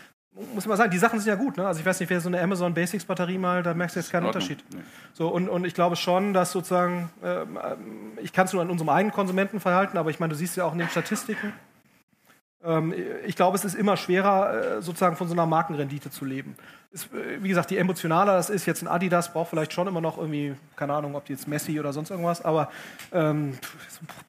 muss 0.54 0.66
man 0.66 0.78
sagen, 0.78 0.92
die 0.92 0.98
Sachen 0.98 1.20
sind 1.20 1.30
ja 1.30 1.36
gut. 1.36 1.58
Ne? 1.58 1.68
Also 1.68 1.80
ich 1.80 1.86
weiß 1.86 2.00
nicht, 2.00 2.10
wer 2.10 2.22
so 2.22 2.30
eine 2.30 2.42
Amazon 2.42 2.74
Basics 2.74 3.06
Batterie 3.06 3.38
mal, 3.38 3.64
da 3.64 3.74
merkst 3.74 3.96
du 3.96 4.00
jetzt 4.00 4.12
keinen 4.12 4.26
Unterschied. 4.26 4.64
Nee. 4.74 4.82
So, 5.14 5.28
und, 5.30 5.50
und 5.50 5.66
ich 5.66 5.74
glaube 5.74 5.96
schon, 5.96 6.34
dass 6.34 6.52
sozusagen, 6.52 7.10
äh, 7.24 7.46
ich 8.22 8.34
kann 8.34 8.46
es 8.46 8.54
nur 8.54 8.62
an 8.62 8.70
unserem 8.70 8.90
eigenen 8.90 9.14
Konsumenten 9.14 9.60
verhalten, 9.60 9.98
aber 9.98 10.10
ich 10.10 10.20
meine, 10.20 10.32
du 10.32 10.38
siehst 10.38 10.56
ja 10.58 10.66
auch 10.66 10.74
in 10.74 10.80
den 10.80 10.90
Statistiken, 10.90 11.54
ähm, 12.64 12.94
ich 13.26 13.36
glaube, 13.36 13.56
es 13.56 13.64
ist 13.64 13.76
immer 13.76 13.96
schwerer, 13.96 14.78
äh, 14.78 14.82
sozusagen 14.82 15.16
von 15.16 15.28
so 15.28 15.34
einer 15.34 15.46
Markenrendite 15.46 16.12
zu 16.12 16.26
leben. 16.26 16.56
Ist, 16.92 17.14
äh, 17.14 17.42
wie 17.42 17.50
gesagt, 17.50 17.72
je 17.72 17.78
emotionaler 17.78 18.36
das 18.36 18.50
ist, 18.50 18.66
jetzt 18.66 18.82
ein 18.82 18.88
Adidas 18.88 19.32
braucht 19.32 19.50
vielleicht 19.50 19.72
schon 19.72 19.88
immer 19.88 20.02
noch 20.02 20.18
irgendwie, 20.18 20.56
keine 20.76 20.94
Ahnung, 20.94 21.16
ob 21.16 21.26
die 21.26 21.34
jetzt 21.34 21.48
Messi 21.48 21.80
oder 21.80 21.94
sonst 21.94 22.10
irgendwas, 22.10 22.44
aber 22.44 22.70
ähm, 23.14 23.58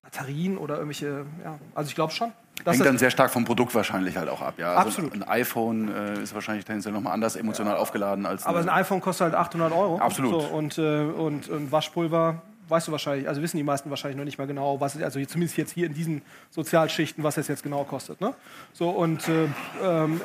Batterien 0.03 0.59
oder 0.59 0.75
irgendwelche, 0.75 1.27
ja, 1.45 1.59
also 1.75 1.89
ich 1.89 1.95
glaube 1.95 2.13
schon. 2.13 2.33
Hängt 2.65 2.85
dann 2.85 2.99
sehr 2.99 3.11
stark 3.11 3.31
vom 3.31 3.45
Produkt 3.45 3.75
wahrscheinlich 3.75 4.17
halt 4.17 4.29
auch 4.29 4.43
ab. 4.43 4.55
Ja? 4.59 4.75
Also 4.75 4.89
Absolut. 4.89 5.13
Ein 5.15 5.23
iPhone 5.23 5.95
äh, 5.95 6.23
ist 6.23 6.35
wahrscheinlich 6.35 6.65
tendenziell 6.65 6.93
nochmal 6.93 7.13
anders 7.13 7.37
emotional 7.37 7.75
ja. 7.75 7.81
aufgeladen 7.81 8.27
als. 8.27 8.45
Aber 8.45 8.61
ein 8.61 8.69
iPhone 8.69 9.01
kostet 9.01 9.27
halt 9.27 9.35
800 9.35 9.73
Euro. 9.73 9.99
Absolut. 9.99 10.43
So, 10.43 10.49
und, 10.49 10.79
äh, 10.79 11.03
und, 11.03 11.49
und 11.49 11.73
Waschpulver 11.73 12.43
weißt 12.71 12.89
du 12.89 12.93
wahrscheinlich, 12.93 13.29
also 13.29 13.43
wissen 13.43 13.57
die 13.57 13.63
meisten 13.63 13.91
wahrscheinlich 13.91 14.17
noch 14.17 14.25
nicht 14.25 14.39
mal 14.39 14.47
genau, 14.47 14.81
was 14.81 14.95
es, 14.95 15.03
also 15.03 15.23
zumindest 15.25 15.59
jetzt 15.59 15.73
hier 15.73 15.87
in 15.87 15.95
diesen 15.95 16.23
Sozialschichten, 16.51 17.23
was 17.25 17.37
es 17.37 17.49
jetzt 17.49 17.63
genau 17.63 17.85
kostet. 17.85 18.21
Ne? 18.21 18.33
So 18.73 18.91
und 18.91 19.29
äh, 19.29 19.49
ähm, 19.83 20.21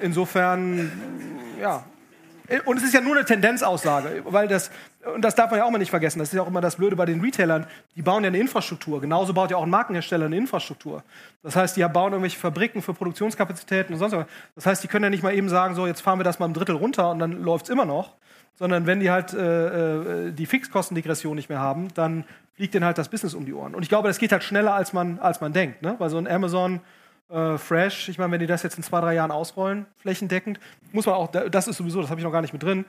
insofern, 0.00 0.90
ja. 1.60 1.84
Und 2.64 2.78
es 2.78 2.82
ist 2.82 2.94
ja 2.94 3.00
nur 3.00 3.14
eine 3.14 3.24
Tendenzaussage, 3.24 4.24
weil 4.24 4.48
das, 4.48 4.72
und 5.14 5.22
das 5.22 5.34
darf 5.34 5.50
man 5.50 5.58
ja 5.58 5.64
auch 5.64 5.70
mal 5.70 5.78
nicht 5.78 5.90
vergessen, 5.90 6.18
das 6.18 6.28
ist 6.28 6.34
ja 6.34 6.42
auch 6.42 6.46
immer 6.46 6.60
das 6.60 6.76
Blöde 6.76 6.94
bei 6.94 7.06
den 7.06 7.20
Retailern, 7.20 7.66
die 7.96 8.02
bauen 8.02 8.22
ja 8.22 8.28
eine 8.28 8.38
Infrastruktur. 8.38 9.00
Genauso 9.00 9.32
baut 9.32 9.50
ja 9.50 9.56
auch 9.56 9.62
ein 9.62 9.70
Markenhersteller 9.70 10.26
eine 10.26 10.36
Infrastruktur. 10.36 11.02
Das 11.42 11.56
heißt, 11.56 11.76
die 11.76 11.82
bauen 11.84 12.12
irgendwelche 12.12 12.38
Fabriken 12.38 12.82
für 12.82 12.92
Produktionskapazitäten 12.92 13.94
und 13.94 13.98
sonst 13.98 14.12
was. 14.12 14.26
Das 14.54 14.66
heißt, 14.66 14.84
die 14.84 14.88
können 14.88 15.04
ja 15.04 15.10
nicht 15.10 15.22
mal 15.22 15.34
eben 15.34 15.48
sagen, 15.48 15.74
so, 15.74 15.86
jetzt 15.86 16.02
fahren 16.02 16.18
wir 16.18 16.24
das 16.24 16.38
mal 16.38 16.46
ein 16.46 16.54
Drittel 16.54 16.76
runter 16.76 17.10
und 17.10 17.18
dann 17.18 17.42
läuft 17.42 17.64
es 17.66 17.70
immer 17.70 17.86
noch, 17.86 18.16
sondern 18.54 18.86
wenn 18.86 19.00
die 19.00 19.10
halt 19.10 19.32
äh, 19.32 20.26
äh, 20.26 20.32
die 20.32 20.44
Fixkostendegression 20.44 21.34
nicht 21.34 21.48
mehr 21.48 21.60
haben, 21.60 21.88
dann 21.94 22.24
fliegt 22.54 22.74
denen 22.74 22.84
halt 22.84 22.98
das 22.98 23.08
Business 23.08 23.32
um 23.32 23.46
die 23.46 23.54
Ohren. 23.54 23.74
Und 23.74 23.82
ich 23.82 23.88
glaube, 23.88 24.08
das 24.08 24.18
geht 24.18 24.32
halt 24.32 24.44
schneller, 24.44 24.74
als 24.74 24.92
man, 24.92 25.18
als 25.18 25.40
man 25.40 25.54
denkt. 25.54 25.80
Ne? 25.80 25.94
Weil 25.96 26.10
so 26.10 26.18
ein 26.18 26.28
Amazon 26.28 26.80
äh, 27.30 27.56
Fresh, 27.56 28.10
ich 28.10 28.18
meine, 28.18 28.32
wenn 28.32 28.40
die 28.40 28.46
das 28.46 28.62
jetzt 28.62 28.76
in 28.76 28.82
zwei, 28.82 29.00
drei 29.00 29.14
Jahren 29.14 29.30
ausrollen, 29.30 29.86
flächendeckend, 29.96 30.60
muss 30.92 31.06
man 31.06 31.14
auch, 31.14 31.30
das 31.30 31.68
ist 31.68 31.78
sowieso, 31.78 32.02
das 32.02 32.10
habe 32.10 32.20
ich 32.20 32.24
noch 32.24 32.32
gar 32.32 32.42
nicht 32.42 32.52
mit 32.52 32.62
drin, 32.62 32.84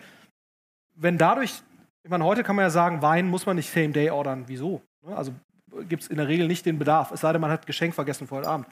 wenn 0.95 1.17
dadurch, 1.17 1.61
ich 2.03 2.09
meine, 2.09 2.23
heute 2.23 2.43
kann 2.43 2.55
man 2.55 2.63
ja 2.63 2.69
sagen, 2.69 3.01
Wein 3.01 3.27
muss 3.27 3.45
man 3.45 3.55
nicht 3.55 3.71
Same 3.71 3.89
Day 3.89 4.09
ordern. 4.09 4.45
Wieso? 4.47 4.81
Ne? 5.05 5.15
Also 5.15 5.33
gibt 5.87 6.03
es 6.03 6.09
in 6.09 6.17
der 6.17 6.27
Regel 6.27 6.47
nicht 6.47 6.65
den 6.65 6.79
Bedarf, 6.79 7.11
es 7.11 7.21
sei 7.21 7.31
denn, 7.31 7.41
man 7.41 7.51
hat 7.51 7.65
Geschenk 7.65 7.95
vergessen 7.95 8.27
vor 8.27 8.39
heute 8.39 8.49
Abend. 8.49 8.67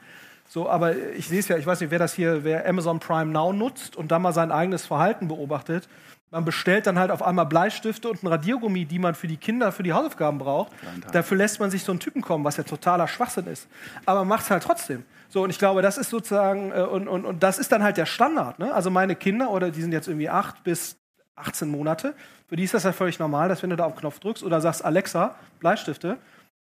So, 0.48 0.68
aber 0.68 0.96
ich 0.96 1.28
sehe 1.28 1.38
es 1.38 1.48
ja, 1.48 1.56
ich 1.56 1.66
weiß 1.66 1.80
nicht, 1.80 1.90
wer 1.90 1.98
das 2.00 2.12
hier, 2.12 2.42
wer 2.42 2.68
Amazon 2.68 2.98
Prime 2.98 3.30
Now 3.30 3.52
nutzt 3.52 3.96
und 3.96 4.10
dann 4.10 4.20
mal 4.20 4.32
sein 4.32 4.50
eigenes 4.50 4.84
Verhalten 4.84 5.28
beobachtet, 5.28 5.88
man 6.32 6.44
bestellt 6.44 6.86
dann 6.86 6.98
halt 6.98 7.10
auf 7.10 7.22
einmal 7.22 7.46
Bleistifte 7.46 8.08
und 8.08 8.22
ein 8.22 8.28
Radiergummi, 8.28 8.84
die 8.84 8.98
man 8.98 9.14
für 9.14 9.26
die 9.26 9.36
Kinder 9.36 9.72
für 9.72 9.82
die 9.82 9.92
Hausaufgaben 9.92 10.38
braucht. 10.38 10.72
Dafür 11.12 11.36
lässt 11.36 11.58
man 11.58 11.70
sich 11.70 11.82
so 11.82 11.90
einen 11.92 11.98
Typen 11.98 12.22
kommen, 12.22 12.44
was 12.44 12.56
ja 12.56 12.62
totaler 12.62 13.08
Schwachsinn 13.08 13.46
ist. 13.46 13.68
Aber 14.06 14.20
man 14.20 14.28
macht 14.28 14.44
es 14.44 14.50
halt 14.50 14.62
trotzdem. 14.62 15.04
So, 15.28 15.42
und 15.42 15.50
ich 15.50 15.58
glaube, 15.58 15.82
das 15.82 15.98
ist 15.98 16.10
sozusagen, 16.10 16.70
äh, 16.72 16.82
und, 16.82 17.08
und, 17.08 17.24
und 17.24 17.42
das 17.42 17.58
ist 17.58 17.72
dann 17.72 17.82
halt 17.82 17.96
der 17.96 18.06
Standard. 18.06 18.58
Ne? 18.58 18.72
Also 18.72 18.90
meine 18.90 19.16
Kinder, 19.16 19.50
oder 19.50 19.70
die 19.70 19.80
sind 19.80 19.92
jetzt 19.92 20.08
irgendwie 20.08 20.28
acht 20.28 20.62
bis 20.62 20.99
18 21.40 21.68
Monate, 21.68 22.14
für 22.48 22.56
die 22.56 22.64
ist 22.64 22.74
das 22.74 22.84
ja 22.84 22.92
völlig 22.92 23.18
normal, 23.18 23.48
dass 23.48 23.62
wenn 23.62 23.70
du 23.70 23.76
da 23.76 23.84
auf 23.84 23.94
den 23.94 24.00
Knopf 24.00 24.18
drückst 24.20 24.42
oder 24.42 24.60
sagst, 24.60 24.84
Alexa, 24.84 25.36
Bleistifte, 25.60 26.18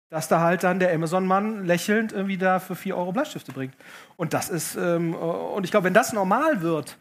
dass 0.09 0.27
da 0.27 0.39
halt 0.39 0.63
dann 0.63 0.79
der 0.79 0.93
Amazon-Mann 0.93 1.65
lächelnd 1.65 2.11
irgendwie 2.11 2.37
da 2.37 2.59
für 2.59 2.75
4 2.75 2.97
Euro 2.97 3.11
Bleistifte 3.11 3.51
bringt. 3.51 3.75
Und 4.17 4.33
das 4.33 4.49
ist, 4.49 4.75
ähm, 4.75 5.13
und 5.13 5.63
ich 5.63 5.71
glaube, 5.71 5.85
wenn 5.85 5.93
das 5.93 6.13
normal 6.13 6.61
wird, 6.61 6.97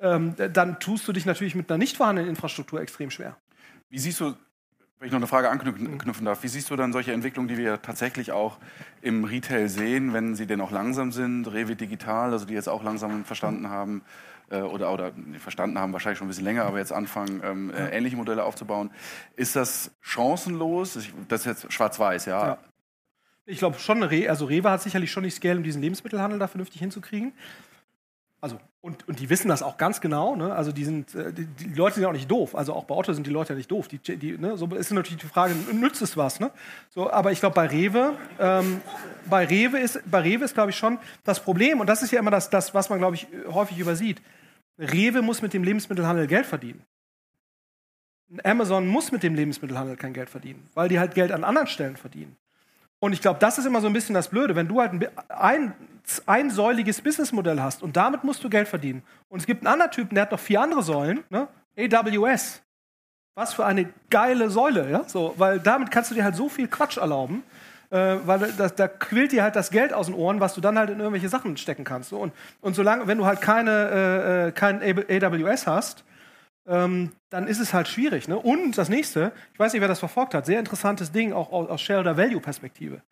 ähm, 0.00 0.34
dann 0.52 0.80
tust 0.80 1.06
du 1.06 1.12
dich 1.12 1.26
natürlich 1.26 1.54
mit 1.54 1.70
einer 1.70 1.78
nicht 1.78 1.96
vorhandenen 1.96 2.30
Infrastruktur 2.30 2.80
extrem 2.80 3.10
schwer. 3.10 3.36
Wie 3.88 3.98
siehst 3.98 4.20
du, 4.20 4.34
wenn 4.98 5.06
ich 5.06 5.12
noch 5.12 5.18
eine 5.18 5.26
Frage 5.26 5.48
anknüpfen 5.48 6.24
darf, 6.24 6.42
wie 6.42 6.48
siehst 6.48 6.70
du 6.70 6.76
dann 6.76 6.92
solche 6.92 7.12
Entwicklungen, 7.12 7.48
die 7.48 7.56
wir 7.56 7.80
tatsächlich 7.82 8.32
auch 8.32 8.58
im 9.00 9.24
Retail 9.24 9.68
sehen, 9.68 10.12
wenn 10.12 10.34
sie 10.34 10.46
denn 10.46 10.60
auch 10.60 10.70
langsam 10.70 11.12
sind, 11.12 11.46
Rewe 11.46 11.76
Digital, 11.76 12.32
also 12.32 12.46
die 12.46 12.54
jetzt 12.54 12.68
auch 12.68 12.82
langsam 12.82 13.24
verstanden 13.24 13.68
haben, 13.68 14.02
äh, 14.50 14.60
oder, 14.60 14.92
oder 14.92 15.12
verstanden 15.38 15.78
haben, 15.78 15.92
wahrscheinlich 15.92 16.18
schon 16.18 16.26
ein 16.26 16.30
bisschen 16.30 16.44
länger, 16.44 16.64
aber 16.64 16.78
jetzt 16.78 16.92
anfangen, 16.92 17.40
ähm, 17.44 17.70
äh, 17.70 17.96
ähnliche 17.96 18.16
Modelle 18.16 18.44
aufzubauen. 18.44 18.90
Ist 19.36 19.56
das 19.56 19.92
chancenlos? 20.00 20.98
Das 21.28 21.40
ist 21.40 21.46
jetzt 21.46 21.72
schwarz-weiß, 21.72 22.26
ja. 22.26 22.46
ja. 22.46 22.58
Ich 23.46 23.58
glaube 23.58 23.78
schon, 23.78 24.02
also 24.02 24.44
Rewe 24.44 24.70
hat 24.70 24.82
sicherlich 24.82 25.10
schon 25.10 25.24
die 25.24 25.30
Scale, 25.30 25.56
um 25.56 25.64
diesen 25.64 25.82
Lebensmittelhandel 25.82 26.38
da 26.38 26.46
vernünftig 26.46 26.80
hinzukriegen 26.80 27.32
also 28.40 28.58
und, 28.82 29.06
und 29.06 29.20
die 29.20 29.28
wissen 29.28 29.48
das 29.48 29.62
auch 29.62 29.76
ganz 29.76 30.00
genau. 30.00 30.34
Ne? 30.34 30.54
Also 30.54 30.72
die 30.72 30.84
sind, 30.84 31.14
äh, 31.14 31.32
die, 31.32 31.44
die, 31.44 31.74
Leute 31.74 31.96
sind 31.96 32.02
ja 32.02 32.08
auch 32.08 32.14
nicht 32.14 32.30
doof. 32.30 32.54
Also 32.54 32.72
auch 32.72 32.84
bei 32.84 32.94
Otto 32.94 33.12
sind 33.12 33.26
die 33.26 33.30
Leute 33.30 33.52
ja 33.52 33.56
nicht 33.56 33.70
doof. 33.70 33.88
Die, 33.88 33.98
die, 33.98 34.38
ne? 34.38 34.56
So 34.56 34.66
ist 34.68 34.90
natürlich 34.90 35.20
die 35.20 35.28
Frage, 35.28 35.54
nützt 35.72 36.00
es 36.00 36.16
was? 36.16 36.40
Ne? 36.40 36.50
So, 36.88 37.10
aber 37.10 37.32
ich 37.32 37.40
glaube 37.40 37.54
bei 37.54 37.66
Rewe, 37.66 38.14
ähm, 38.38 38.80
bei 39.26 39.44
Rewe 39.44 39.78
ist, 39.78 40.00
bei 40.10 40.20
Rewe 40.20 40.44
ist 40.44 40.54
glaube 40.54 40.70
ich 40.70 40.76
schon 40.76 40.98
das 41.24 41.40
Problem 41.40 41.80
und 41.80 41.88
das 41.88 42.02
ist 42.02 42.10
ja 42.10 42.18
immer 42.18 42.30
das, 42.30 42.48
das 42.48 42.72
was 42.72 42.88
man 42.88 42.98
glaube 42.98 43.16
ich 43.16 43.26
häufig 43.52 43.78
übersieht. 43.78 44.22
Rewe 44.80 45.22
muss 45.22 45.42
mit 45.42 45.52
dem 45.52 45.62
Lebensmittelhandel 45.62 46.26
Geld 46.26 46.46
verdienen. 46.46 46.84
Amazon 48.44 48.86
muss 48.86 49.12
mit 49.12 49.22
dem 49.22 49.34
Lebensmittelhandel 49.34 49.96
kein 49.96 50.12
Geld 50.12 50.30
verdienen, 50.30 50.68
weil 50.74 50.88
die 50.88 50.98
halt 50.98 51.14
Geld 51.14 51.32
an 51.32 51.44
anderen 51.44 51.66
Stellen 51.66 51.96
verdienen. 51.96 52.36
Und 53.00 53.12
ich 53.12 53.20
glaube, 53.20 53.40
das 53.40 53.58
ist 53.58 53.66
immer 53.66 53.80
so 53.80 53.86
ein 53.86 53.92
bisschen 53.92 54.14
das 54.14 54.28
Blöde, 54.28 54.54
wenn 54.54 54.68
du 54.68 54.80
halt 54.80 54.92
ein, 54.92 55.06
ein 55.28 55.74
einsäuliges 56.26 57.00
Businessmodell 57.00 57.60
hast 57.60 57.82
und 57.82 57.96
damit 57.96 58.24
musst 58.24 58.44
du 58.44 58.50
Geld 58.50 58.68
verdienen. 58.68 59.02
Und 59.28 59.40
es 59.40 59.46
gibt 59.46 59.62
einen 59.62 59.72
anderen 59.72 59.90
Typen, 59.90 60.14
der 60.14 60.22
hat 60.22 60.32
noch 60.32 60.40
vier 60.40 60.60
andere 60.60 60.82
Säulen, 60.82 61.24
ne? 61.30 61.48
AWS. 61.76 62.62
Was 63.34 63.54
für 63.54 63.64
eine 63.64 63.88
geile 64.10 64.50
Säule, 64.50 64.90
ja? 64.90 65.04
So, 65.08 65.34
weil 65.38 65.60
damit 65.60 65.90
kannst 65.90 66.10
du 66.10 66.14
dir 66.14 66.24
halt 66.24 66.36
so 66.36 66.48
viel 66.48 66.68
Quatsch 66.68 66.98
erlauben, 66.98 67.42
äh, 67.90 68.16
weil 68.24 68.52
da, 68.56 68.68
da, 68.68 68.88
quillt 68.88 69.32
dir 69.32 69.42
halt 69.42 69.56
das 69.56 69.70
Geld 69.70 69.92
aus 69.92 70.06
den 70.06 70.14
Ohren, 70.14 70.40
was 70.40 70.54
du 70.54 70.60
dann 70.60 70.78
halt 70.78 70.90
in 70.90 70.98
irgendwelche 70.98 71.28
Sachen 71.28 71.56
stecken 71.56 71.84
kannst. 71.84 72.10
So. 72.10 72.18
Und, 72.18 72.32
und 72.60 72.74
solange, 72.74 73.06
wenn 73.06 73.18
du 73.18 73.26
halt 73.26 73.40
keine, 73.40 73.70
äh, 73.70 74.48
äh 74.48 74.52
kein 74.52 74.80
AWS 74.82 75.66
hast, 75.66 76.04
ähm, 76.66 77.12
dann 77.30 77.46
ist 77.46 77.58
es 77.58 77.74
halt 77.74 77.88
schwierig. 77.88 78.28
Ne? 78.28 78.38
Und 78.38 78.78
das 78.78 78.88
nächste, 78.88 79.32
ich 79.52 79.58
weiß 79.58 79.72
nicht, 79.72 79.80
wer 79.80 79.88
das 79.88 79.98
verfolgt 79.98 80.34
hat, 80.34 80.46
sehr 80.46 80.60
interessantes 80.60 81.10
Ding 81.12 81.32
auch 81.32 81.52
aus, 81.52 81.68
aus 81.68 81.80
Shareholder-Value-Perspektive. 81.80 83.02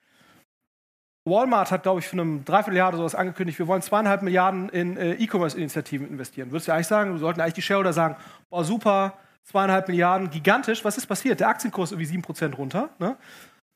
Walmart 1.24 1.70
hat, 1.70 1.82
glaube 1.82 2.00
ich, 2.00 2.06
für 2.06 2.14
einem 2.14 2.44
Dreivierteljahr 2.44 2.88
oder 2.88 2.98
sowas 2.98 3.14
angekündigt, 3.14 3.58
wir 3.58 3.66
wollen 3.66 3.82
zweieinhalb 3.82 4.22
Milliarden 4.22 4.68
in 4.70 4.96
äh, 4.96 5.14
E-Commerce-Initiativen 5.14 6.08
investieren. 6.08 6.50
Würdest 6.50 6.68
du 6.68 6.72
eigentlich 6.72 6.86
sagen, 6.86 7.12
wir 7.12 7.18
sollten 7.18 7.40
eigentlich 7.40 7.54
die 7.54 7.62
Shareholder 7.62 7.92
sagen, 7.92 8.16
boah, 8.48 8.64
super, 8.64 9.18
zweieinhalb 9.44 9.88
Milliarden, 9.88 10.30
gigantisch. 10.30 10.84
Was 10.84 10.96
ist 10.96 11.06
passiert? 11.06 11.40
Der 11.40 11.48
Aktienkurs 11.48 11.90
irgendwie 11.92 12.06
sieben 12.06 12.22
Prozent 12.22 12.56
runter. 12.56 12.90
Ne? 12.98 13.16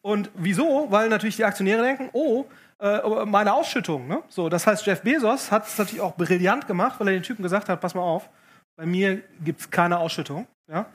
Und 0.03 0.31
wieso? 0.35 0.89
Weil 0.91 1.09
natürlich 1.09 1.37
die 1.37 1.45
Aktionäre 1.45 1.83
denken, 1.83 2.11
oh, 2.13 2.45
äh, 2.81 3.25
meine 3.25 3.55
Ausschüttung. 3.55 4.09
Ne? 4.09 4.23
So, 4.29 4.49
das 4.49 4.67
heißt, 4.67 4.85
Jeff 4.85 5.03
Bezos 5.03 5.51
hat 5.51 5.67
es 5.67 5.79
natürlich 5.79 6.01
auch 6.01 6.17
brillant 6.17 6.67
gemacht, 6.67 6.99
weil 6.99 7.09
er 7.09 7.15
den 7.15 7.23
Typen 7.23 7.43
gesagt 7.43 7.69
hat, 7.69 7.81
pass 7.81 7.95
mal 7.95 8.03
auf, 8.03 8.29
bei 8.77 8.85
mir 8.85 9.23
gibt 9.45 9.61
es 9.61 9.71
keine 9.71 9.99
Ausschüttung. 9.99 10.47
Ja? 10.69 10.87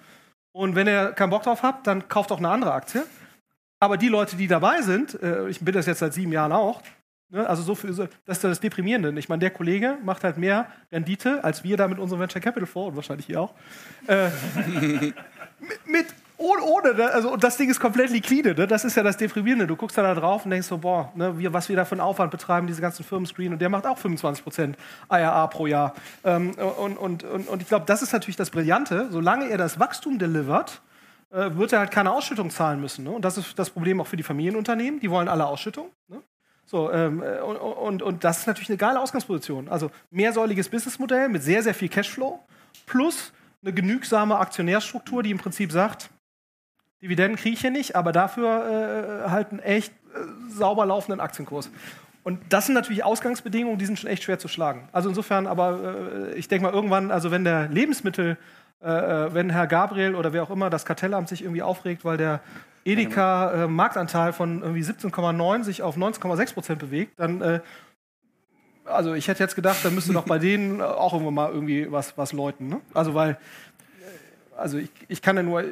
Und 0.51 0.75
wenn 0.75 0.87
ihr 0.87 1.13
keinen 1.13 1.29
Bock 1.29 1.43
drauf 1.43 1.63
habt, 1.63 1.87
dann 1.87 2.07
kauft 2.09 2.31
auch 2.31 2.39
eine 2.39 2.49
andere 2.49 2.73
Aktie. 2.73 3.03
Aber 3.79 3.95
die 3.95 4.09
Leute, 4.09 4.35
die 4.35 4.47
dabei 4.47 4.81
sind, 4.81 5.21
äh, 5.21 5.47
ich 5.47 5.59
bin 5.61 5.73
das 5.73 5.85
jetzt 5.85 5.99
seit 5.99 6.13
sieben 6.13 6.33
Jahren 6.33 6.51
auch, 6.51 6.81
ne, 7.29 7.47
also 7.47 7.61
so 7.61 7.75
viel, 7.75 7.91
das 8.25 8.37
ist 8.37 8.43
das 8.43 8.59
Deprimierende. 8.59 9.17
Ich 9.19 9.29
meine, 9.29 9.39
der 9.39 9.51
Kollege 9.51 9.97
macht 10.03 10.23
halt 10.23 10.37
mehr 10.37 10.67
Rendite, 10.91 11.43
als 11.43 11.63
wir 11.63 11.77
da 11.77 11.87
mit 11.87 11.99
unserem 11.99 12.21
Venture 12.21 12.41
Capital 12.41 12.67
vor 12.67 12.87
und 12.87 12.95
wahrscheinlich 12.95 13.27
hier 13.27 13.39
auch. 13.39 13.53
Äh, 14.07 14.29
mit, 14.81 15.15
mit 15.85 16.05
ohne, 16.37 16.61
ohne, 16.61 16.93
ne? 16.93 17.11
also 17.11 17.31
und 17.31 17.43
das 17.43 17.57
Ding 17.57 17.69
ist 17.69 17.79
komplett 17.79 18.11
liquide, 18.11 18.53
ne? 18.53 18.67
das 18.67 18.85
ist 18.85 18.95
ja 18.95 19.03
das 19.03 19.17
Deprimierende. 19.17 19.65
Du 19.65 19.75
guckst 19.75 19.97
da 19.97 20.13
drauf 20.13 20.45
und 20.45 20.51
denkst 20.51 20.67
so, 20.67 20.77
boah, 20.77 21.11
ne, 21.15 21.37
wir, 21.37 21.51
was 21.51 21.67
wir 21.67 21.75
da 21.75 21.83
für 21.83 21.93
einen 21.93 22.01
Aufwand 22.01 22.31
betreiben, 22.31 22.67
diese 22.67 22.81
ganzen 22.81 23.03
Firmenscreen 23.03 23.53
und 23.53 23.59
der 23.59 23.69
macht 23.69 23.87
auch 23.87 23.97
25% 23.97 24.75
IRA 25.09 25.47
pro 25.47 25.65
Jahr. 25.65 25.95
Ähm, 26.23 26.51
und, 26.79 26.97
und, 26.97 27.23
und, 27.23 27.47
und 27.47 27.61
ich 27.61 27.67
glaube, 27.67 27.85
das 27.87 28.01
ist 28.01 28.13
natürlich 28.13 28.35
das 28.35 28.51
Brillante, 28.51 29.07
solange 29.09 29.49
er 29.49 29.57
das 29.57 29.79
Wachstum 29.79 30.19
delivert, 30.19 30.81
äh, 31.31 31.49
wird 31.55 31.73
er 31.73 31.79
halt 31.79 31.91
keine 31.91 32.11
Ausschüttung 32.11 32.51
zahlen 32.51 32.79
müssen. 32.79 33.03
Ne? 33.03 33.11
Und 33.11 33.25
das 33.25 33.37
ist 33.37 33.57
das 33.57 33.71
Problem 33.71 33.99
auch 33.99 34.07
für 34.07 34.17
die 34.17 34.23
Familienunternehmen, 34.23 34.99
die 34.99 35.09
wollen 35.09 35.27
alle 35.27 35.45
Ausschüttung. 35.45 35.89
Ne? 36.07 36.21
So, 36.65 36.91
ähm, 36.91 37.23
äh, 37.23 37.39
und, 37.39 37.57
und, 37.57 38.01
und 38.03 38.23
das 38.23 38.39
ist 38.39 38.47
natürlich 38.47 38.69
eine 38.69 38.77
geile 38.77 38.99
Ausgangsposition. 38.99 39.69
Also 39.69 39.89
mehrsäuliges 40.11 40.69
Businessmodell 40.69 41.29
mit 41.29 41.41
sehr, 41.41 41.63
sehr 41.63 41.73
viel 41.73 41.89
Cashflow 41.89 42.39
plus 42.85 43.33
eine 43.63 43.73
genügsame 43.73 44.37
Aktionärstruktur, 44.37 45.23
die 45.23 45.31
im 45.31 45.37
Prinzip 45.37 45.71
sagt, 45.71 46.09
Dividenden 47.01 47.37
kriege 47.37 47.53
ich 47.53 47.61
hier 47.61 47.71
nicht, 47.71 47.95
aber 47.95 48.11
dafür 48.11 49.25
äh, 49.25 49.29
halt 49.29 49.51
einen 49.51 49.59
echt 49.59 49.91
äh, 49.91 50.19
sauber 50.49 50.85
laufenden 50.85 51.19
Aktienkurs. 51.19 51.69
Und 52.23 52.41
das 52.49 52.65
sind 52.65 52.75
natürlich 52.75 53.03
Ausgangsbedingungen, 53.03 53.77
die 53.77 53.85
sind 53.85 53.99
schon 53.99 54.09
echt 54.09 54.23
schwer 54.23 54.39
zu 54.39 54.47
schlagen. 54.47 54.89
Also 54.91 55.07
insofern, 55.07 55.47
aber 55.47 56.33
äh, 56.33 56.35
ich 56.35 56.47
denke 56.47 56.65
mal 56.65 56.73
irgendwann, 56.73 57.11
also 57.11 57.31
wenn 57.31 57.43
der 57.43 57.69
Lebensmittel, 57.69 58.37
äh, 58.81 58.89
äh, 58.89 59.33
wenn 59.33 59.49
Herr 59.49 59.67
Gabriel 59.67 60.15
oder 60.15 60.33
wer 60.33 60.43
auch 60.43 60.49
immer 60.49 60.69
das 60.69 60.85
Kartellamt 60.85 61.29
sich 61.29 61.43
irgendwie 61.43 61.61
aufregt, 61.61 62.03
weil 62.03 62.17
der 62.17 62.41
Edeka 62.83 63.63
äh, 63.63 63.67
Marktanteil 63.67 64.33
von 64.33 64.61
irgendwie 64.61 64.81
17,9 64.81 65.63
sich 65.63 65.83
auf 65.83 65.97
19,6 65.97 66.53
Prozent 66.53 66.79
bewegt, 66.79 67.19
dann 67.19 67.61
also 68.83 69.13
ich 69.13 69.27
hätte 69.27 69.43
jetzt 69.43 69.55
gedacht, 69.55 69.79
da 69.83 69.89
müsste 69.89 70.13
doch 70.13 70.25
bei 70.25 70.39
denen 70.39 70.81
auch 70.81 71.13
irgendwann 71.13 71.33
mal 71.33 71.51
irgendwie 71.51 71.91
was, 71.91 72.17
was 72.17 72.31
läuten. 72.31 72.67
Ne? 72.67 72.81
Also 72.93 73.13
weil, 73.13 73.37
also 74.55 74.77
ich, 74.77 74.89
ich 75.07 75.21
kann 75.21 75.35
ja 75.35 75.43
nur, 75.43 75.63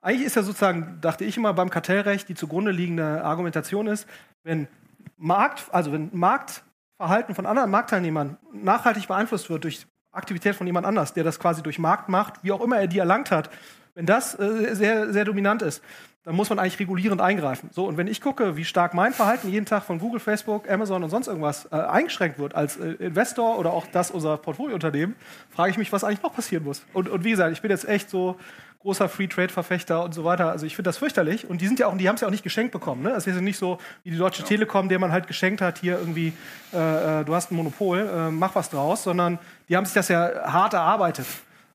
eigentlich 0.00 0.26
ist 0.26 0.36
ja 0.36 0.42
sozusagen, 0.42 0.98
dachte 1.00 1.24
ich 1.24 1.36
immer 1.36 1.52
beim 1.54 1.70
Kartellrecht, 1.70 2.28
die 2.28 2.34
zugrunde 2.34 2.70
liegende 2.70 3.24
Argumentation 3.24 3.86
ist, 3.86 4.06
wenn 4.44 4.68
Markt, 5.16 5.64
also 5.72 5.92
wenn 5.92 6.10
Marktverhalten 6.12 7.34
von 7.34 7.46
anderen 7.46 7.70
Marktteilnehmern 7.70 8.38
nachhaltig 8.52 9.08
beeinflusst 9.08 9.50
wird 9.50 9.64
durch 9.64 9.86
Aktivität 10.12 10.54
von 10.54 10.66
jemand 10.66 10.86
anders, 10.86 11.12
der 11.12 11.24
das 11.24 11.38
quasi 11.38 11.62
durch 11.62 11.78
Markt 11.78 12.08
macht, 12.08 12.42
wie 12.42 12.52
auch 12.52 12.60
immer 12.60 12.78
er 12.78 12.86
die 12.86 12.98
erlangt 12.98 13.30
hat, 13.30 13.50
wenn 13.98 14.06
das 14.06 14.38
äh, 14.38 14.76
sehr, 14.76 15.12
sehr 15.12 15.24
dominant 15.24 15.60
ist, 15.60 15.82
dann 16.22 16.36
muss 16.36 16.48
man 16.48 16.60
eigentlich 16.60 16.78
regulierend 16.78 17.20
eingreifen. 17.20 17.68
So, 17.72 17.84
und 17.84 17.96
wenn 17.96 18.06
ich 18.06 18.20
gucke, 18.20 18.56
wie 18.56 18.64
stark 18.64 18.94
mein 18.94 19.12
Verhalten 19.12 19.50
jeden 19.50 19.66
Tag 19.66 19.82
von 19.82 19.98
Google, 19.98 20.20
Facebook, 20.20 20.70
Amazon 20.70 21.02
und 21.02 21.10
sonst 21.10 21.26
irgendwas 21.26 21.66
äh, 21.72 21.74
eingeschränkt 21.74 22.38
wird 22.38 22.54
als 22.54 22.76
äh, 22.76 22.90
Investor 22.92 23.58
oder 23.58 23.72
auch 23.72 23.88
das 23.88 24.12
unserer 24.12 24.36
Portfoliounternehmen, 24.36 25.16
frage 25.50 25.72
ich 25.72 25.78
mich, 25.78 25.92
was 25.92 26.04
eigentlich 26.04 26.22
noch 26.22 26.32
passieren 26.32 26.62
muss. 26.62 26.84
Und, 26.92 27.08
und 27.08 27.24
wie 27.24 27.30
gesagt, 27.32 27.50
ich 27.50 27.60
bin 27.60 27.72
jetzt 27.72 27.88
echt 27.88 28.08
so 28.08 28.36
großer 28.82 29.08
Free 29.08 29.26
Trade 29.26 29.48
Verfechter 29.48 30.04
und 30.04 30.14
so 30.14 30.22
weiter. 30.22 30.52
Also 30.52 30.64
ich 30.64 30.76
finde 30.76 30.90
das 30.90 30.98
fürchterlich. 30.98 31.50
Und 31.50 31.60
die 31.60 31.66
sind 31.66 31.80
ja 31.80 31.88
auch, 31.88 31.96
die 31.96 32.08
haben 32.08 32.14
es 32.14 32.20
ja 32.20 32.28
auch 32.28 32.32
nicht 32.32 32.44
geschenkt 32.44 32.70
bekommen. 32.70 33.02
Ne? 33.02 33.10
Das 33.10 33.26
ist 33.26 33.34
ja 33.34 33.40
nicht 33.40 33.58
so 33.58 33.78
wie 34.04 34.12
die 34.12 34.16
Deutsche 34.16 34.44
Telekom, 34.44 34.88
der 34.88 35.00
man 35.00 35.10
halt 35.10 35.26
geschenkt 35.26 35.60
hat, 35.60 35.78
hier 35.78 35.98
irgendwie, 35.98 36.32
äh, 36.72 37.22
äh, 37.22 37.24
du 37.24 37.34
hast 37.34 37.50
ein 37.50 37.56
Monopol, 37.56 37.98
äh, 38.08 38.30
mach 38.30 38.54
was 38.54 38.70
draus, 38.70 39.02
sondern 39.02 39.40
die 39.68 39.76
haben 39.76 39.86
sich 39.86 39.94
das 39.94 40.06
ja 40.06 40.30
hart 40.44 40.74
erarbeitet. 40.74 41.26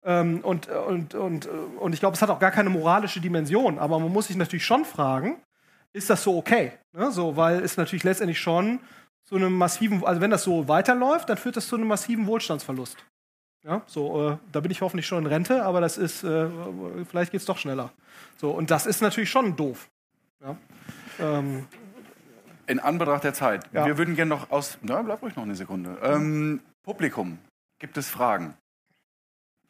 Ähm, 0.06 0.42
und, 0.42 0.68
und, 0.68 1.16
und, 1.16 1.48
und 1.48 1.94
ich 1.94 2.00
glaube, 2.00 2.16
es 2.16 2.22
hat 2.22 2.30
auch 2.30 2.40
gar 2.40 2.52
keine 2.52 2.70
moralische 2.70 3.22
Dimension. 3.22 3.80
Aber 3.80 4.00
man 4.00 4.12
muss 4.12 4.28
sich 4.28 4.36
natürlich 4.36 4.66
schon 4.66 4.86
fragen, 4.86 5.38
ist 5.94 6.10
das 6.10 6.24
so 6.24 6.38
okay? 6.38 6.74
Ne? 6.92 7.12
So, 7.12 7.38
weil 7.38 7.64
es 7.64 7.78
natürlich 7.78 8.04
letztendlich 8.04 8.40
schon 8.40 8.80
zu 9.24 9.36
einem 9.36 9.54
massiven, 9.58 10.04
also 10.04 10.20
wenn 10.22 10.32
das 10.32 10.44
so 10.44 10.68
weiterläuft, 10.68 11.30
dann 11.30 11.38
führt 11.38 11.56
das 11.56 11.68
zu 11.68 11.76
einem 11.76 11.88
massiven 11.88 12.28
Wohlstandsverlust. 12.28 12.98
Ja, 13.64 13.82
so, 13.86 14.32
äh, 14.32 14.38
da 14.52 14.60
bin 14.60 14.72
ich 14.72 14.82
hoffentlich 14.82 15.08
schon 15.08 15.24
in 15.24 15.28
Rente, 15.28 15.64
aber 15.64 15.80
das 15.80 15.98
ist, 15.98 16.24
äh, 16.24 16.50
vielleicht 17.10 17.32
geht 17.32 17.40
es 17.40 17.46
doch 17.46 17.58
schneller. 17.58 17.92
So, 18.36 18.52
und 18.52 18.70
das 18.70 18.86
ist 18.86 19.02
natürlich 19.02 19.30
schon 19.30 19.56
doof. 19.56 19.90
Ja? 20.42 20.58
Ähm, 21.20 21.66
in 22.68 22.80
Anbetracht 22.80 23.24
der 23.24 23.34
Zeit. 23.34 23.66
Ja. 23.72 23.86
Wir 23.86 23.98
würden 23.98 24.16
gerne 24.16 24.30
noch 24.30 24.52
aus. 24.52 24.78
Na, 24.82 25.02
bleib 25.02 25.22
ruhig 25.22 25.36
noch 25.36 25.44
eine 25.44 25.56
Sekunde. 25.56 25.98
Ähm, 26.02 26.60
Publikum, 26.84 27.40
gibt 27.80 27.98
es 27.98 28.10
Fragen? 28.10 28.56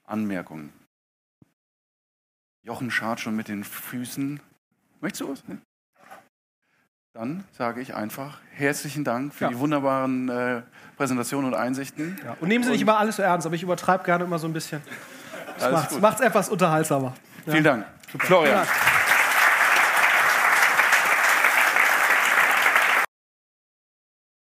Anmerkungen? 0.06 0.72
Jochen 2.64 2.92
schart 2.92 3.20
schon 3.20 3.36
mit 3.36 3.48
den 3.48 3.64
Füßen. 3.64 4.40
Möchtest 5.02 5.22
du 5.22 5.30
was? 5.30 5.44
Dann 7.14 7.44
sage 7.52 7.82
ich 7.82 7.94
einfach 7.94 8.40
herzlichen 8.52 9.04
Dank 9.04 9.34
für 9.36 9.46
Ja. 9.46 9.50
die 9.50 9.60
wunderbaren 9.60 10.30
äh, 10.30 10.62
Präsentationen 10.98 11.54
und 11.54 11.60
Einsichten. 11.60 12.18
ja. 12.24 12.36
Und 12.40 12.48
nehmen 12.48 12.64
Sie 12.64 12.72
nicht 12.72 12.82
immer 12.82 12.98
alles 12.98 13.18
so 13.18 13.22
ernst, 13.22 13.46
aber 13.46 13.56
ich 13.56 13.64
übertreibe 13.64 14.04
gerne 14.04 14.24
immer 14.24 14.40
so 14.40 14.48
ein 14.48 14.54
bisschen. 14.54 14.82
Das 15.60 15.90
gut. 15.90 16.02
macht's 16.02 16.22
etwas 16.22 16.50
unterhaltsamer. 16.50 17.14
Vielen 17.46 17.64
Dank. 17.64 17.86
Florian. 18.08 18.66
Ja. 18.66 18.68